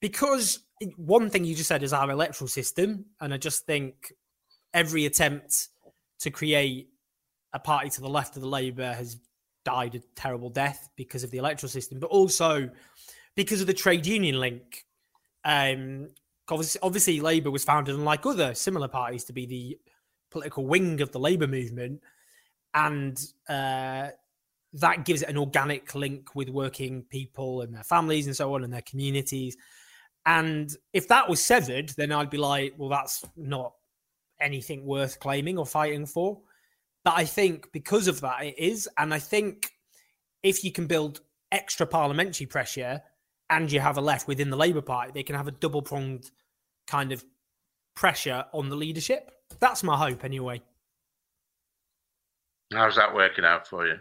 because 0.00 0.60
one 0.96 1.28
thing 1.30 1.44
you 1.44 1.54
just 1.54 1.68
said 1.68 1.82
is 1.82 1.92
our 1.92 2.10
electoral 2.10 2.48
system, 2.48 3.06
and 3.20 3.34
I 3.34 3.36
just 3.36 3.66
think 3.66 4.12
every 4.72 5.04
attempt 5.04 5.68
to 6.20 6.30
create 6.30 6.89
a 7.52 7.58
party 7.58 7.90
to 7.90 8.00
the 8.00 8.08
left 8.08 8.36
of 8.36 8.42
the 8.42 8.48
Labour 8.48 8.92
has 8.92 9.18
died 9.64 9.94
a 9.94 10.00
terrible 10.14 10.50
death 10.50 10.88
because 10.96 11.24
of 11.24 11.30
the 11.30 11.38
electoral 11.38 11.68
system, 11.68 11.98
but 11.98 12.08
also 12.08 12.70
because 13.34 13.60
of 13.60 13.66
the 13.66 13.74
trade 13.74 14.06
union 14.06 14.38
link. 14.40 14.84
Um, 15.44 16.10
obviously, 16.48 17.20
Labour 17.20 17.50
was 17.50 17.64
founded, 17.64 17.94
unlike 17.94 18.26
other 18.26 18.54
similar 18.54 18.88
parties, 18.88 19.24
to 19.24 19.32
be 19.32 19.46
the 19.46 19.78
political 20.30 20.66
wing 20.66 21.00
of 21.00 21.12
the 21.12 21.18
Labour 21.18 21.46
movement, 21.46 22.00
and 22.74 23.20
uh, 23.48 24.08
that 24.74 25.04
gives 25.04 25.22
it 25.22 25.28
an 25.28 25.36
organic 25.36 25.94
link 25.94 26.34
with 26.34 26.48
working 26.48 27.02
people 27.02 27.62
and 27.62 27.74
their 27.74 27.82
families 27.82 28.26
and 28.26 28.36
so 28.36 28.54
on 28.54 28.62
and 28.62 28.72
their 28.72 28.82
communities. 28.82 29.56
And 30.26 30.70
if 30.92 31.08
that 31.08 31.28
was 31.28 31.42
severed, 31.42 31.90
then 31.90 32.12
I'd 32.12 32.30
be 32.30 32.38
like, 32.38 32.74
well, 32.76 32.90
that's 32.90 33.24
not 33.36 33.72
anything 34.40 34.84
worth 34.84 35.18
claiming 35.18 35.58
or 35.58 35.66
fighting 35.66 36.06
for. 36.06 36.40
But 37.04 37.14
I 37.16 37.24
think 37.24 37.72
because 37.72 38.08
of 38.08 38.20
that, 38.20 38.44
it 38.44 38.58
is. 38.58 38.88
And 38.98 39.14
I 39.14 39.18
think 39.18 39.72
if 40.42 40.64
you 40.64 40.72
can 40.72 40.86
build 40.86 41.20
extra 41.50 41.86
parliamentary 41.86 42.46
pressure 42.46 43.02
and 43.48 43.70
you 43.70 43.80
have 43.80 43.96
a 43.96 44.00
left 44.00 44.28
within 44.28 44.50
the 44.50 44.56
Labour 44.56 44.82
Party, 44.82 45.12
they 45.12 45.22
can 45.22 45.36
have 45.36 45.48
a 45.48 45.52
double 45.52 45.82
pronged 45.82 46.30
kind 46.86 47.12
of 47.12 47.24
pressure 47.94 48.44
on 48.52 48.68
the 48.68 48.76
leadership. 48.76 49.30
That's 49.58 49.82
my 49.82 49.96
hope, 49.96 50.24
anyway. 50.24 50.62
How's 52.72 52.96
that 52.96 53.14
working 53.14 53.44
out 53.44 53.66
for 53.66 53.86
you? 53.86 53.96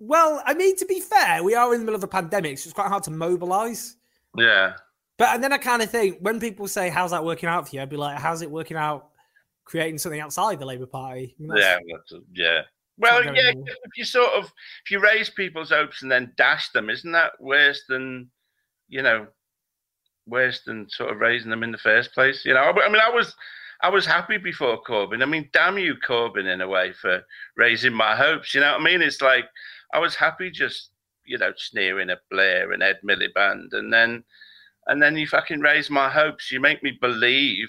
Well, 0.00 0.42
I 0.46 0.54
mean, 0.54 0.76
to 0.76 0.86
be 0.86 1.00
fair, 1.00 1.42
we 1.42 1.54
are 1.54 1.72
in 1.74 1.80
the 1.80 1.84
middle 1.84 1.96
of 1.96 2.04
a 2.04 2.08
pandemic, 2.08 2.58
so 2.58 2.68
it's 2.68 2.74
quite 2.74 2.88
hard 2.88 3.02
to 3.04 3.10
mobilize. 3.10 3.96
Yeah. 4.36 4.74
But 5.18 5.34
and 5.34 5.42
then 5.42 5.52
I 5.52 5.58
kind 5.58 5.82
of 5.82 5.90
think 5.90 6.18
when 6.20 6.38
people 6.38 6.68
say, 6.68 6.88
"How's 6.88 7.10
that 7.10 7.24
working 7.24 7.48
out 7.48 7.68
for 7.68 7.74
you?" 7.74 7.82
I'd 7.82 7.88
be 7.88 7.96
like, 7.96 8.18
"How's 8.18 8.40
it 8.40 8.50
working 8.50 8.76
out 8.76 9.10
creating 9.68 9.98
something 9.98 10.20
outside 10.20 10.58
the 10.58 10.66
Labour 10.66 10.86
Party?" 10.86 11.36
I 11.38 11.42
mean, 11.42 11.56
yeah, 11.56 11.78
yeah. 12.34 12.62
Well, 12.96 13.24
yeah. 13.24 13.50
On. 13.50 13.64
If 13.84 13.96
you 13.96 14.04
sort 14.04 14.32
of 14.32 14.44
if 14.84 14.90
you 14.90 14.98
raise 14.98 15.30
people's 15.30 15.70
hopes 15.70 16.02
and 16.02 16.10
then 16.10 16.32
dash 16.36 16.70
them, 16.70 16.90
isn't 16.90 17.12
that 17.12 17.32
worse 17.38 17.82
than 17.88 18.30
you 18.88 19.02
know 19.02 19.26
worse 20.26 20.60
than 20.66 20.88
sort 20.90 21.10
of 21.10 21.18
raising 21.18 21.50
them 21.50 21.62
in 21.62 21.72
the 21.72 21.78
first 21.78 22.12
place? 22.12 22.44
You 22.44 22.54
know, 22.54 22.60
I 22.60 22.88
mean, 22.88 23.00
I 23.00 23.10
was 23.10 23.34
I 23.82 23.88
was 23.90 24.06
happy 24.06 24.38
before 24.38 24.82
Corbyn. 24.82 25.22
I 25.22 25.26
mean, 25.26 25.48
damn 25.52 25.78
you, 25.78 25.94
Corbyn, 25.94 26.52
in 26.52 26.60
a 26.60 26.68
way 26.68 26.92
for 26.92 27.22
raising 27.56 27.92
my 27.92 28.16
hopes. 28.16 28.54
You 28.54 28.60
know 28.60 28.72
what 28.72 28.80
I 28.80 28.84
mean? 28.84 29.02
It's 29.02 29.22
like 29.22 29.46
I 29.92 29.98
was 29.98 30.14
happy 30.14 30.50
just 30.50 30.90
you 31.24 31.38
know 31.38 31.52
sneering 31.56 32.10
at 32.10 32.28
Blair 32.30 32.72
and 32.72 32.82
Ed 32.82 32.98
Miliband, 33.08 33.72
and 33.72 33.92
then 33.92 34.24
and 34.88 35.00
then 35.00 35.16
you 35.16 35.26
fucking 35.26 35.60
raise 35.60 35.90
my 35.90 36.08
hopes. 36.08 36.50
You 36.50 36.60
make 36.60 36.82
me 36.82 36.98
believe, 37.00 37.68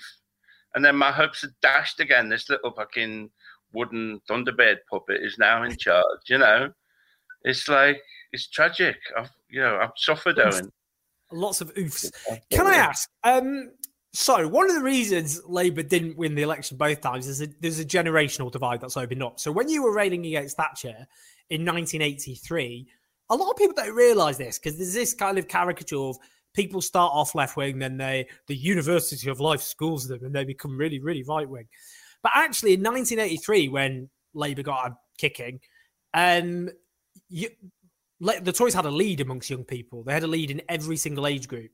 and 0.76 0.84
then 0.84 0.96
my 0.96 1.12
hopes 1.12 1.44
are 1.44 1.54
dashed 1.62 2.00
again. 2.00 2.30
This 2.30 2.50
little 2.50 2.72
fucking 2.72 3.30
wooden 3.74 4.22
Thunderbird 4.30 4.78
puppet 4.90 5.22
is 5.22 5.38
now 5.38 5.64
in 5.64 5.78
charge. 5.78 6.22
You 6.28 6.40
know, 6.40 6.72
it's 7.44 7.68
like 7.68 8.02
it's 8.32 8.48
tragic. 8.48 8.98
I've 9.18 9.32
you 9.50 9.62
know 9.62 9.80
I've 9.82 9.92
suffered, 9.98 10.40
Owen. 10.40 10.72
Lots 11.32 11.62
of 11.62 11.74
oofs. 11.76 12.12
Can 12.52 12.66
I 12.66 12.76
ask? 12.76 13.10
Um, 13.24 13.72
so 14.14 14.48
one 14.48 14.68
of 14.70 14.76
the 14.76 14.82
reasons 14.82 15.42
Labour 15.46 15.84
didn't 15.84 16.18
win 16.18 16.34
the 16.34 16.42
election 16.42 16.78
both 16.78 17.02
times 17.02 17.28
is 17.28 17.42
a, 17.42 17.48
there's 17.60 17.80
a 17.80 17.86
generational 17.86 18.52
divide 18.52 18.82
that's 18.82 18.98
opened 18.98 19.22
up. 19.22 19.40
So 19.40 19.52
when 19.52 19.70
you 19.70 19.84
were 19.84 19.94
railing 19.94 20.26
against 20.26 20.58
Thatcher 20.58 21.08
in 21.50 21.64
1983, 21.66 22.88
a 23.30 23.36
lot 23.36 23.52
of 23.52 23.58
people 23.58 23.76
don't 23.76 23.94
realise 23.94 24.38
this 24.38 24.58
because 24.58 24.78
there's 24.78 24.94
this 24.94 25.14
kind 25.14 25.38
of 25.38 25.48
caricature 25.48 25.98
of 25.98 26.18
people 26.54 26.82
start 26.82 27.12
off 27.14 27.36
left 27.36 27.58
wing, 27.58 27.80
then 27.80 27.98
they 27.98 28.28
the 28.48 28.56
University 28.56 29.30
of 29.30 29.40
Life 29.40 29.62
schools 29.62 30.08
them, 30.08 30.24
and 30.24 30.34
they 30.34 30.44
become 30.44 30.78
really, 30.78 31.00
really 31.00 31.24
right 31.24 31.48
wing. 31.48 31.68
But 32.22 32.32
actually, 32.36 32.74
in 32.74 32.84
1983, 32.84 33.70
when 33.70 34.10
Labour 34.34 34.64
got 34.64 34.92
a 34.92 34.98
kicking, 35.18 35.60
um, 36.14 36.70
you, 37.30 37.50
the 38.20 38.52
Tories 38.52 38.74
had 38.74 38.86
a 38.86 38.92
lead 38.92 39.22
amongst 39.22 39.50
young 39.50 39.64
people. 39.64 40.04
They 40.04 40.14
had 40.14 40.24
a 40.24 40.28
lead 40.28 40.52
in 40.52 40.62
every 40.68 40.98
single 40.98 41.28
age 41.28 41.48
group, 41.48 41.72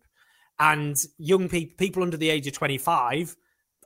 and 0.59 0.95
young 1.17 1.49
people, 1.49 1.76
people 1.78 2.03
under 2.03 2.17
the 2.17 2.30
age 2.30 2.47
of 2.47 2.53
25, 2.53 3.36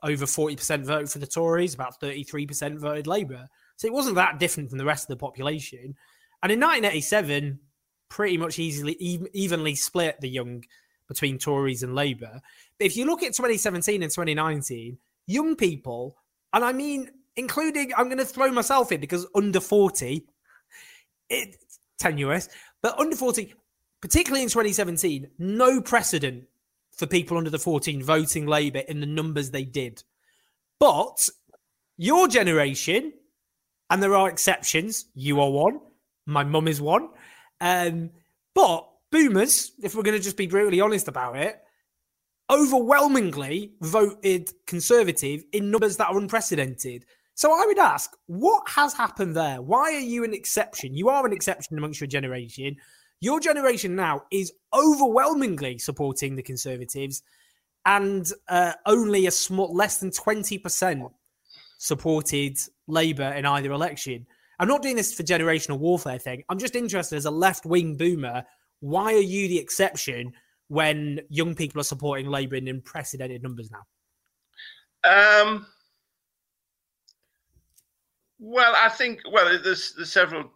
over 0.02 0.24
40% 0.24 0.84
voted 0.84 1.10
for 1.10 1.18
the 1.18 1.26
Tories, 1.26 1.74
about 1.74 2.00
33% 2.00 2.78
voted 2.78 3.06
Labour. 3.06 3.46
So 3.76 3.86
it 3.86 3.92
wasn't 3.92 4.16
that 4.16 4.38
different 4.38 4.70
from 4.70 4.78
the 4.78 4.84
rest 4.84 5.04
of 5.04 5.08
the 5.08 5.20
population. 5.20 5.94
And 6.42 6.52
in 6.52 6.60
1987, 6.60 7.58
pretty 8.08 8.36
much 8.36 8.58
easily 8.58 8.92
evenly 9.00 9.74
split 9.74 10.20
the 10.20 10.28
young 10.28 10.64
between 11.10 11.38
Tories 11.38 11.82
and 11.82 11.92
Labour. 11.92 12.40
But 12.78 12.86
if 12.86 12.96
you 12.96 13.04
look 13.04 13.24
at 13.24 13.34
2017 13.34 14.04
and 14.04 14.12
2019, 14.12 14.96
young 15.26 15.56
people, 15.56 16.16
and 16.52 16.64
I 16.64 16.72
mean, 16.72 17.10
including, 17.34 17.90
I'm 17.96 18.06
going 18.06 18.18
to 18.18 18.24
throw 18.24 18.52
myself 18.52 18.92
in 18.92 19.00
because 19.00 19.26
under 19.34 19.58
40, 19.58 20.24
it's 21.28 21.80
tenuous, 21.98 22.48
but 22.80 22.96
under 22.96 23.16
40, 23.16 23.52
particularly 24.00 24.44
in 24.44 24.50
2017, 24.50 25.30
no 25.36 25.80
precedent 25.80 26.44
for 26.92 27.08
people 27.08 27.36
under 27.36 27.50
the 27.50 27.58
14 27.58 28.04
voting 28.04 28.46
Labour 28.46 28.78
in 28.78 29.00
the 29.00 29.06
numbers 29.06 29.50
they 29.50 29.64
did. 29.64 30.04
But 30.78 31.28
your 31.96 32.28
generation, 32.28 33.14
and 33.90 34.00
there 34.00 34.14
are 34.14 34.28
exceptions, 34.28 35.06
you 35.14 35.40
are 35.40 35.50
one, 35.50 35.80
my 36.24 36.44
mum 36.44 36.68
is 36.68 36.80
one, 36.80 37.08
um, 37.60 38.10
but 38.54 38.89
boomers, 39.10 39.72
if 39.82 39.94
we're 39.94 40.02
going 40.02 40.16
to 40.16 40.22
just 40.22 40.36
be 40.36 40.46
brutally 40.46 40.80
honest 40.80 41.08
about 41.08 41.36
it, 41.36 41.60
overwhelmingly 42.50 43.74
voted 43.80 44.50
Conservative 44.66 45.44
in 45.52 45.70
numbers 45.70 45.96
that 45.96 46.08
are 46.08 46.18
unprecedented. 46.18 47.04
So 47.34 47.52
I 47.52 47.64
would 47.66 47.78
ask, 47.78 48.10
what 48.26 48.68
has 48.68 48.92
happened 48.92 49.36
there? 49.36 49.62
Why 49.62 49.94
are 49.94 50.00
you 50.00 50.24
an 50.24 50.34
exception? 50.34 50.94
You 50.94 51.08
are 51.08 51.24
an 51.24 51.32
exception 51.32 51.78
amongst 51.78 52.00
your 52.00 52.08
generation. 52.08 52.76
Your 53.20 53.40
generation 53.40 53.94
now 53.94 54.22
is 54.30 54.52
overwhelmingly 54.74 55.78
supporting 55.78 56.36
the 56.36 56.42
Conservatives, 56.42 57.22
and 57.86 58.30
uh, 58.48 58.72
only 58.84 59.26
a 59.26 59.30
small, 59.30 59.74
less 59.74 59.98
than 59.98 60.10
twenty 60.10 60.58
percent 60.58 61.02
supported 61.78 62.58
Labour 62.86 63.32
in 63.32 63.46
either 63.46 63.72
election. 63.72 64.26
I'm 64.58 64.68
not 64.68 64.82
doing 64.82 64.96
this 64.96 65.14
for 65.14 65.22
generational 65.22 65.78
warfare 65.78 66.18
thing. 66.18 66.44
I'm 66.50 66.58
just 66.58 66.76
interested 66.76 67.16
as 67.16 67.24
a 67.24 67.30
left 67.30 67.64
wing 67.64 67.96
boomer. 67.96 68.44
Why 68.80 69.14
are 69.14 69.20
you 69.20 69.48
the 69.48 69.58
exception 69.58 70.32
when 70.68 71.20
young 71.28 71.54
people 71.54 71.80
are 71.80 71.84
supporting 71.84 72.26
Labour 72.26 72.56
in 72.56 72.68
unprecedented 72.68 73.42
numbers 73.42 73.70
now? 73.70 73.84
Um. 75.04 75.66
Well, 78.38 78.74
I 78.76 78.88
think 78.88 79.20
well, 79.30 79.46
there's 79.62 79.94
there's 79.94 80.12
several. 80.12 80.50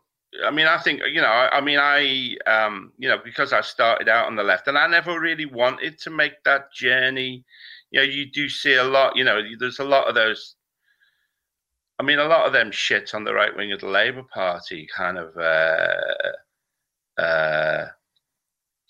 I 0.44 0.50
mean, 0.50 0.66
I 0.66 0.78
think 0.78 1.00
you 1.12 1.20
know. 1.20 1.28
I, 1.28 1.58
I 1.58 1.60
mean, 1.60 1.78
I 1.78 2.36
um, 2.46 2.92
you 2.98 3.08
know, 3.08 3.18
because 3.22 3.52
I 3.52 3.60
started 3.60 4.08
out 4.08 4.26
on 4.26 4.36
the 4.36 4.42
left, 4.42 4.68
and 4.68 4.76
I 4.76 4.86
never 4.86 5.20
really 5.20 5.46
wanted 5.46 5.98
to 6.00 6.10
make 6.10 6.42
that 6.44 6.72
journey. 6.72 7.44
You 7.90 8.00
know, 8.00 8.06
you 8.06 8.30
do 8.30 8.48
see 8.48 8.74
a 8.74 8.84
lot. 8.84 9.16
You 9.16 9.24
know, 9.24 9.40
there's 9.58 9.78
a 9.78 9.84
lot 9.84 10.08
of 10.08 10.14
those 10.14 10.56
I 11.98 12.02
mean, 12.02 12.18
a 12.18 12.24
lot 12.24 12.46
of 12.46 12.52
them 12.52 12.70
shit 12.72 13.14
on 13.14 13.24
the 13.24 13.34
right 13.34 13.56
wing 13.56 13.72
of 13.72 13.80
the 13.80 13.88
Labour 13.88 14.24
Party 14.24 14.88
kind 14.94 15.16
of 15.16 15.36
uh, 15.36 17.22
uh, 17.22 17.86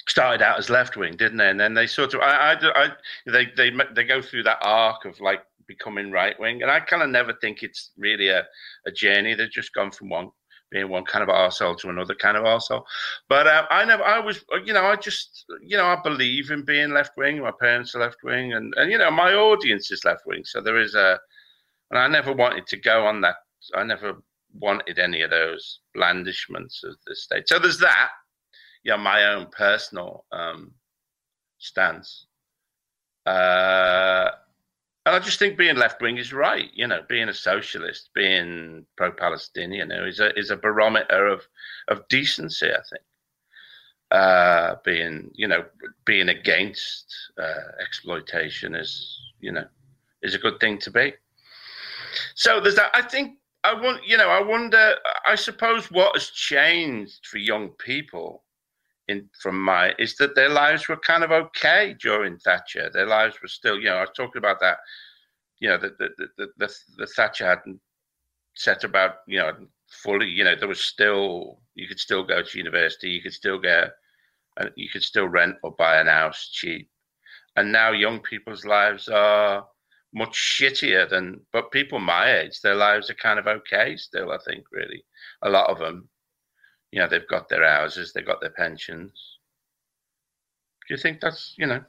started 0.06 0.42
out 0.42 0.58
as 0.58 0.70
left 0.70 0.96
wing, 0.96 1.16
didn't 1.16 1.38
they? 1.38 1.48
And 1.48 1.58
then 1.58 1.74
they 1.74 1.86
sort 1.86 2.14
of, 2.14 2.20
I, 2.20 2.52
I, 2.52 2.84
I, 2.84 2.88
they, 3.26 3.46
they, 3.56 3.72
they 3.94 4.04
go 4.04 4.20
through 4.20 4.44
that 4.44 4.58
arc 4.62 5.04
of 5.04 5.20
like 5.20 5.42
becoming 5.66 6.10
right 6.10 6.38
wing, 6.38 6.62
and 6.62 6.70
I 6.70 6.80
kind 6.80 7.02
of 7.02 7.10
never 7.10 7.32
think 7.32 7.62
it's 7.62 7.90
really 7.96 8.28
a, 8.28 8.44
a 8.86 8.90
journey. 8.90 9.34
They've 9.34 9.50
just 9.50 9.74
gone 9.74 9.90
from 9.90 10.10
one 10.10 10.30
being 10.70 10.88
one 10.88 11.04
kind 11.04 11.22
of 11.22 11.28
arsehole 11.28 11.78
to 11.78 11.88
another 11.88 12.14
kind 12.14 12.36
of 12.36 12.44
arsehole. 12.44 12.84
But 13.28 13.46
uh, 13.46 13.66
I 13.70 13.84
never, 13.84 14.02
I 14.02 14.18
was, 14.18 14.44
you 14.64 14.72
know, 14.72 14.84
I 14.84 14.96
just, 14.96 15.44
you 15.62 15.76
know, 15.76 15.86
I 15.86 15.96
believe 16.02 16.50
in 16.50 16.64
being 16.64 16.92
left 16.92 17.16
wing. 17.16 17.40
My 17.40 17.52
parents 17.60 17.94
are 17.94 18.00
left 18.00 18.22
wing, 18.24 18.54
and 18.54 18.74
and 18.76 18.90
you 18.90 18.98
know, 18.98 19.10
my 19.10 19.32
audience 19.32 19.90
is 19.90 20.04
left 20.04 20.26
wing, 20.26 20.44
so 20.44 20.60
there 20.60 20.80
is 20.80 20.94
a 20.94 21.18
and 21.90 21.98
I 21.98 22.08
never 22.08 22.32
wanted 22.32 22.66
to 22.66 22.76
go 22.76 23.06
on 23.06 23.20
that. 23.20 23.36
I 23.74 23.84
never 23.84 24.16
wanted 24.58 24.98
any 24.98 25.22
of 25.22 25.30
those 25.30 25.80
blandishments 25.94 26.82
of 26.84 26.96
the 27.06 27.14
state. 27.14 27.48
So 27.48 27.58
there's 27.58 27.78
that. 27.78 28.10
Yeah, 28.84 28.96
my 28.96 29.24
own 29.24 29.46
personal 29.46 30.24
um, 30.30 30.72
stance. 31.58 32.26
Uh, 33.26 34.30
and 35.06 35.16
I 35.16 35.18
just 35.18 35.38
think 35.38 35.58
being 35.58 35.76
left 35.76 36.00
wing 36.00 36.18
is 36.18 36.32
right. 36.32 36.70
You 36.74 36.86
know, 36.86 37.00
being 37.08 37.28
a 37.28 37.34
socialist, 37.34 38.10
being 38.14 38.86
pro 38.96 39.10
Palestinian, 39.12 39.90
you 39.90 39.96
know, 39.96 40.06
is 40.06 40.20
a 40.20 40.38
is 40.38 40.50
a 40.50 40.56
barometer 40.56 41.26
of 41.26 41.46
of 41.88 42.06
decency. 42.08 42.68
I 42.68 42.82
think. 42.90 43.02
Uh, 44.10 44.76
being 44.84 45.30
you 45.34 45.48
know 45.48 45.64
being 46.04 46.28
against 46.28 47.12
uh, 47.38 47.82
exploitation 47.82 48.74
is 48.74 49.18
you 49.40 49.50
know 49.50 49.64
is 50.22 50.34
a 50.34 50.38
good 50.38 50.60
thing 50.60 50.78
to 50.78 50.90
be. 50.90 51.12
So 52.34 52.60
there's 52.60 52.76
that. 52.76 52.90
I 52.94 53.02
think 53.02 53.38
I 53.64 53.74
want, 53.74 54.06
you 54.06 54.16
know, 54.16 54.28
I 54.28 54.42
wonder. 54.42 54.94
I 55.26 55.34
suppose 55.34 55.90
what 55.90 56.14
has 56.14 56.28
changed 56.28 57.26
for 57.26 57.38
young 57.38 57.70
people 57.70 58.44
in 59.08 59.28
from 59.42 59.62
my 59.62 59.94
is 59.98 60.16
that 60.16 60.34
their 60.34 60.48
lives 60.48 60.88
were 60.88 60.96
kind 60.96 61.24
of 61.24 61.30
okay 61.30 61.94
during 62.00 62.38
Thatcher. 62.38 62.90
Their 62.92 63.06
lives 63.06 63.36
were 63.42 63.48
still, 63.48 63.78
you 63.78 63.86
know, 63.86 63.96
I 63.96 64.00
was 64.00 64.10
talking 64.16 64.38
about 64.38 64.60
that. 64.60 64.78
You 65.60 65.68
know, 65.68 65.78
the 65.78 65.94
the 65.98 66.08
the, 66.36 66.46
the, 66.56 66.74
the 66.98 67.06
Thatcher 67.06 67.46
hadn't 67.46 67.80
set 68.54 68.84
about, 68.84 69.16
you 69.26 69.38
know, 69.38 69.52
fully. 70.02 70.28
You 70.28 70.44
know, 70.44 70.54
there 70.56 70.68
was 70.68 70.80
still 70.80 71.58
you 71.74 71.88
could 71.88 72.00
still 72.00 72.24
go 72.24 72.42
to 72.42 72.58
university. 72.58 73.10
You 73.10 73.22
could 73.22 73.32
still 73.32 73.58
get, 73.58 73.92
you 74.76 74.88
could 74.88 75.02
still 75.02 75.28
rent 75.28 75.56
or 75.62 75.72
buy 75.72 75.98
an 76.00 76.06
house 76.06 76.50
cheap. 76.52 76.88
And 77.56 77.70
now 77.72 77.92
young 77.92 78.20
people's 78.20 78.64
lives 78.64 79.08
are 79.08 79.66
much 80.12 80.34
shittier 80.34 81.08
than, 81.08 81.40
but 81.52 81.72
people 81.72 81.98
my 81.98 82.32
age, 82.32 82.60
their 82.60 82.74
lives 82.74 83.10
are 83.10 83.14
kind 83.14 83.38
of 83.38 83.46
okay 83.46 83.96
still, 83.96 84.30
I 84.30 84.38
think, 84.44 84.64
really. 84.70 85.04
A 85.42 85.50
lot 85.50 85.70
of 85.70 85.78
them, 85.78 86.08
you 86.94 87.00
know, 87.00 87.08
they've 87.08 87.26
got 87.26 87.48
their 87.48 87.68
houses, 87.68 88.12
they've 88.12 88.24
got 88.24 88.40
their 88.40 88.50
pensions. 88.50 89.10
Do 90.86 90.94
you 90.94 90.96
think 90.96 91.20
that's, 91.20 91.54
you 91.58 91.66
know? 91.66 91.82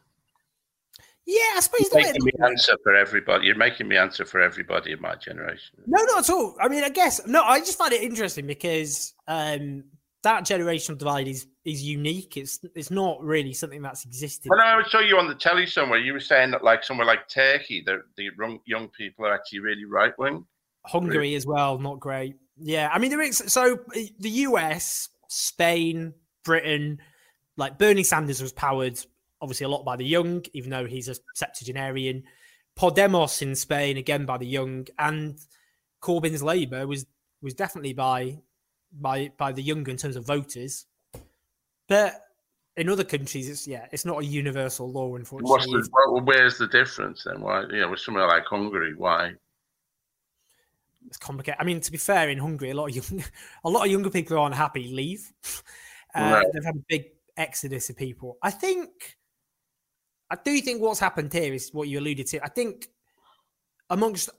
Yeah, 1.27 1.41
I 1.55 1.59
suppose 1.59 1.89
you're 1.93 2.01
making 2.01 2.23
me 2.23 2.31
answer 2.43 2.75
for 2.81 2.95
everybody. 2.95 3.45
You're 3.45 3.55
making 3.55 3.87
me 3.87 3.97
answer 3.97 4.25
for 4.25 4.41
everybody 4.41 4.93
in 4.93 5.01
my 5.01 5.13
generation. 5.13 5.77
No, 5.85 6.03
not 6.05 6.27
at 6.27 6.29
all. 6.31 6.55
I 6.59 6.67
mean, 6.69 6.83
I 6.83 6.89
guess 6.89 7.21
no. 7.27 7.43
I 7.43 7.59
just 7.59 7.77
find 7.77 7.93
it 7.93 8.01
interesting 8.01 8.47
because 8.47 9.13
um, 9.27 9.83
that 10.23 10.43
generational 10.43 10.97
divide 10.97 11.27
is 11.27 11.47
is 11.65 11.83
unique. 11.83 12.37
It's 12.37 12.59
it's 12.75 12.91
not 12.91 13.19
really 13.23 13.53
something 13.53 13.81
that's 13.81 14.05
existed. 14.05 14.49
Well, 14.51 14.59
no, 14.59 14.65
I 14.65 14.83
saw 14.87 14.99
you 14.99 15.17
on 15.17 15.27
the 15.27 15.33
telly 15.33 15.65
somewhere. 15.65 15.97
You 15.97 16.13
were 16.13 16.19
saying 16.19 16.51
that, 16.51 16.63
like 16.63 16.83
somewhere 16.83 17.07
like 17.07 17.27
Turkey, 17.27 17.83
the 17.83 18.03
the 18.17 18.29
young 18.65 18.89
people 18.89 19.25
are 19.25 19.33
actually 19.33 19.59
really 19.59 19.85
right 19.85 20.13
wing. 20.19 20.45
Hungary 20.85 21.17
really? 21.17 21.35
as 21.35 21.47
well, 21.47 21.79
not 21.79 21.99
great. 21.99 22.35
Yeah, 22.57 22.89
I 22.91 22.99
mean 22.99 23.11
there 23.11 23.21
is 23.21 23.43
so 23.47 23.79
eh, 23.95 24.07
the 24.19 24.29
US, 24.29 25.09
Spain, 25.27 26.13
Britain, 26.43 26.99
like 27.57 27.77
Bernie 27.77 28.03
Sanders 28.03 28.41
was 28.41 28.53
powered 28.53 28.99
obviously 29.41 29.65
a 29.65 29.69
lot 29.69 29.83
by 29.83 29.95
the 29.95 30.05
young, 30.05 30.43
even 30.53 30.71
though 30.71 30.85
he's 30.85 31.09
a 31.09 31.15
septuagenarian. 31.33 32.23
Podemos 32.77 33.41
in 33.41 33.55
Spain 33.55 33.97
again 33.97 34.25
by 34.25 34.37
the 34.37 34.47
young, 34.47 34.87
and 34.99 35.37
Corbyn's 36.01 36.43
Labour 36.43 36.87
was 36.87 37.05
was 37.41 37.53
definitely 37.53 37.93
by 37.93 38.39
by 38.91 39.31
by 39.37 39.51
the 39.51 39.61
younger 39.61 39.91
in 39.91 39.97
terms 39.97 40.15
of 40.15 40.25
voters. 40.25 40.85
But 41.87 42.21
in 42.75 42.89
other 42.89 43.03
countries, 43.03 43.49
it's 43.49 43.67
yeah, 43.67 43.87
it's 43.91 44.05
not 44.05 44.21
a 44.21 44.25
universal 44.25 44.91
law. 44.91 45.15
Unfortunately, 45.15 45.81
the, 45.81 45.89
well, 45.93 46.21
where's 46.21 46.57
the 46.57 46.67
difference 46.67 47.23
then? 47.23 47.41
Why 47.41 47.61
you 47.63 47.81
know, 47.81 47.89
with 47.89 47.99
somewhere 47.99 48.27
like 48.27 48.45
Hungary, 48.45 48.93
why? 48.95 49.33
It's 51.07 51.17
complicated. 51.17 51.57
I 51.59 51.63
mean, 51.63 51.79
to 51.81 51.91
be 51.91 51.97
fair, 51.97 52.29
in 52.29 52.37
Hungary, 52.37 52.71
a 52.71 52.75
lot 52.75 52.89
of 52.89 52.95
young, 52.95 53.23
a 53.63 53.69
lot 53.69 53.85
of 53.85 53.91
younger 53.91 54.09
people 54.09 54.35
who 54.35 54.41
aren't 54.41 54.55
happy 54.55 54.87
leave. 54.87 55.31
Uh, 56.13 56.41
They've 56.53 56.63
had 56.63 56.77
a 56.77 56.85
big 56.87 57.07
exodus 57.35 57.89
of 57.89 57.97
people. 57.97 58.37
I 58.41 58.49
think, 58.49 59.17
I 60.31 60.37
do 60.41 60.61
think 60.61 60.81
what's 60.81 60.97
happened 60.97 61.33
here 61.33 61.53
is 61.53 61.73
what 61.73 61.89
you 61.89 61.99
alluded 61.99 62.27
to. 62.27 62.41
I 62.41 62.47
think 62.47 62.87
amongst 63.89 64.29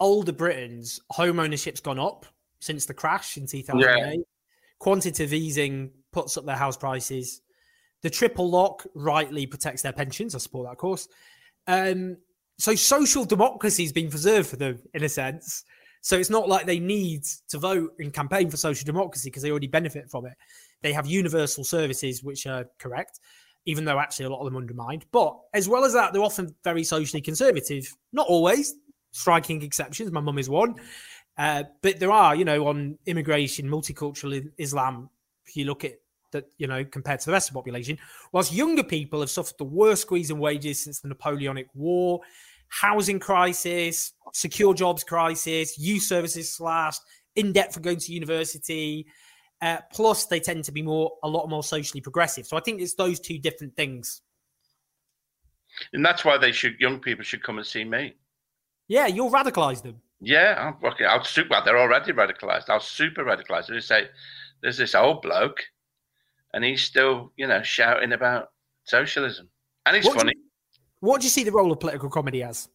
older 0.00 0.32
Britons, 0.32 1.00
home 1.10 1.38
ownership's 1.38 1.80
gone 1.80 1.98
up 1.98 2.24
since 2.60 2.86
the 2.86 2.94
crash 2.94 3.36
in 3.36 3.46
2008. 3.46 4.16
Yeah. 4.16 4.22
Quantitative 4.78 5.32
easing 5.32 5.90
puts 6.12 6.36
up 6.36 6.46
their 6.46 6.56
house 6.56 6.76
prices. 6.76 7.42
The 8.02 8.10
triple 8.10 8.48
lock 8.48 8.86
rightly 8.94 9.46
protects 9.46 9.82
their 9.82 9.92
pensions. 9.92 10.34
I 10.34 10.38
support 10.38 10.66
that, 10.66 10.72
of 10.72 10.78
course. 10.78 11.08
Um, 11.66 12.18
so 12.58 12.74
social 12.74 13.24
democracy 13.24 13.82
has 13.82 13.92
been 13.92 14.10
preserved 14.10 14.48
for 14.48 14.56
them 14.56 14.80
in 14.94 15.04
a 15.04 15.08
sense. 15.08 15.64
So 16.00 16.16
it's 16.16 16.30
not 16.30 16.48
like 16.48 16.66
they 16.66 16.78
need 16.78 17.24
to 17.48 17.58
vote 17.58 17.94
and 17.98 18.12
campaign 18.12 18.48
for 18.48 18.56
social 18.56 18.86
democracy 18.86 19.28
because 19.28 19.42
they 19.42 19.50
already 19.50 19.66
benefit 19.66 20.10
from 20.10 20.26
it. 20.26 20.34
They 20.82 20.92
have 20.92 21.06
universal 21.06 21.64
services 21.64 22.22
which 22.22 22.46
are 22.46 22.66
correct, 22.78 23.20
even 23.64 23.84
though 23.84 23.98
actually 23.98 24.26
a 24.26 24.30
lot 24.30 24.38
of 24.40 24.44
them 24.44 24.56
undermined. 24.56 25.04
But 25.10 25.36
as 25.52 25.68
well 25.68 25.84
as 25.84 25.92
that, 25.94 26.12
they're 26.12 26.22
often 26.22 26.54
very 26.62 26.84
socially 26.84 27.20
conservative. 27.20 27.92
Not 28.12 28.28
always, 28.28 28.74
striking 29.10 29.62
exceptions. 29.62 30.12
My 30.12 30.20
mum 30.20 30.38
is 30.38 30.48
one. 30.48 30.76
Uh, 31.38 31.64
but 31.82 31.98
there 31.98 32.12
are, 32.12 32.34
you 32.34 32.44
know, 32.44 32.66
on 32.68 32.98
immigration, 33.06 33.68
multicultural 33.68 34.48
Islam, 34.58 35.10
if 35.44 35.56
you 35.56 35.64
look 35.64 35.84
at 35.84 35.94
that, 36.32 36.44
you 36.58 36.66
know, 36.66 36.84
compared 36.84 37.20
to 37.20 37.26
the 37.26 37.32
rest 37.32 37.48
of 37.48 37.54
the 37.54 37.58
population, 37.58 37.98
whilst 38.32 38.52
younger 38.52 38.82
people 38.82 39.20
have 39.20 39.30
suffered 39.30 39.58
the 39.58 39.64
worst 39.64 40.02
squeeze 40.02 40.30
in 40.30 40.38
wages 40.38 40.82
since 40.82 41.00
the 41.00 41.08
Napoleonic 41.08 41.68
War, 41.74 42.20
housing 42.68 43.18
crisis, 43.18 44.12
secure 44.32 44.74
jobs 44.74 45.04
crisis, 45.04 45.78
youth 45.78 46.02
services 46.02 46.52
slashed, 46.52 47.02
in 47.34 47.52
debt 47.52 47.72
for 47.72 47.80
going 47.80 47.98
to 47.98 48.12
university. 48.12 49.06
Uh, 49.62 49.78
plus, 49.92 50.26
they 50.26 50.40
tend 50.40 50.64
to 50.64 50.72
be 50.72 50.82
more, 50.82 51.12
a 51.22 51.28
lot 51.28 51.48
more 51.48 51.62
socially 51.62 52.00
progressive. 52.00 52.46
So 52.46 52.56
I 52.56 52.60
think 52.60 52.80
it's 52.80 52.94
those 52.94 53.20
two 53.20 53.38
different 53.38 53.74
things. 53.76 54.20
And 55.92 56.04
that's 56.04 56.24
why 56.24 56.38
they 56.38 56.52
should, 56.52 56.78
young 56.78 57.00
people 57.00 57.24
should 57.24 57.42
come 57.42 57.58
and 57.58 57.66
see 57.66 57.84
me. 57.84 58.14
Yeah, 58.88 59.06
you'll 59.06 59.30
radicalize 59.30 59.82
them. 59.82 60.00
Yeah, 60.20 60.54
I'm 60.58 60.92
okay. 60.92 61.04
I'll 61.04 61.24
super. 61.24 61.50
Well, 61.50 61.62
they're 61.64 61.78
already 61.78 62.12
radicalized. 62.12 62.70
I'll 62.70 62.80
super 62.80 63.24
radicalize. 63.24 63.66
They 63.66 63.80
say 63.80 64.08
there's 64.62 64.78
this 64.78 64.94
old 64.94 65.20
bloke, 65.20 65.62
and 66.54 66.64
he's 66.64 66.82
still, 66.82 67.32
you 67.36 67.46
know, 67.46 67.62
shouting 67.62 68.12
about 68.12 68.48
socialism, 68.84 69.50
and 69.84 69.94
he's 69.94 70.06
what 70.06 70.16
funny. 70.16 70.32
You, 70.34 70.42
what 71.06 71.20
do 71.20 71.26
you 71.26 71.30
see 71.30 71.44
the 71.44 71.52
role 71.52 71.72
of 71.72 71.80
political 71.80 72.10
comedy 72.10 72.42
as? 72.42 72.68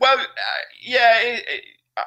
Well, 0.00 0.18
uh, 0.18 0.24
yeah. 0.80 1.20
It, 1.20 1.44
it, 1.48 1.64
uh, 1.96 2.02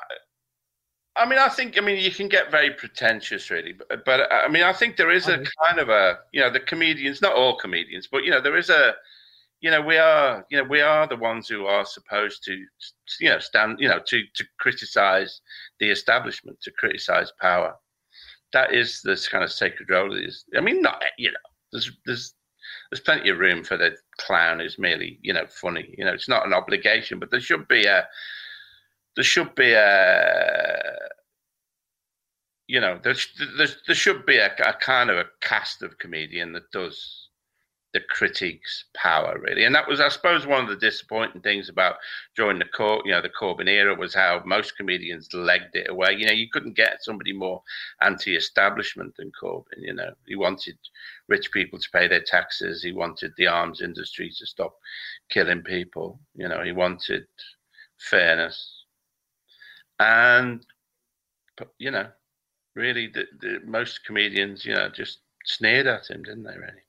I 1.18 1.28
mean, 1.28 1.40
I 1.40 1.50
think, 1.50 1.78
I 1.78 1.82
mean, 1.82 1.98
you 1.98 2.12
can 2.12 2.28
get 2.28 2.52
very 2.52 2.72
pretentious, 2.72 3.50
really, 3.50 3.74
but, 3.74 4.06
but 4.06 4.32
I 4.32 4.48
mean, 4.48 4.62
I 4.62 4.72
think 4.72 4.98
there 4.98 5.10
is 5.10 5.28
a 5.28 5.44
kind 5.66 5.80
of 5.80 5.90
a, 5.90 6.20
you 6.32 6.40
know, 6.40 6.52
the 6.52 6.60
comedians, 6.60 7.22
not 7.22 7.34
all 7.34 7.58
comedians, 7.58 8.08
but 8.08 8.24
you 8.24 8.30
know, 8.30 8.40
there 8.40 8.56
is 8.56 8.70
a, 8.70 8.94
you 9.60 9.72
know, 9.72 9.82
we 9.82 9.98
are, 9.98 10.46
you 10.52 10.58
know, 10.58 10.64
we 10.64 10.82
are 10.82 11.08
the 11.08 11.16
ones 11.16 11.48
who 11.48 11.66
are 11.66 11.86
supposed 11.86 12.44
to, 12.44 12.54
you 13.20 13.30
know, 13.30 13.40
stand, 13.40 13.80
you 13.80 13.90
know, 13.90 14.00
to 14.06 14.22
to 14.36 14.46
criticize 14.60 15.42
the 15.80 15.90
establishment, 15.90 16.62
to 16.62 16.72
criticize 16.72 17.32
power. 17.42 17.76
That 18.54 18.74
is 18.74 19.02
this 19.02 19.28
kind 19.28 19.44
of 19.44 19.52
sacred 19.52 19.90
role. 19.90 20.16
Is 20.16 20.46
I 20.56 20.62
mean, 20.62 20.84
not 20.84 21.04
you 21.18 21.32
know, 21.32 21.38
there's 21.72 21.92
there's 22.06 22.36
there's 22.90 23.02
plenty 23.02 23.30
of 23.30 23.40
room 23.40 23.64
for 23.64 23.78
the 23.78 23.96
clown 24.18 24.60
who's 24.60 24.80
merely, 24.80 25.20
you 25.22 25.34
know, 25.34 25.46
funny. 25.48 25.94
You 25.98 26.06
know, 26.06 26.14
it's 26.14 26.30
not 26.30 26.46
an 26.46 26.54
obligation, 26.54 27.20
but 27.20 27.32
there 27.32 27.40
should 27.40 27.68
be 27.68 27.86
a 27.86 28.08
there 29.16 29.24
should 29.24 29.54
be 29.56 29.74
a 29.74 30.82
you 32.68 32.82
know, 32.82 33.00
there's, 33.02 33.28
there's 33.58 33.78
there 33.88 33.96
should 33.96 34.26
be 34.26 34.38
a, 34.38 34.54
a 34.66 34.74
kind 34.74 35.10
of 35.10 35.18
a 35.18 35.26
cast 35.42 35.82
of 35.82 35.98
comedian 35.98 36.52
that 36.54 36.70
does 36.72 37.27
the 37.94 38.00
critics' 38.02 38.86
power 38.94 39.40
really. 39.40 39.64
And 39.64 39.74
that 39.74 39.88
was 39.88 40.00
i 40.00 40.10
suppose 40.10 40.46
one 40.46 40.62
of 40.64 40.70
the 40.70 40.76
disappointing 40.76 41.42
things 41.42 41.70
about 41.70 41.96
during 42.36 42.60
the 42.60 42.66
court 42.66 43.06
you 43.06 43.12
know 43.12 43.22
the 43.22 43.30
corbyn 43.30 43.70
era 43.70 43.96
was 43.96 44.14
how 44.14 44.42
most 44.46 44.76
comedians 44.78 45.34
legged 45.34 45.74
it 45.74 45.90
away. 45.90 46.14
You 46.14 46.26
know 46.26 46.34
you 46.34 46.50
couldn't 46.50 46.76
get 46.76 47.04
somebody 47.04 47.34
more 47.34 47.62
anti-establishment 48.02 49.16
than 49.16 49.32
corbyn 49.42 49.80
you 49.80 49.94
know. 49.94 50.12
He 50.26 50.36
wanted 50.36 50.78
rich 51.28 51.52
people 51.52 51.80
to 51.80 51.90
pay 51.92 52.08
their 52.08 52.22
taxes. 52.22 52.84
He 52.84 52.92
wanted 52.92 53.34
the 53.38 53.48
arms 53.48 53.82
industry 53.82 54.32
to 54.38 54.46
stop 54.46 54.76
killing 55.30 55.62
people 55.62 56.20
you 56.36 56.48
know. 56.48 56.64
He 56.64 56.74
wanted 56.74 57.28
fairness. 57.98 58.84
And 60.00 60.66
you 61.80 61.92
know 61.92 62.08
really 62.76 63.08
the, 63.08 63.26
the 63.42 63.60
most 63.66 64.06
comedians 64.06 64.64
you 64.64 64.74
know 64.74 64.90
just 64.90 65.20
sneered 65.46 65.88
at 65.88 66.08
him 66.08 66.22
didn't 66.22 66.44
they 66.44 66.56
really 66.58 66.87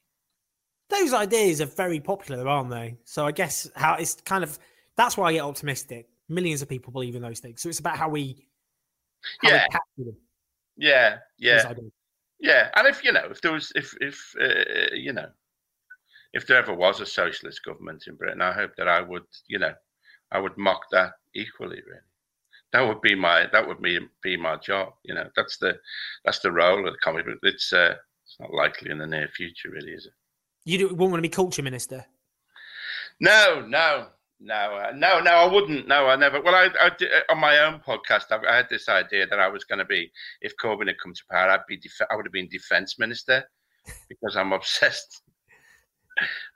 those 0.91 1.13
ideas 1.13 1.61
are 1.61 1.67
very 1.67 2.01
popular, 2.01 2.49
aren't 2.49 2.71
they? 2.71 2.97
So 3.05 3.27
I 3.27 3.33
guess 3.33 3.71
how 3.77 3.95
it's 3.95 4.15
kind 4.15 4.43
of 4.43 4.59
that's 4.97 5.17
why 5.17 5.29
I 5.29 5.33
get 5.35 5.43
optimistic. 5.43 6.09
Millions 6.29 6.63
of 6.63 6.69
people 6.69 6.93
believe 6.93 7.15
in 7.15 7.23
those 7.23 7.41
things, 7.41 7.63
so 7.63 7.69
it's 7.69 7.79
about 7.79 7.97
how 7.97 8.09
we, 8.09 8.47
how 9.43 9.51
yeah, 9.51 9.67
we 9.97 10.13
yeah, 10.79 11.19
yeah, 11.39 11.73
yeah. 12.39 12.71
And 12.77 12.87
if 12.87 13.05
you 13.05 13.13
know, 13.13 13.27
if 13.31 13.41
there 13.41 13.53
was, 13.53 13.73
if 13.75 13.95
if 14.01 14.35
uh, 14.41 14.95
you 14.95 15.13
know, 15.13 15.29
if 16.33 16.47
there 16.47 16.59
ever 16.59 16.75
was 16.75 17.01
a 17.01 17.07
socialist 17.07 17.65
government 17.65 18.05
in 18.07 18.15
Britain, 18.15 18.41
I 18.41 18.53
hope 18.53 18.73
that 18.77 18.89
I 18.89 19.01
would, 19.01 19.25
you 19.49 19.59
know, 19.59 19.75
I 20.31 20.39
would 20.39 20.57
mock 20.57 20.83
that 20.93 21.13
equally. 21.35 21.83
Really, 21.87 22.01
that 22.73 22.87
would 22.87 23.01
be 23.01 23.15
my 23.15 23.47
that 23.53 23.67
would 23.67 23.83
be 23.83 23.99
be 24.23 24.37
my 24.37 24.57
job. 24.57 24.93
You 25.03 25.15
know, 25.15 25.29
that's 25.35 25.59
the 25.59 25.79
that's 26.25 26.39
the 26.39 26.53
role 26.53 26.87
of 26.87 26.93
the 26.93 26.99
comedy. 26.99 27.25
But 27.25 27.49
it's 27.49 27.73
uh, 27.73 27.95
it's 28.25 28.37
not 28.39 28.55
likely 28.55 28.91
in 28.91 28.99
the 28.99 29.07
near 29.07 29.29
future, 29.29 29.71
really, 29.71 29.93
is 29.93 30.07
it? 30.07 30.13
You 30.69 30.89
wouldn't 30.89 31.01
want 31.01 31.15
to 31.15 31.23
be 31.23 31.31
culture 31.31 31.63
minister? 31.63 32.05
No, 33.21 33.65
no, 33.67 34.09
no, 34.39 34.55
uh, 34.55 34.93
no, 34.95 35.19
no. 35.19 35.31
I 35.31 35.47
wouldn't. 35.47 35.89
No, 35.89 36.09
I 36.09 36.17
never. 36.17 36.43
Well, 36.43 36.55
I, 36.55 36.69
I 36.79 36.91
did, 36.91 37.09
uh, 37.11 37.33
on 37.33 37.39
my 37.39 37.59
own 37.61 37.81
podcast, 37.81 38.25
I, 38.31 38.47
I, 38.47 38.57
had 38.57 38.69
this 38.69 38.87
idea 38.87 39.27
that 39.27 39.41
I 39.41 39.49
was 39.49 39.65
going 39.65 39.79
to 39.79 39.87
be, 39.87 40.13
if 40.43 40.53
Corbyn 40.63 40.89
had 40.89 41.01
come 41.03 41.15
to 41.15 41.23
power, 41.31 41.53
I'd 41.53 41.61
be, 41.67 41.79
def- 41.79 42.07
I 42.11 42.17
would 42.17 42.27
have 42.27 42.35
been 42.35 42.51
defence 42.51 42.99
minister 42.99 43.45
because 44.11 44.37
I'm 44.37 44.53
obsessed. 44.61 45.23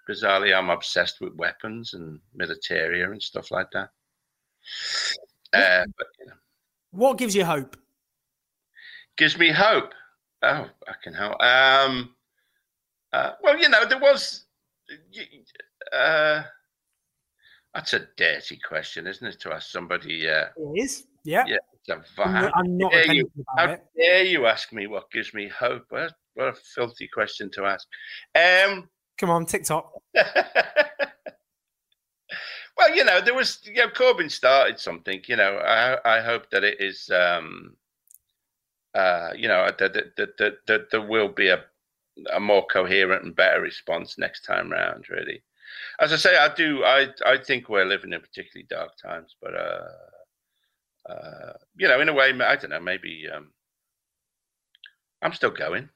Bizarrely, 0.06 0.54
I'm 0.54 0.68
obsessed 0.68 1.22
with 1.22 1.34
weapons 1.36 1.94
and 1.94 2.20
militaria 2.38 3.10
and 3.10 3.22
stuff 3.22 3.50
like 3.50 3.68
that. 3.72 3.88
Uh, 5.54 5.86
but, 5.96 6.06
you 6.20 6.26
know. 6.26 6.34
What 6.90 7.16
gives 7.16 7.34
you 7.34 7.46
hope? 7.46 7.78
Gives 9.16 9.38
me 9.38 9.50
hope. 9.52 9.94
Oh, 10.42 10.68
I 10.86 10.92
can 11.02 11.14
help. 11.14 11.40
Um, 11.42 12.14
uh, 13.12 13.32
well, 13.42 13.58
you 13.58 13.68
know, 13.68 13.84
there 13.86 13.98
was. 13.98 14.44
Uh, 15.92 16.42
that's 17.74 17.92
a 17.94 18.06
dirty 18.16 18.58
question, 18.66 19.06
isn't 19.06 19.26
it, 19.26 19.40
to 19.40 19.52
ask 19.52 19.70
somebody? 19.70 20.28
Uh, 20.28 20.46
it 20.56 20.82
is. 20.82 21.06
Yeah. 21.24 21.44
Yeah. 21.46 21.56
I'm, 22.18 22.50
I'm 22.54 22.78
not. 22.78 22.92
Dare 22.92 23.12
you, 23.12 23.30
how 23.56 23.70
it. 23.70 23.84
dare 23.98 24.22
you 24.22 24.46
ask 24.46 24.72
me 24.72 24.86
what 24.86 25.10
gives 25.10 25.34
me 25.34 25.48
hope? 25.48 25.84
What, 25.88 26.12
what 26.34 26.48
a 26.48 26.52
filthy 26.52 27.08
question 27.08 27.50
to 27.52 27.64
ask. 27.64 27.88
Um, 28.34 28.88
Come 29.18 29.30
on, 29.30 29.46
TikTok. 29.46 29.90
well, 30.14 30.24
you 32.94 33.04
know, 33.04 33.20
there 33.20 33.34
was. 33.34 33.60
You 33.64 33.74
know, 33.74 33.88
Corbyn 33.88 34.30
started 34.30 34.78
something. 34.78 35.20
You 35.26 35.36
know, 35.36 35.56
I, 35.56 36.18
I 36.18 36.20
hope 36.20 36.50
that 36.50 36.62
it 36.62 36.80
is. 36.80 37.10
Um, 37.10 37.76
uh, 38.94 39.30
you 39.34 39.48
know, 39.48 39.70
that, 39.78 39.94
that, 39.94 40.16
that, 40.16 40.36
that, 40.36 40.54
that 40.66 40.90
there 40.90 41.00
will 41.00 41.28
be 41.28 41.48
a 41.48 41.64
a 42.32 42.40
more 42.40 42.66
coherent 42.66 43.24
and 43.24 43.34
better 43.34 43.60
response 43.60 44.18
next 44.18 44.42
time 44.42 44.70
round. 44.70 45.08
Really, 45.08 45.42
as 46.00 46.12
I 46.12 46.16
say, 46.16 46.36
I 46.36 46.52
do. 46.54 46.84
I 46.84 47.08
I 47.26 47.38
think 47.38 47.68
we're 47.68 47.84
living 47.84 48.12
in 48.12 48.20
particularly 48.20 48.66
dark 48.68 48.96
times, 48.96 49.36
but 49.40 49.54
uh, 49.54 51.12
uh, 51.12 51.52
you 51.76 51.88
know, 51.88 52.00
in 52.00 52.08
a 52.08 52.14
way, 52.14 52.32
I 52.40 52.56
don't 52.56 52.70
know. 52.70 52.80
Maybe 52.80 53.26
um, 53.34 53.50
I'm 55.22 55.32
still 55.32 55.50
going. 55.50 55.88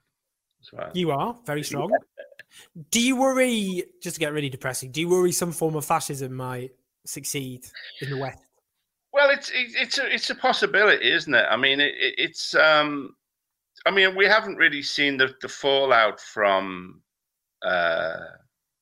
Well. 0.72 0.90
You 0.94 1.12
are 1.12 1.36
very 1.44 1.62
strong. 1.62 1.92
do 2.90 3.00
you 3.00 3.16
worry? 3.16 3.84
Just 4.02 4.16
to 4.16 4.20
get 4.20 4.32
really 4.32 4.48
depressing, 4.48 4.90
do 4.90 5.00
you 5.00 5.08
worry 5.08 5.32
some 5.32 5.52
form 5.52 5.76
of 5.76 5.84
fascism 5.84 6.34
might 6.34 6.72
succeed 7.04 7.66
in 8.00 8.10
the 8.10 8.16
West? 8.16 8.42
Well, 9.12 9.30
it's 9.30 9.50
it's 9.54 9.98
a 9.98 10.12
it's 10.12 10.30
a 10.30 10.34
possibility, 10.34 11.10
isn't 11.10 11.32
it? 11.32 11.46
I 11.48 11.56
mean, 11.56 11.80
it, 11.80 11.94
it's 11.96 12.54
um, 12.54 13.14
I 13.87 13.93
mean, 13.93 14.16
we 14.16 14.26
haven't 14.26 14.57
really 14.57 14.82
seen 14.82 15.16
the 15.16 15.32
the 15.41 15.49
fallout 15.49 16.20
from 16.20 17.03
uh, 17.64 18.16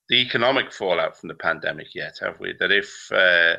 the 0.09 0.17
economic 0.17 0.73
fallout 0.73 1.17
from 1.17 1.29
the 1.29 1.35
pandemic 1.35 1.95
yet, 1.95 2.19
have 2.21 2.41
we? 2.41 2.55
That 2.59 2.73
if 2.73 3.13
uh, 3.13 3.57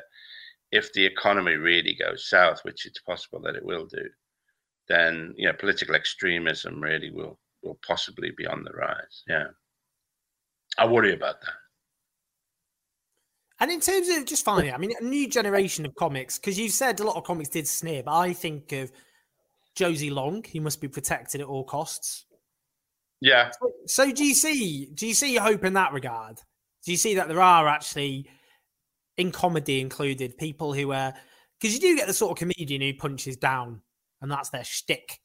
if 0.71 0.91
the 0.93 1.05
economy 1.05 1.53
really 1.53 1.95
goes 1.95 2.27
south, 2.27 2.61
which 2.63 2.85
it's 2.85 2.99
possible 3.01 3.39
that 3.41 3.55
it 3.55 3.63
will 3.63 3.85
do, 3.85 4.09
then 4.89 5.33
you 5.37 5.47
know 5.47 5.53
political 5.53 5.95
extremism 5.95 6.81
really 6.81 7.11
will 7.11 7.39
will 7.63 7.79
possibly 7.85 8.31
be 8.35 8.47
on 8.47 8.63
the 8.63 8.71
rise. 8.71 9.23
Yeah, 9.27 9.47
I 10.79 10.87
worry 10.87 11.13
about 11.13 11.41
that. 11.41 11.53
And 13.59 13.71
in 13.71 13.79
terms 13.79 14.09
of 14.09 14.25
just 14.25 14.43
finally, 14.43 14.71
I 14.71 14.77
mean, 14.77 14.91
a 14.99 15.03
new 15.03 15.29
generation 15.29 15.85
of 15.85 15.95
comics, 15.95 16.37
because 16.37 16.59
you 16.59 16.69
said 16.69 16.99
a 16.99 17.03
lot 17.05 17.15
of 17.15 17.23
comics 17.23 17.49
did 17.49 17.67
sneer, 17.67 18.03
but 18.03 18.17
I 18.17 18.33
think 18.33 18.71
of 18.73 18.91
Josie 19.75 20.09
Long, 20.09 20.43
he 20.43 20.59
must 20.59 20.81
be 20.81 20.87
protected 20.87 21.41
at 21.41 21.47
all 21.47 21.63
costs. 21.63 22.25
Yeah. 23.21 23.51
So, 23.59 23.71
so 23.85 24.11
do 24.11 24.25
you 24.25 24.33
see 24.33 24.91
do 24.93 25.07
you 25.07 25.13
see 25.13 25.35
hope 25.35 25.63
in 25.63 25.73
that 25.73 25.93
regard? 25.93 26.37
Do 26.85 26.91
you 26.91 26.97
see 26.97 27.15
that 27.15 27.27
there 27.27 27.41
are 27.41 27.67
actually 27.67 28.29
in 29.17 29.31
comedy 29.31 29.81
included 29.81 30.37
people 30.37 30.73
who 30.73 30.91
are 30.91 31.13
because 31.59 31.73
you 31.73 31.79
do 31.79 31.95
get 31.95 32.07
the 32.07 32.13
sort 32.13 32.31
of 32.31 32.37
comedian 32.37 32.81
who 32.81 32.93
punches 32.93 33.37
down 33.37 33.81
and 34.21 34.31
that's 34.31 34.49
their 34.49 34.63
shtick. 34.63 35.19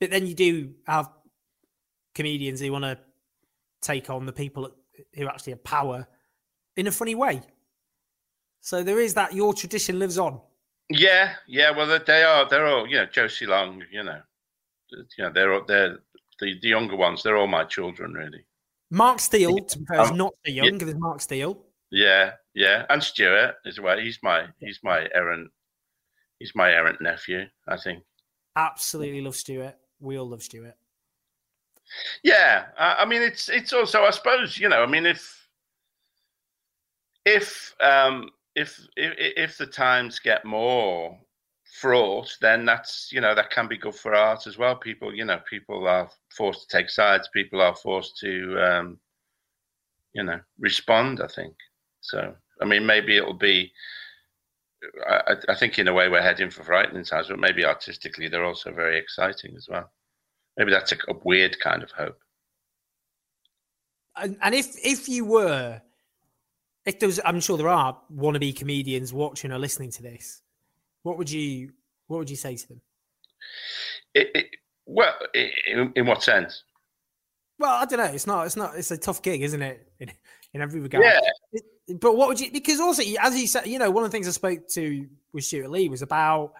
But 0.00 0.10
then 0.10 0.26
you 0.26 0.34
do 0.34 0.74
have 0.86 1.08
comedians 2.14 2.60
who 2.60 2.72
want 2.72 2.84
to 2.84 2.98
take 3.80 4.10
on 4.10 4.26
the 4.26 4.32
people 4.32 4.70
who 5.14 5.28
actually 5.28 5.52
have 5.52 5.64
power 5.64 6.06
in 6.76 6.86
a 6.86 6.92
funny 6.92 7.14
way. 7.14 7.42
So 8.60 8.82
there 8.82 9.00
is 9.00 9.14
that 9.14 9.34
your 9.34 9.54
tradition 9.54 9.98
lives 9.98 10.18
on. 10.18 10.40
Yeah, 10.88 11.34
yeah. 11.46 11.70
Well, 11.70 11.98
they 12.04 12.22
are. 12.22 12.48
They're 12.48 12.66
all. 12.66 12.86
You 12.86 12.98
know, 12.98 13.06
Josie 13.06 13.46
Long. 13.46 13.82
You 13.90 14.04
know, 14.04 14.20
you 14.90 15.24
know, 15.24 15.32
they're 15.32 15.60
they're 15.66 15.98
the, 16.40 16.54
the 16.60 16.68
younger 16.68 16.96
ones. 16.96 17.22
They're 17.22 17.36
all 17.36 17.46
my 17.46 17.64
children, 17.64 18.12
really. 18.12 18.44
Mark 18.90 19.20
Steel, 19.20 19.56
to 19.56 19.78
be 19.78 19.84
fair, 19.86 20.02
is 20.02 20.10
um, 20.10 20.18
not 20.18 20.34
so 20.44 20.52
young. 20.52 20.78
Yeah. 20.78 20.92
Mark 20.98 21.20
Steel. 21.20 21.58
Yeah, 21.90 22.32
yeah, 22.54 22.86
and 22.90 23.02
Stewart 23.02 23.54
as 23.66 23.80
well. 23.80 23.98
He's 23.98 24.18
my 24.22 24.46
he's 24.60 24.80
my 24.82 25.08
errant 25.14 25.50
he's 26.38 26.54
my 26.54 26.70
errant 26.70 27.00
nephew. 27.00 27.46
I 27.68 27.76
think. 27.76 28.02
Absolutely 28.56 29.20
love 29.20 29.36
Stewart. 29.36 29.76
We 30.00 30.18
all 30.18 30.28
love 30.28 30.42
Stewart. 30.42 30.74
Yeah, 32.22 32.66
I 32.78 33.04
mean 33.04 33.22
it's 33.22 33.48
it's 33.48 33.72
also 33.72 34.02
I 34.02 34.10
suppose 34.10 34.58
you 34.58 34.68
know 34.68 34.82
I 34.82 34.86
mean 34.86 35.06
if 35.06 35.48
if 37.24 37.74
um 37.80 38.30
if 38.54 38.80
if 38.96 39.14
if 39.18 39.58
the 39.58 39.66
times 39.66 40.18
get 40.18 40.44
more 40.44 41.18
fraught, 41.80 42.36
then 42.40 42.64
that's 42.64 43.08
you 43.12 43.20
know 43.20 43.34
that 43.34 43.50
can 43.50 43.68
be 43.68 43.78
good 43.78 43.94
for 43.94 44.14
art 44.14 44.46
as 44.46 44.58
well. 44.58 44.76
People 44.76 45.14
you 45.14 45.24
know 45.24 45.40
people 45.48 45.86
are 45.86 46.10
forced 46.36 46.68
to 46.68 46.76
take 46.76 46.90
sides. 46.90 47.28
People 47.32 47.60
are 47.60 47.74
forced 47.74 48.18
to 48.18 48.58
um, 48.62 48.98
you 50.14 50.22
know 50.22 50.40
respond. 50.58 51.20
I 51.20 51.28
think 51.28 51.54
so. 52.00 52.34
I 52.60 52.64
mean, 52.64 52.86
maybe 52.86 53.16
it'll 53.16 53.34
be. 53.34 53.72
I, 55.08 55.36
I 55.48 55.54
think 55.54 55.78
in 55.78 55.86
a 55.86 55.92
way 55.92 56.08
we're 56.08 56.22
heading 56.22 56.50
for 56.50 56.64
frightening 56.64 57.04
times, 57.04 57.28
but 57.28 57.38
maybe 57.38 57.64
artistically 57.64 58.28
they're 58.28 58.44
also 58.44 58.72
very 58.72 58.98
exciting 58.98 59.54
as 59.56 59.68
well. 59.70 59.88
Maybe 60.56 60.72
that's 60.72 60.90
a, 60.90 60.96
a 61.08 61.14
weird 61.22 61.58
kind 61.60 61.84
of 61.84 61.92
hope. 61.92 62.18
And, 64.16 64.36
and 64.42 64.54
if 64.54 64.74
if 64.84 65.08
you 65.08 65.24
were, 65.24 65.80
if 66.84 66.98
there 66.98 67.06
was, 67.06 67.20
I'm 67.24 67.40
sure 67.40 67.56
there 67.56 67.68
are 67.68 67.98
wannabe 68.14 68.56
comedians 68.56 69.12
watching 69.12 69.52
or 69.52 69.58
listening 69.58 69.90
to 69.92 70.02
this. 70.02 70.42
What 71.02 71.18
would 71.18 71.30
you 71.30 71.70
What 72.06 72.18
would 72.18 72.30
you 72.30 72.36
say 72.36 72.56
to 72.56 72.68
them? 72.68 72.80
It, 74.14 74.28
it, 74.34 74.46
well, 74.86 75.14
in, 75.34 75.92
in, 75.96 76.06
what 76.06 76.22
sense? 76.22 76.64
Well, 77.58 77.72
I 77.72 77.84
don't 77.84 77.98
know. 77.98 78.12
It's 78.12 78.26
not. 78.26 78.46
It's 78.46 78.56
not. 78.56 78.76
It's 78.76 78.90
a 78.90 78.98
tough 78.98 79.22
gig, 79.22 79.42
isn't 79.42 79.62
it? 79.62 79.88
In, 80.00 80.10
in 80.54 80.60
every 80.60 80.80
regard. 80.80 81.04
Yeah. 81.04 81.20
It, 81.52 82.00
but 82.00 82.16
what 82.16 82.28
would 82.28 82.40
you? 82.40 82.50
Because 82.52 82.80
also, 82.80 83.02
as 83.20 83.40
you 83.40 83.46
said, 83.46 83.66
you 83.66 83.78
know, 83.78 83.90
one 83.90 84.04
of 84.04 84.10
the 84.10 84.14
things 84.14 84.28
I 84.28 84.32
spoke 84.32 84.68
to 84.74 85.06
with 85.32 85.44
Stewart 85.44 85.70
Lee 85.70 85.88
was 85.88 86.02
about 86.02 86.52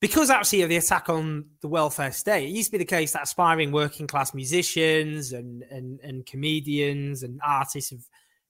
because 0.00 0.28
actually 0.28 0.60
of 0.60 0.68
the 0.68 0.76
attack 0.76 1.08
on 1.08 1.46
the 1.62 1.68
welfare 1.68 2.12
state, 2.12 2.44
it 2.46 2.54
used 2.54 2.68
to 2.68 2.72
be 2.72 2.78
the 2.78 2.84
case 2.84 3.12
that 3.12 3.22
aspiring 3.22 3.72
working 3.72 4.06
class 4.06 4.34
musicians 4.34 5.32
and 5.32 5.62
and 5.70 5.98
and 6.00 6.26
comedians 6.26 7.22
and 7.22 7.40
artists 7.42 7.90
and 7.90 8.02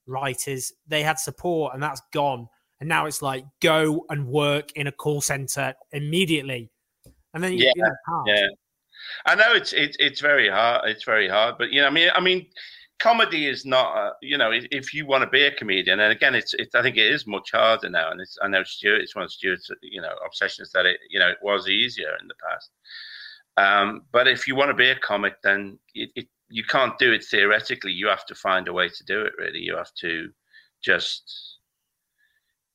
writers 0.07 0.73
they 0.87 1.03
had 1.03 1.19
support, 1.19 1.73
and 1.73 1.81
that's 1.81 2.01
gone. 2.13 2.47
And 2.79 2.89
now 2.89 3.05
it's 3.05 3.21
like 3.21 3.45
go 3.61 4.05
and 4.09 4.27
work 4.27 4.71
in 4.73 4.87
a 4.87 4.91
call 4.91 5.21
center 5.21 5.73
immediately, 5.91 6.71
and 7.33 7.43
then 7.43 7.53
yeah, 7.53 7.71
yeah. 8.25 8.47
I 9.25 9.35
know 9.35 9.53
it's 9.53 9.73
it's 9.73 9.97
it's 9.99 10.21
very 10.21 10.49
hard. 10.49 10.89
It's 10.89 11.03
very 11.03 11.29
hard, 11.29 11.55
but 11.57 11.71
you 11.71 11.81
know, 11.81 11.87
I 11.87 11.91
mean, 11.91 12.09
I 12.13 12.19
mean, 12.19 12.47
comedy 12.99 13.47
is 13.47 13.65
not, 13.65 13.95
uh, 13.95 14.11
you 14.21 14.37
know, 14.37 14.51
if, 14.51 14.65
if, 14.71 14.93
you 14.93 15.05
want 15.05 15.23
to 15.23 15.29
be 15.29 15.43
a 15.43 15.51
comedian, 15.51 15.99
and 15.99 16.11
again, 16.11 16.35
it's, 16.35 16.53
it's, 16.53 16.75
I 16.75 16.81
think 16.81 16.97
it 16.97 17.11
is 17.11 17.27
much 17.27 17.51
harder 17.51 17.89
now. 17.89 18.11
And 18.11 18.21
it's, 18.21 18.37
I 18.41 18.47
know 18.47 18.63
Stewart, 18.63 19.01
it's 19.01 19.15
one 19.15 19.25
of 19.25 19.31
Stewart's, 19.31 19.69
you 19.81 20.01
know, 20.01 20.13
obsessions 20.25 20.71
that 20.73 20.85
it, 20.85 20.99
you 21.09 21.19
know, 21.19 21.29
it 21.29 21.37
was 21.41 21.67
easier 21.67 22.15
in 22.21 22.27
the 22.27 22.35
past. 22.35 22.69
Um, 23.57 24.03
but 24.11 24.27
if 24.27 24.47
you 24.47 24.55
want 24.55 24.69
to 24.69 24.75
be 24.75 24.89
a 24.89 24.99
comic, 24.99 25.41
then 25.43 25.79
it, 25.93 26.09
it, 26.15 26.27
you 26.49 26.63
can't 26.63 26.97
do 26.97 27.11
it 27.11 27.23
theoretically. 27.23 27.91
You 27.91 28.07
have 28.07 28.25
to 28.27 28.35
find 28.35 28.67
a 28.67 28.73
way 28.73 28.89
to 28.89 29.03
do 29.05 29.21
it. 29.21 29.33
Really, 29.37 29.59
you 29.59 29.75
have 29.75 29.93
to 30.01 30.29
just 30.83 31.57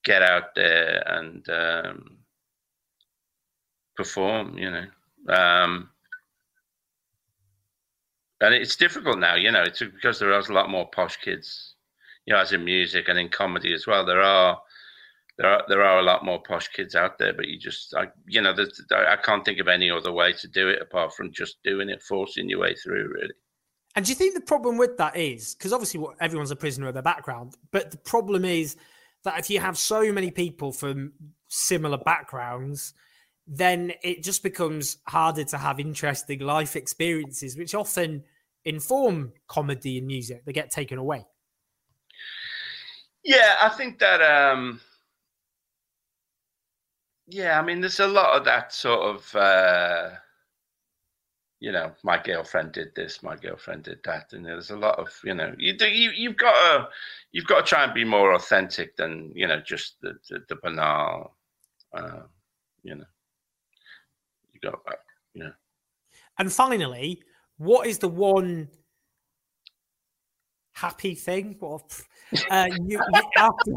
get 0.05 0.23
out 0.23 0.55
there 0.55 1.03
and 1.07 1.49
um, 1.49 2.19
perform. 3.97 4.59
You 4.59 4.71
know. 4.71 5.35
Um, 5.35 5.91
and 8.41 8.55
it's 8.55 8.77
difficult 8.77 9.19
now. 9.19 9.35
You 9.35 9.53
know, 9.53 9.63
it's 9.63 9.81
because 9.81 10.19
there 10.19 10.33
are 10.33 10.41
a 10.41 10.53
lot 10.53 10.71
more 10.71 10.89
posh 10.91 11.17
kids. 11.19 11.75
You 12.27 12.35
know, 12.35 12.41
as 12.41 12.53
in 12.53 12.65
music 12.65 13.09
and 13.09 13.19
in 13.19 13.29
comedy 13.29 13.73
as 13.73 13.87
well. 13.87 14.05
There 14.05 14.23
are 14.23 14.59
there 15.39 15.49
are 15.49 15.65
there 15.69 15.83
are 15.83 16.01
a 16.01 16.03
lot 16.03 16.25
more 16.25 16.43
posh 16.43 16.69
kids 16.69 16.95
out 16.95 17.19
there, 17.19 17.33
but 17.33 17.49
you 17.49 17.59
just 17.59 17.95
I 17.95 18.09
you 18.27 18.43
know 18.43 18.55
I 18.91 19.17
can't 19.17 19.45
think 19.45 19.59
of 19.59 19.69
any 19.69 19.91
other 19.91 20.13
way 20.13 20.33
to 20.33 20.49
do 20.49 20.69
it 20.69 20.83
apart 20.83 21.15
from 21.15 21.33
just 21.33 21.63
doing 21.63 21.89
it, 21.89 22.03
forcing 22.03 22.49
your 22.49 22.61
way 22.61 22.75
through, 22.75 23.13
really. 23.15 23.35
And 23.97 24.05
do 24.05 24.11
you 24.11 24.17
think 24.17 24.35
the 24.35 24.41
problem 24.41 24.79
with 24.79 24.97
that 24.99 25.17
is 25.17 25.55
because 25.55 25.73
obviously 25.73 26.05
everyone's 26.21 26.53
a 26.53 26.57
prisoner 26.57 26.89
of 26.89 26.95
their 26.95 27.03
background, 27.03 27.57
but 27.73 27.91
the 27.91 27.99
problem 27.99 28.45
is 28.45 28.77
that 29.25 29.39
if 29.39 29.51
you 29.51 29.61
have 29.61 29.77
so 29.77 30.13
many 30.13 30.31
people 30.31 30.73
from 30.73 31.13
similar 31.49 31.99
backgrounds, 31.99 32.95
then 33.47 33.93
it 34.03 34.23
just 34.23 34.43
becomes 34.43 34.99
harder 35.09 35.45
to 35.45 35.59
have 35.59 35.81
interesting 35.81 36.39
life 36.41 36.77
experiences, 36.77 37.57
which 37.57 37.75
often 37.75 38.23
inform 38.65 39.33
comedy 39.49 39.99
and 39.99 40.07
music. 40.07 40.45
They 40.45 40.53
get 40.53 40.71
taken 40.71 40.99
away. 40.99 41.27
Yeah, 43.25 43.57
I 43.61 43.71
think 43.71 43.99
that. 43.99 44.23
um 44.23 44.81
Yeah, 47.27 47.59
I 47.59 47.63
mean, 47.63 47.81
there's 47.81 48.01
a 48.01 48.07
lot 48.07 48.37
of 48.37 48.45
that 48.45 48.73
sort 48.73 49.01
of. 49.01 49.35
uh 49.35 50.11
you 51.61 51.73
know, 51.73 51.93
my 52.03 52.21
girlfriend 52.21 52.73
did 52.73 52.95
this, 52.95 53.23
my 53.23 53.37
girlfriend 53.37 53.85
did 53.85 53.99
that, 54.05 54.33
and 54.33 54.45
there's 54.45 54.71
a 54.71 54.77
lot 54.77 54.99
of, 54.99 55.09
you 55.23 55.35
know, 55.35 55.55
you 55.59 55.77
do, 55.77 55.87
you 55.87 56.11
you've 56.11 56.39
got 56.39 56.53
to, 56.53 56.89
you've 57.33 57.47
got 57.47 57.67
to 57.67 57.69
try 57.69 57.85
and 57.85 57.93
be 57.93 58.03
more 58.03 58.33
authentic 58.33 58.97
than, 58.97 59.31
you 59.35 59.47
know, 59.47 59.61
just 59.61 60.01
the 60.01 60.15
the, 60.31 60.41
the 60.49 60.57
banal, 60.63 61.37
uh, 61.93 62.23
you 62.83 62.95
know 62.95 63.05
You 64.53 64.61
go 64.61 64.81
back. 64.87 64.99
Yeah. 65.35 65.51
And 66.39 66.51
finally, 66.51 67.23
what 67.59 67.87
is 67.87 67.99
the 67.99 68.09
one 68.09 68.69
happy 70.73 71.15
thing? 71.15 71.57
What 71.59 72.01
uh, 72.51 72.69
you, 72.87 72.99
after, 73.37 73.73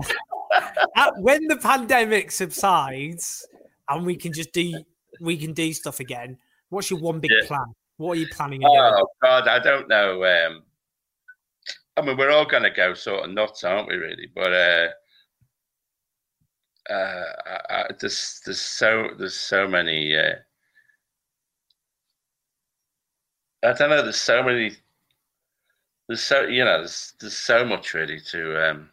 when 1.18 1.48
the 1.48 1.58
pandemic 1.58 2.32
subsides 2.32 3.46
and 3.90 4.06
we 4.06 4.16
can 4.16 4.32
just 4.32 4.54
do 4.54 4.72
we 5.20 5.36
can 5.36 5.52
do 5.52 5.74
stuff 5.74 6.00
again? 6.00 6.38
What's 6.74 6.90
your 6.90 7.00
one 7.00 7.20
big 7.20 7.32
yeah. 7.32 7.48
plan? 7.48 7.66
What 7.98 8.14
are 8.14 8.20
you 8.20 8.28
planning? 8.28 8.62
Oh 8.66 8.92
doing? 8.92 9.06
God, 9.22 9.48
I 9.48 9.60
don't 9.60 9.88
know. 9.88 10.26
Um, 10.26 10.64
I 11.96 12.02
mean, 12.02 12.18
we're 12.18 12.32
all 12.32 12.46
going 12.46 12.64
to 12.64 12.72
go 12.72 12.96
sort 12.96 13.24
of 13.24 13.32
nuts, 13.32 13.64
aren't 13.64 13.88
we? 13.88 13.96
Really, 13.96 14.28
but 14.34 14.52
uh, 14.52 14.88
uh, 16.90 17.24
I, 17.46 17.76
I, 17.76 17.86
there's 18.00 18.42
there's 18.44 18.62
so 18.62 19.10
there's 19.18 19.36
so 19.36 19.68
many. 19.68 20.16
Uh, 20.18 20.34
I 23.64 23.74
don't 23.74 23.92
know. 23.92 24.02
There's 24.02 24.20
so 24.20 24.42
many. 24.42 24.76
There's 26.08 26.22
so 26.22 26.42
you 26.42 26.66
know. 26.66 26.80
There's 26.80 27.14
there's 27.20 27.38
so 27.38 27.64
much 27.64 27.94
really 27.94 28.20
to. 28.32 28.70
Um, 28.72 28.90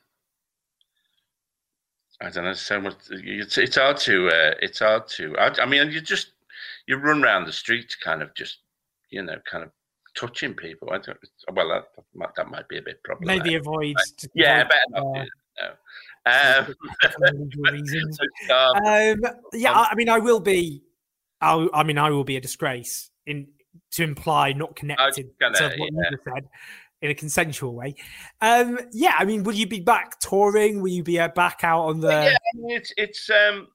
I 2.21 2.29
don't 2.29 2.45
know. 2.45 2.53
So 2.53 2.79
much. 2.79 2.97
It's 3.11 3.57
it's 3.57 3.77
hard 3.77 3.97
to. 4.01 4.29
Uh, 4.29 4.55
it's 4.61 4.81
hard 4.81 5.09
to. 5.09 5.39
I, 5.39 5.63
I 5.63 5.67
mean, 5.67 5.91
you 5.91 6.03
just 6.03 6.33
you 6.91 6.97
run 6.97 7.23
around 7.23 7.47
the 7.47 7.53
streets, 7.53 7.95
kind 7.95 8.21
of 8.21 8.35
just 8.35 8.59
you 9.11 9.23
know, 9.23 9.37
kind 9.49 9.65
of 9.65 9.71
touching 10.17 10.55
people. 10.55 10.91
I 10.91 10.99
don't. 10.99 11.19
Well, 11.53 11.69
that 11.69 11.85
might, 12.15 12.35
that 12.37 12.49
might 12.49 12.69
be 12.69 12.79
a 12.79 12.83
bit 12.83 13.03
problematic. 13.05 13.45
Maybe 13.45 13.55
avoid. 13.57 13.97
Yeah, 14.35 14.63
avoid, 14.63 14.71
better 14.71 15.05
not 15.05 15.15
do. 15.15 15.31
No. 15.63 15.71
Um, 16.27 16.75
legal 17.33 17.63
reasons. 17.73 18.19
so, 18.49 18.55
um, 18.55 18.77
Um, 18.87 19.33
yeah, 19.53 19.73
I, 19.73 19.89
I 19.93 19.95
mean, 19.95 20.09
I 20.09 20.19
will 20.19 20.41
be. 20.41 20.83
I'll, 21.41 21.71
I 21.73 21.85
mean, 21.85 21.97
I 21.97 22.11
will 22.11 22.25
be 22.25 22.37
a 22.37 22.41
disgrace 22.41 23.11
in 23.25 23.49
to 23.93 24.03
imply 24.03 24.53
not 24.53 24.75
connected 24.75 25.31
gonna, 25.39 25.57
to 25.57 25.65
what 25.65 25.93
you 25.93 26.01
yeah. 26.03 26.11
just 26.11 26.25
said 26.25 26.49
in 27.03 27.11
a 27.11 27.15
consensual 27.15 27.75
way. 27.75 27.95
Um, 28.41 28.79
yeah, 28.93 29.15
I 29.19 29.25
mean, 29.25 29.45
will 29.45 29.55
you 29.55 29.67
be 29.67 29.81
back 29.81 30.19
touring? 30.21 30.83
Will 30.83 30.91
you 30.91 31.03
be 31.03 31.21
uh, 31.21 31.29
back 31.29 31.61
out 31.63 31.85
on 31.87 32.01
the? 32.01 32.09
yeah, 32.09 32.37
I 32.37 32.57
mean, 32.57 32.77
it's 32.77 32.93
it's 32.97 33.31
um, 33.31 33.69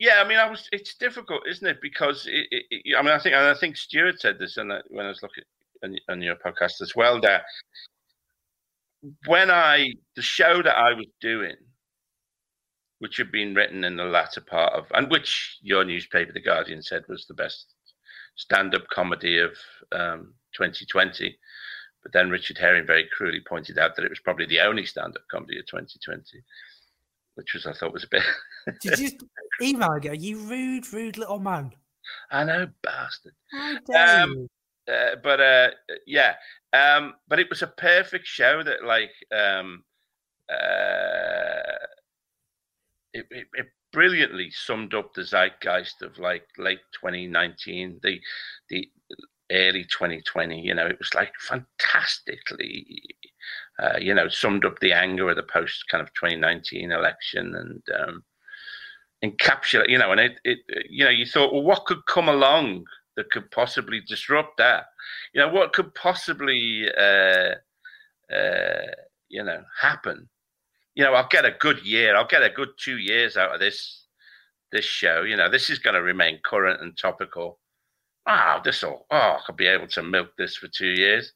yeah. 0.00 0.20
I 0.24 0.26
mean, 0.26 0.38
I 0.38 0.50
was. 0.50 0.68
It's 0.72 0.96
difficult, 0.96 1.42
isn't 1.48 1.66
it? 1.66 1.78
Because 1.80 2.26
it, 2.26 2.46
it, 2.50 2.96
I 2.96 3.02
mean, 3.02 3.12
I 3.12 3.18
think 3.20 3.36
and 3.36 3.44
I 3.44 3.54
think 3.54 3.76
Stewart 3.76 4.20
said 4.20 4.38
this, 4.38 4.56
and 4.56 4.72
when 4.88 5.06
I 5.06 5.10
was 5.10 5.22
looking 5.22 5.44
on, 5.84 5.96
on 6.08 6.22
your 6.22 6.36
podcast 6.36 6.80
as 6.80 6.96
well, 6.96 7.20
that 7.20 7.42
when 9.26 9.50
I 9.50 9.92
the 10.16 10.22
show 10.22 10.62
that 10.62 10.76
I 10.76 10.92
was 10.92 11.06
doing, 11.20 11.56
which 12.98 13.16
had 13.16 13.32
been 13.32 13.54
written 13.54 13.84
in 13.84 13.96
the 13.96 14.04
latter 14.04 14.40
part 14.40 14.72
of, 14.74 14.86
and 14.94 15.10
which 15.10 15.58
your 15.62 15.84
newspaper, 15.84 16.32
The 16.32 16.40
Guardian, 16.40 16.82
said 16.82 17.04
was 17.08 17.26
the 17.26 17.34
best 17.34 17.74
stand-up 18.36 18.88
comedy 18.88 19.38
of 19.38 19.52
um, 19.92 20.34
2020. 20.54 21.36
But 22.02 22.12
then 22.12 22.30
Richard 22.30 22.56
Herring 22.58 22.86
very 22.86 23.08
cruelly 23.14 23.40
pointed 23.46 23.78
out 23.78 23.94
that 23.96 24.04
it 24.04 24.10
was 24.10 24.20
probably 24.20 24.46
the 24.46 24.60
only 24.60 24.86
stand-up 24.86 25.22
comedy 25.30 25.58
of 25.58 25.66
2020, 25.66 26.42
which 27.34 27.54
was 27.54 27.66
I 27.66 27.72
thought 27.72 27.92
was 27.92 28.04
a 28.04 28.08
bit. 28.08 28.22
Did 28.82 28.98
you 28.98 29.10
email 29.62 29.92
and? 29.94 30.14
You 30.14 30.38
rude, 30.38 30.92
rude 30.92 31.18
little 31.18 31.38
man. 31.40 31.72
I 32.30 32.44
know, 32.44 32.68
bastard. 32.82 33.34
How 33.52 33.78
dare 33.86 34.16
Um, 34.24 34.34
you? 34.34 34.48
uh, 34.88 35.16
but 35.22 35.40
uh, 35.40 35.70
yeah, 36.06 36.36
um, 36.72 37.14
but 37.28 37.38
it 37.40 37.48
was 37.50 37.62
a 37.62 37.66
perfect 37.66 38.26
show 38.26 38.62
that 38.62 38.84
like 38.84 39.12
um, 39.32 39.84
uh, 40.50 41.86
it, 43.12 43.26
it, 43.30 43.46
it 43.54 43.66
brilliantly 43.92 44.50
summed 44.50 44.94
up 44.94 45.14
the 45.14 45.22
zeitgeist 45.24 46.02
of 46.02 46.18
like 46.18 46.46
late 46.58 46.80
2019, 46.92 48.00
the 48.02 48.20
the 48.68 48.90
early 49.50 49.84
2020. 49.84 50.60
You 50.60 50.74
know, 50.74 50.86
it 50.86 50.98
was 50.98 51.14
like 51.14 51.32
fantastically, 51.40 52.86
uh, 53.78 53.98
you 54.00 54.14
know, 54.14 54.28
summed 54.28 54.64
up 54.64 54.78
the 54.80 54.92
anger 54.92 55.30
of 55.30 55.36
the 55.36 55.42
post 55.42 55.84
kind 55.88 56.02
of 56.02 56.12
2019 56.14 56.92
election 56.92 57.54
and. 57.54 57.82
Um, 57.98 58.24
encapsulate 59.24 59.88
you 59.88 59.98
know 59.98 60.12
and 60.12 60.20
it, 60.20 60.32
it 60.44 60.58
you 60.88 61.04
know 61.04 61.10
you 61.10 61.26
thought 61.26 61.52
well 61.52 61.62
what 61.62 61.84
could 61.84 62.04
come 62.06 62.28
along 62.28 62.84
that 63.16 63.30
could 63.30 63.50
possibly 63.50 64.00
disrupt 64.06 64.56
that? 64.58 64.84
You 65.34 65.40
know 65.40 65.48
what 65.48 65.72
could 65.72 65.94
possibly 65.94 66.86
uh 66.96 67.54
uh 68.32 68.86
you 69.28 69.44
know 69.44 69.62
happen? 69.80 70.28
You 70.94 71.04
know 71.04 71.14
i'll 71.14 71.28
get 71.28 71.44
a 71.44 71.54
good 71.58 71.84
year 71.84 72.16
i'll 72.16 72.26
get 72.26 72.42
a 72.42 72.50
good 72.50 72.70
two 72.78 72.98
years 72.98 73.36
out 73.36 73.54
of 73.54 73.60
this 73.60 74.06
this 74.72 74.84
show. 74.84 75.22
You 75.22 75.36
know 75.36 75.50
this 75.50 75.68
is 75.70 75.78
going 75.78 75.94
to 75.94 76.02
remain 76.02 76.40
current 76.44 76.80
and 76.80 76.96
topical. 76.96 77.58
Wow 78.26 78.60
this 78.64 78.82
all. 78.82 79.06
oh 79.10 79.16
i 79.16 79.38
could 79.44 79.56
be 79.56 79.66
able 79.66 79.88
to 79.88 80.02
milk 80.02 80.30
this 80.38 80.56
for 80.56 80.68
two 80.68 80.90
years. 80.92 81.32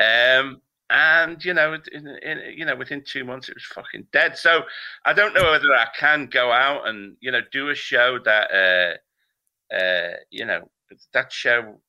Um 0.00 0.60
and 0.90 1.42
you 1.44 1.54
know 1.54 1.74
in, 1.92 2.06
in, 2.22 2.40
you 2.56 2.64
know 2.64 2.76
within 2.76 3.02
two 3.02 3.24
months 3.24 3.48
it 3.48 3.54
was 3.54 3.64
fucking 3.64 4.06
dead. 4.12 4.36
So 4.36 4.62
i 5.04 5.12
don't 5.12 5.34
know 5.34 5.50
whether 5.50 5.72
i 5.74 5.86
can 5.98 6.26
go 6.26 6.52
out 6.52 6.86
and 6.86 7.16
you 7.20 7.30
know 7.32 7.40
do 7.52 7.70
a 7.70 7.74
show 7.74 8.18
that 8.24 8.50
uh 8.50 9.74
uh 9.74 10.16
you 10.30 10.44
know 10.44 10.68
that 11.12 11.32
show 11.32 11.80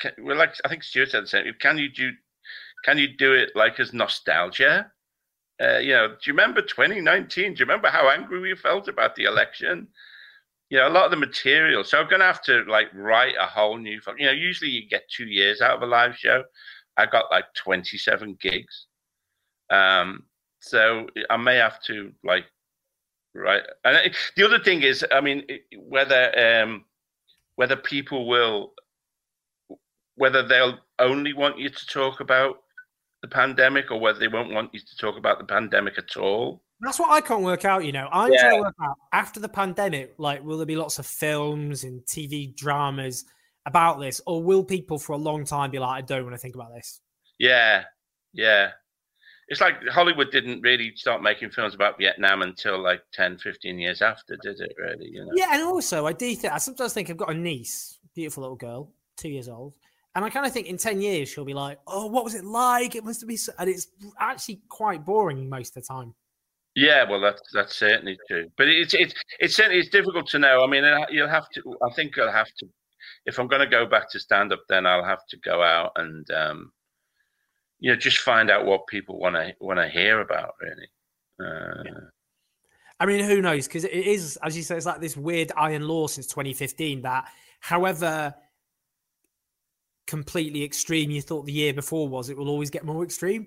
can, 0.00 0.12
well 0.22 0.36
like 0.36 0.54
i 0.64 0.68
think 0.68 0.82
stewart 0.82 1.10
said 1.10 1.24
the 1.24 1.28
same. 1.28 1.44
Can 1.60 1.78
you 1.78 1.88
do 1.88 2.10
can 2.84 2.98
you 2.98 3.08
do 3.08 3.32
it 3.32 3.50
like 3.54 3.80
as 3.80 3.92
nostalgia? 3.92 4.90
Uh, 5.60 5.78
you 5.78 5.92
know 5.92 6.08
do 6.08 6.14
you 6.26 6.32
remember 6.32 6.60
2019 6.60 7.54
do 7.54 7.58
you 7.58 7.64
remember 7.64 7.88
how 7.88 8.08
angry 8.10 8.40
we 8.40 8.54
felt 8.54 8.88
about 8.88 9.14
the 9.16 9.24
election? 9.24 9.88
You 10.68 10.78
know 10.78 10.88
a 10.88 10.90
lot 10.90 11.06
of 11.06 11.10
the 11.10 11.16
material. 11.16 11.84
So 11.84 11.98
i'm 11.98 12.08
gonna 12.08 12.24
have 12.24 12.42
to 12.42 12.64
like 12.68 12.88
write 12.92 13.34
a 13.40 13.46
whole 13.46 13.78
new 13.78 13.98
you 14.18 14.26
know 14.26 14.32
usually 14.32 14.70
you 14.70 14.86
get 14.88 15.08
two 15.08 15.26
years 15.26 15.62
out 15.62 15.76
of 15.76 15.82
a 15.82 15.86
live 15.86 16.16
show 16.18 16.44
i 16.96 17.06
got 17.06 17.30
like 17.30 17.46
27 17.54 18.36
gigs 18.40 18.86
um 19.70 20.24
so 20.60 21.06
i 21.30 21.36
may 21.36 21.56
have 21.56 21.82
to 21.82 22.12
like 22.24 22.44
right 23.34 23.62
and 23.84 23.96
it- 23.96 24.16
the 24.36 24.44
other 24.44 24.58
thing 24.58 24.82
is 24.82 25.04
i 25.12 25.20
mean 25.20 25.42
it- 25.48 25.64
whether 25.78 26.32
um 26.38 26.84
whether 27.56 27.76
people 27.76 28.26
will 28.26 28.72
whether 30.16 30.46
they'll 30.46 30.78
only 30.98 31.32
want 31.32 31.58
you 31.58 31.68
to 31.68 31.86
talk 31.86 32.20
about 32.20 32.58
the 33.22 33.28
pandemic 33.28 33.90
or 33.90 33.98
whether 34.00 34.18
they 34.18 34.28
won't 34.28 34.52
want 34.52 34.72
you 34.74 34.80
to 34.80 34.96
talk 34.96 35.16
about 35.16 35.38
the 35.38 35.44
pandemic 35.44 35.96
at 35.98 36.16
all 36.16 36.62
That's 36.80 36.98
what 36.98 37.10
I 37.10 37.20
can't 37.20 37.44
work 37.44 37.64
out. 37.64 37.84
You 37.84 37.92
know, 37.92 38.08
I'm 38.10 38.32
Yeah. 38.32 38.40
trying 38.40 38.56
to 38.56 38.62
work 38.62 38.74
out 38.82 38.96
after 39.12 39.38
the 39.38 39.48
pandemic. 39.48 40.14
Like, 40.18 40.42
will 40.42 40.56
there 40.56 40.66
be 40.66 40.74
lots 40.74 40.98
of 40.98 41.06
films 41.06 41.84
and 41.84 42.04
TV 42.06 42.48
dramas 42.56 43.24
about 43.66 44.00
this, 44.00 44.20
or 44.26 44.42
will 44.42 44.64
people 44.64 44.98
for 44.98 45.12
a 45.12 45.18
long 45.18 45.44
time 45.44 45.70
be 45.70 45.78
like, 45.78 45.90
I 45.90 46.00
don't 46.00 46.24
want 46.24 46.34
to 46.34 46.38
think 46.38 46.54
about 46.54 46.72
this? 46.74 47.00
Yeah, 47.38 47.84
yeah. 48.32 48.70
It's 49.48 49.60
like 49.60 49.86
Hollywood 49.88 50.30
didn't 50.30 50.62
really 50.62 50.92
start 50.96 51.22
making 51.22 51.50
films 51.50 51.74
about 51.74 51.98
Vietnam 51.98 52.42
until 52.42 52.82
like 52.82 53.02
10, 53.12 53.38
15 53.38 53.78
years 53.78 54.00
after, 54.00 54.36
did 54.42 54.60
it 54.60 54.72
really? 54.78 55.08
You 55.10 55.26
know? 55.26 55.32
Yeah, 55.34 55.48
and 55.52 55.62
also 55.62 56.06
I 56.06 56.12
do 56.12 56.34
think 56.34 56.52
I 56.52 56.58
sometimes 56.58 56.92
think 56.92 57.10
I've 57.10 57.16
got 57.16 57.30
a 57.30 57.34
niece, 57.34 57.98
beautiful 58.14 58.42
little 58.42 58.56
girl, 58.56 58.92
two 59.16 59.28
years 59.28 59.48
old, 59.48 59.74
and 60.14 60.24
I 60.24 60.30
kind 60.30 60.46
of 60.46 60.52
think 60.52 60.68
in 60.68 60.78
ten 60.78 61.02
years 61.02 61.28
she'll 61.28 61.44
be 61.44 61.54
like, 61.54 61.78
"Oh, 61.86 62.06
what 62.06 62.24
was 62.24 62.34
it 62.34 62.44
like? 62.44 62.94
It 62.94 63.04
must 63.04 63.20
have 63.20 63.28
been," 63.28 63.36
so... 63.36 63.52
and 63.58 63.68
it's 63.68 63.88
actually 64.18 64.62
quite 64.68 65.04
boring 65.04 65.48
most 65.48 65.76
of 65.76 65.82
the 65.82 65.86
time. 65.86 66.14
Yeah, 66.74 67.08
well, 67.08 67.20
that's 67.20 67.42
that's 67.52 67.76
certainly 67.76 68.18
true. 68.28 68.48
But 68.56 68.68
it's 68.68 68.94
it's 68.94 69.14
it's 69.38 69.54
certainly 69.54 69.78
it's 69.78 69.90
difficult 69.90 70.28
to 70.28 70.38
know. 70.38 70.64
I 70.64 70.66
mean, 70.66 70.84
uh, 70.84 71.04
you'll 71.10 71.28
have 71.28 71.48
to. 71.50 71.76
I 71.82 71.92
think 71.92 72.18
I'll 72.18 72.32
have 72.32 72.50
to. 72.60 72.68
If 73.26 73.38
I'm 73.38 73.48
going 73.48 73.60
to 73.60 73.66
go 73.66 73.86
back 73.86 74.10
to 74.10 74.20
stand 74.20 74.52
up, 74.52 74.62
then 74.68 74.86
I'll 74.86 75.04
have 75.04 75.26
to 75.28 75.36
go 75.38 75.62
out 75.62 75.92
and 75.96 76.28
um, 76.30 76.72
you 77.78 77.90
know 77.90 77.96
just 77.96 78.18
find 78.18 78.50
out 78.50 78.66
what 78.66 78.86
people 78.86 79.18
want 79.18 79.36
to 79.36 79.54
want 79.60 79.78
to 79.78 79.88
hear 79.88 80.20
about. 80.20 80.54
Really. 80.60 80.88
Uh, 81.40 82.00
I 83.00 83.06
mean, 83.06 83.24
who 83.24 83.42
knows? 83.42 83.66
Because 83.66 83.84
it 83.84 83.92
is, 83.92 84.38
as 84.42 84.56
you 84.56 84.62
say, 84.62 84.76
it's 84.76 84.86
like 84.86 85.00
this 85.00 85.16
weird 85.16 85.50
iron 85.56 85.88
law 85.88 86.06
since 86.06 86.26
2015 86.28 87.02
that, 87.02 87.28
however 87.58 88.34
completely 90.06 90.62
extreme 90.62 91.10
you 91.10 91.22
thought 91.22 91.46
the 91.46 91.52
year 91.52 91.72
before 91.72 92.08
was, 92.08 92.28
it 92.28 92.36
will 92.36 92.48
always 92.48 92.70
get 92.70 92.84
more 92.84 93.02
extreme. 93.02 93.46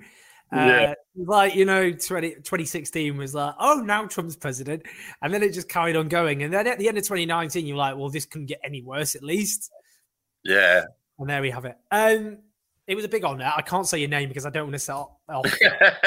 Yeah. 0.52 0.91
Uh, 0.91 0.93
like, 1.18 1.56
you 1.56 1.66
know, 1.66 1.91
20, 1.91 2.36
2016 2.36 3.18
was 3.18 3.34
like, 3.34 3.56
oh, 3.60 3.82
now 3.86 4.06
Trump's 4.06 4.36
president. 4.36 4.84
And 5.22 5.34
then 5.34 5.43
it 5.43 5.54
just 5.54 5.68
carried 5.70 5.96
on 5.96 6.08
going. 6.08 6.43
And 6.43 6.54
then 6.54 6.68
at 6.68 6.78
the 6.80 6.88
end 6.88 6.98
of 6.98 7.04
2019, 7.04 7.66
you're 7.66 7.76
like, 7.78 7.96
well, 7.98 8.10
this 8.10 8.26
couldn't 8.26 8.48
get 8.48 8.60
any 8.64 8.82
worse 8.82 9.16
at 9.16 9.24
least. 9.24 9.72
yeah. 10.43 10.84
And 11.18 11.30
there 11.30 11.41
we 11.41 11.50
have 11.50 11.66
it. 11.66 11.78
Um, 11.91 12.39
it 12.88 12.96
was 12.96 13.06
a 13.06 13.10
big 13.10 13.24
honor. 13.24 13.52
I 13.56 13.62
can't 13.62 13.88
say 13.88 14.00
your 14.00 14.10
name 14.10 14.28
because 14.28 14.46
I 14.46 14.50
don't 14.50 14.66
want 14.66 14.74
to 14.76 14.80
set 14.80 14.96
off 14.96 15.58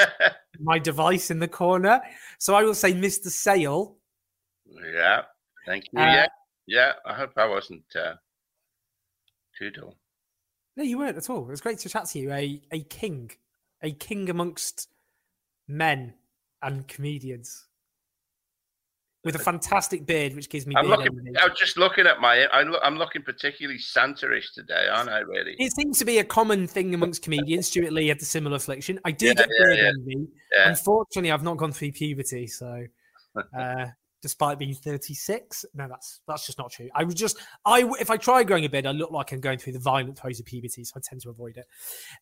my 0.61 0.77
device 0.79 1.31
in 1.31 1.39
the 1.39 1.47
corner. 1.47 1.99
So 2.37 2.53
I 2.55 2.63
will 2.63 2.75
say 2.75 2.93
Mr. 2.93 3.27
Sayle. 3.27 3.97
yeah. 4.93 5.23
Thank 5.65 5.85
you. 5.91 5.99
Uh, 5.99 6.05
yeah. 6.05 6.27
Yeah. 6.67 6.91
I 7.05 7.13
hope 7.13 7.31
I 7.37 7.45
wasn't 7.47 7.83
uh, 7.95 8.13
too 9.57 9.71
dull. 9.71 9.95
No, 10.77 10.83
you 10.83 10.97
weren't 10.97 11.17
at 11.17 11.29
all. 11.29 11.41
It 11.41 11.49
was 11.49 11.59
great 11.61 11.79
to 11.79 11.89
chat 11.89 12.05
to 12.05 12.19
you. 12.19 12.31
A 12.31 12.61
a 12.71 12.83
king, 12.83 13.31
a 13.81 13.91
king 13.91 14.29
amongst 14.29 14.87
men 15.67 16.13
and 16.61 16.87
comedians, 16.87 17.67
with 19.23 19.35
a 19.35 19.39
fantastic 19.39 20.05
beard, 20.05 20.33
which 20.35 20.49
gives 20.49 20.65
me. 20.65 20.75
I'm 20.77 20.87
looking. 20.87 21.11
I'm 21.41 21.51
just 21.57 21.77
looking 21.77 22.07
at 22.07 22.19
my. 22.21 22.45
I 22.53 22.63
look, 22.63 22.81
I'm 22.83 22.97
looking 22.97 23.21
particularly 23.21 23.79
Santa-ish 23.79 24.53
today, 24.53 24.87
aren't 24.91 25.09
I? 25.09 25.19
Really? 25.19 25.55
It 25.59 25.73
seems 25.73 25.97
to 25.99 26.05
be 26.05 26.19
a 26.19 26.23
common 26.23 26.67
thing 26.67 26.93
amongst 26.93 27.21
comedians. 27.21 27.67
Stewart 27.71 27.91
Lee 27.91 28.07
had 28.07 28.19
the 28.19 28.25
similar 28.25 28.55
affliction. 28.55 28.99
I 29.05 29.11
do 29.11 29.27
Yeah, 29.27 29.33
get 29.33 29.47
yeah, 29.49 29.65
beard 29.65 29.77
yeah. 29.77 29.87
envy. 29.89 30.27
Unfortunately, 30.65 31.31
I've 31.31 31.43
not 31.43 31.57
gone 31.57 31.71
through 31.71 31.91
puberty, 31.91 32.47
so 32.47 32.85
uh, 33.57 33.85
despite 34.21 34.59
being 34.59 34.73
36, 34.73 35.65
no, 35.73 35.87
that's 35.87 36.21
that's 36.27 36.45
just 36.45 36.57
not 36.57 36.71
true. 36.71 36.89
I 36.93 37.03
would 37.03 37.15
just, 37.15 37.37
I 37.65 37.89
if 37.99 38.09
I 38.09 38.17
try 38.17 38.43
growing 38.43 38.65
a 38.65 38.69
beard, 38.69 38.85
I 38.85 38.91
look 38.91 39.11
like 39.11 39.31
I'm 39.31 39.39
going 39.39 39.59
through 39.59 39.73
the 39.73 39.79
violent 39.79 40.17
throes 40.17 40.39
of 40.39 40.45
puberty, 40.45 40.83
so 40.83 40.93
I 40.95 40.99
tend 41.03 41.21
to 41.21 41.29
avoid 41.29 41.57
it. 41.57 41.65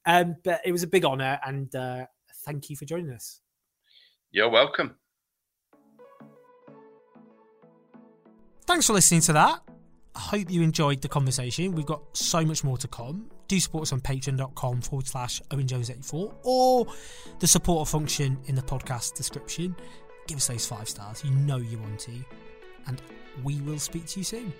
Um, 0.06 0.36
but 0.44 0.62
it 0.66 0.72
was 0.72 0.84
a 0.84 0.88
big 0.88 1.06
honor, 1.06 1.40
and 1.46 1.74
uh, 1.76 2.06
thank 2.46 2.70
you 2.70 2.76
for 2.76 2.86
joining 2.86 3.12
us. 3.12 3.42
You're 4.32 4.50
welcome. 4.50 4.96
Thanks 8.66 8.86
for 8.86 8.94
listening 8.94 9.22
to 9.22 9.34
that. 9.34 9.62
I 10.14 10.20
hope 10.20 10.52
you 10.52 10.64
enjoyed 10.64 11.02
the 11.02 11.08
conversation. 11.08 11.74
We've 11.74 11.86
got 11.86 12.02
so 12.18 12.44
much 12.44 12.64
more 12.64 12.78
to 12.80 12.88
come. 12.88 13.30
Do 13.48 13.60
support 13.60 13.84
us 13.84 13.94
on 13.94 14.02
patreon.com 14.02 14.82
forward 14.82 15.08
slash 15.08 15.42
Owen 15.52 15.68
Jones 15.68 15.90
84 15.90 16.34
or 16.44 16.88
the 17.40 17.48
support 17.48 17.88
function 17.88 18.38
in 18.48 18.56
the 18.56 18.64
podcast 18.64 19.16
description 19.16 19.76
give 20.28 20.38
us 20.38 20.48
those 20.48 20.66
five 20.66 20.88
stars. 20.88 21.24
You 21.24 21.32
know 21.32 21.58
you 21.58 21.80
want 21.80 22.00
to. 22.02 22.12
And 22.86 23.02
we 23.44 23.62
will 23.62 23.80
speak 23.80 24.06
to 24.08 24.20
you 24.20 24.24
soon. 24.24 24.54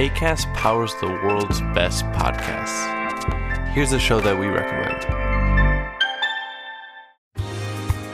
ACAST 0.00 0.54
powers 0.54 0.94
the 1.00 1.06
world's 1.06 1.60
best 1.74 2.04
podcasts. 2.06 2.98
Here's 3.74 3.92
a 3.92 3.98
show 3.98 4.18
that 4.20 4.38
we 4.38 4.46
recommend. 4.46 5.29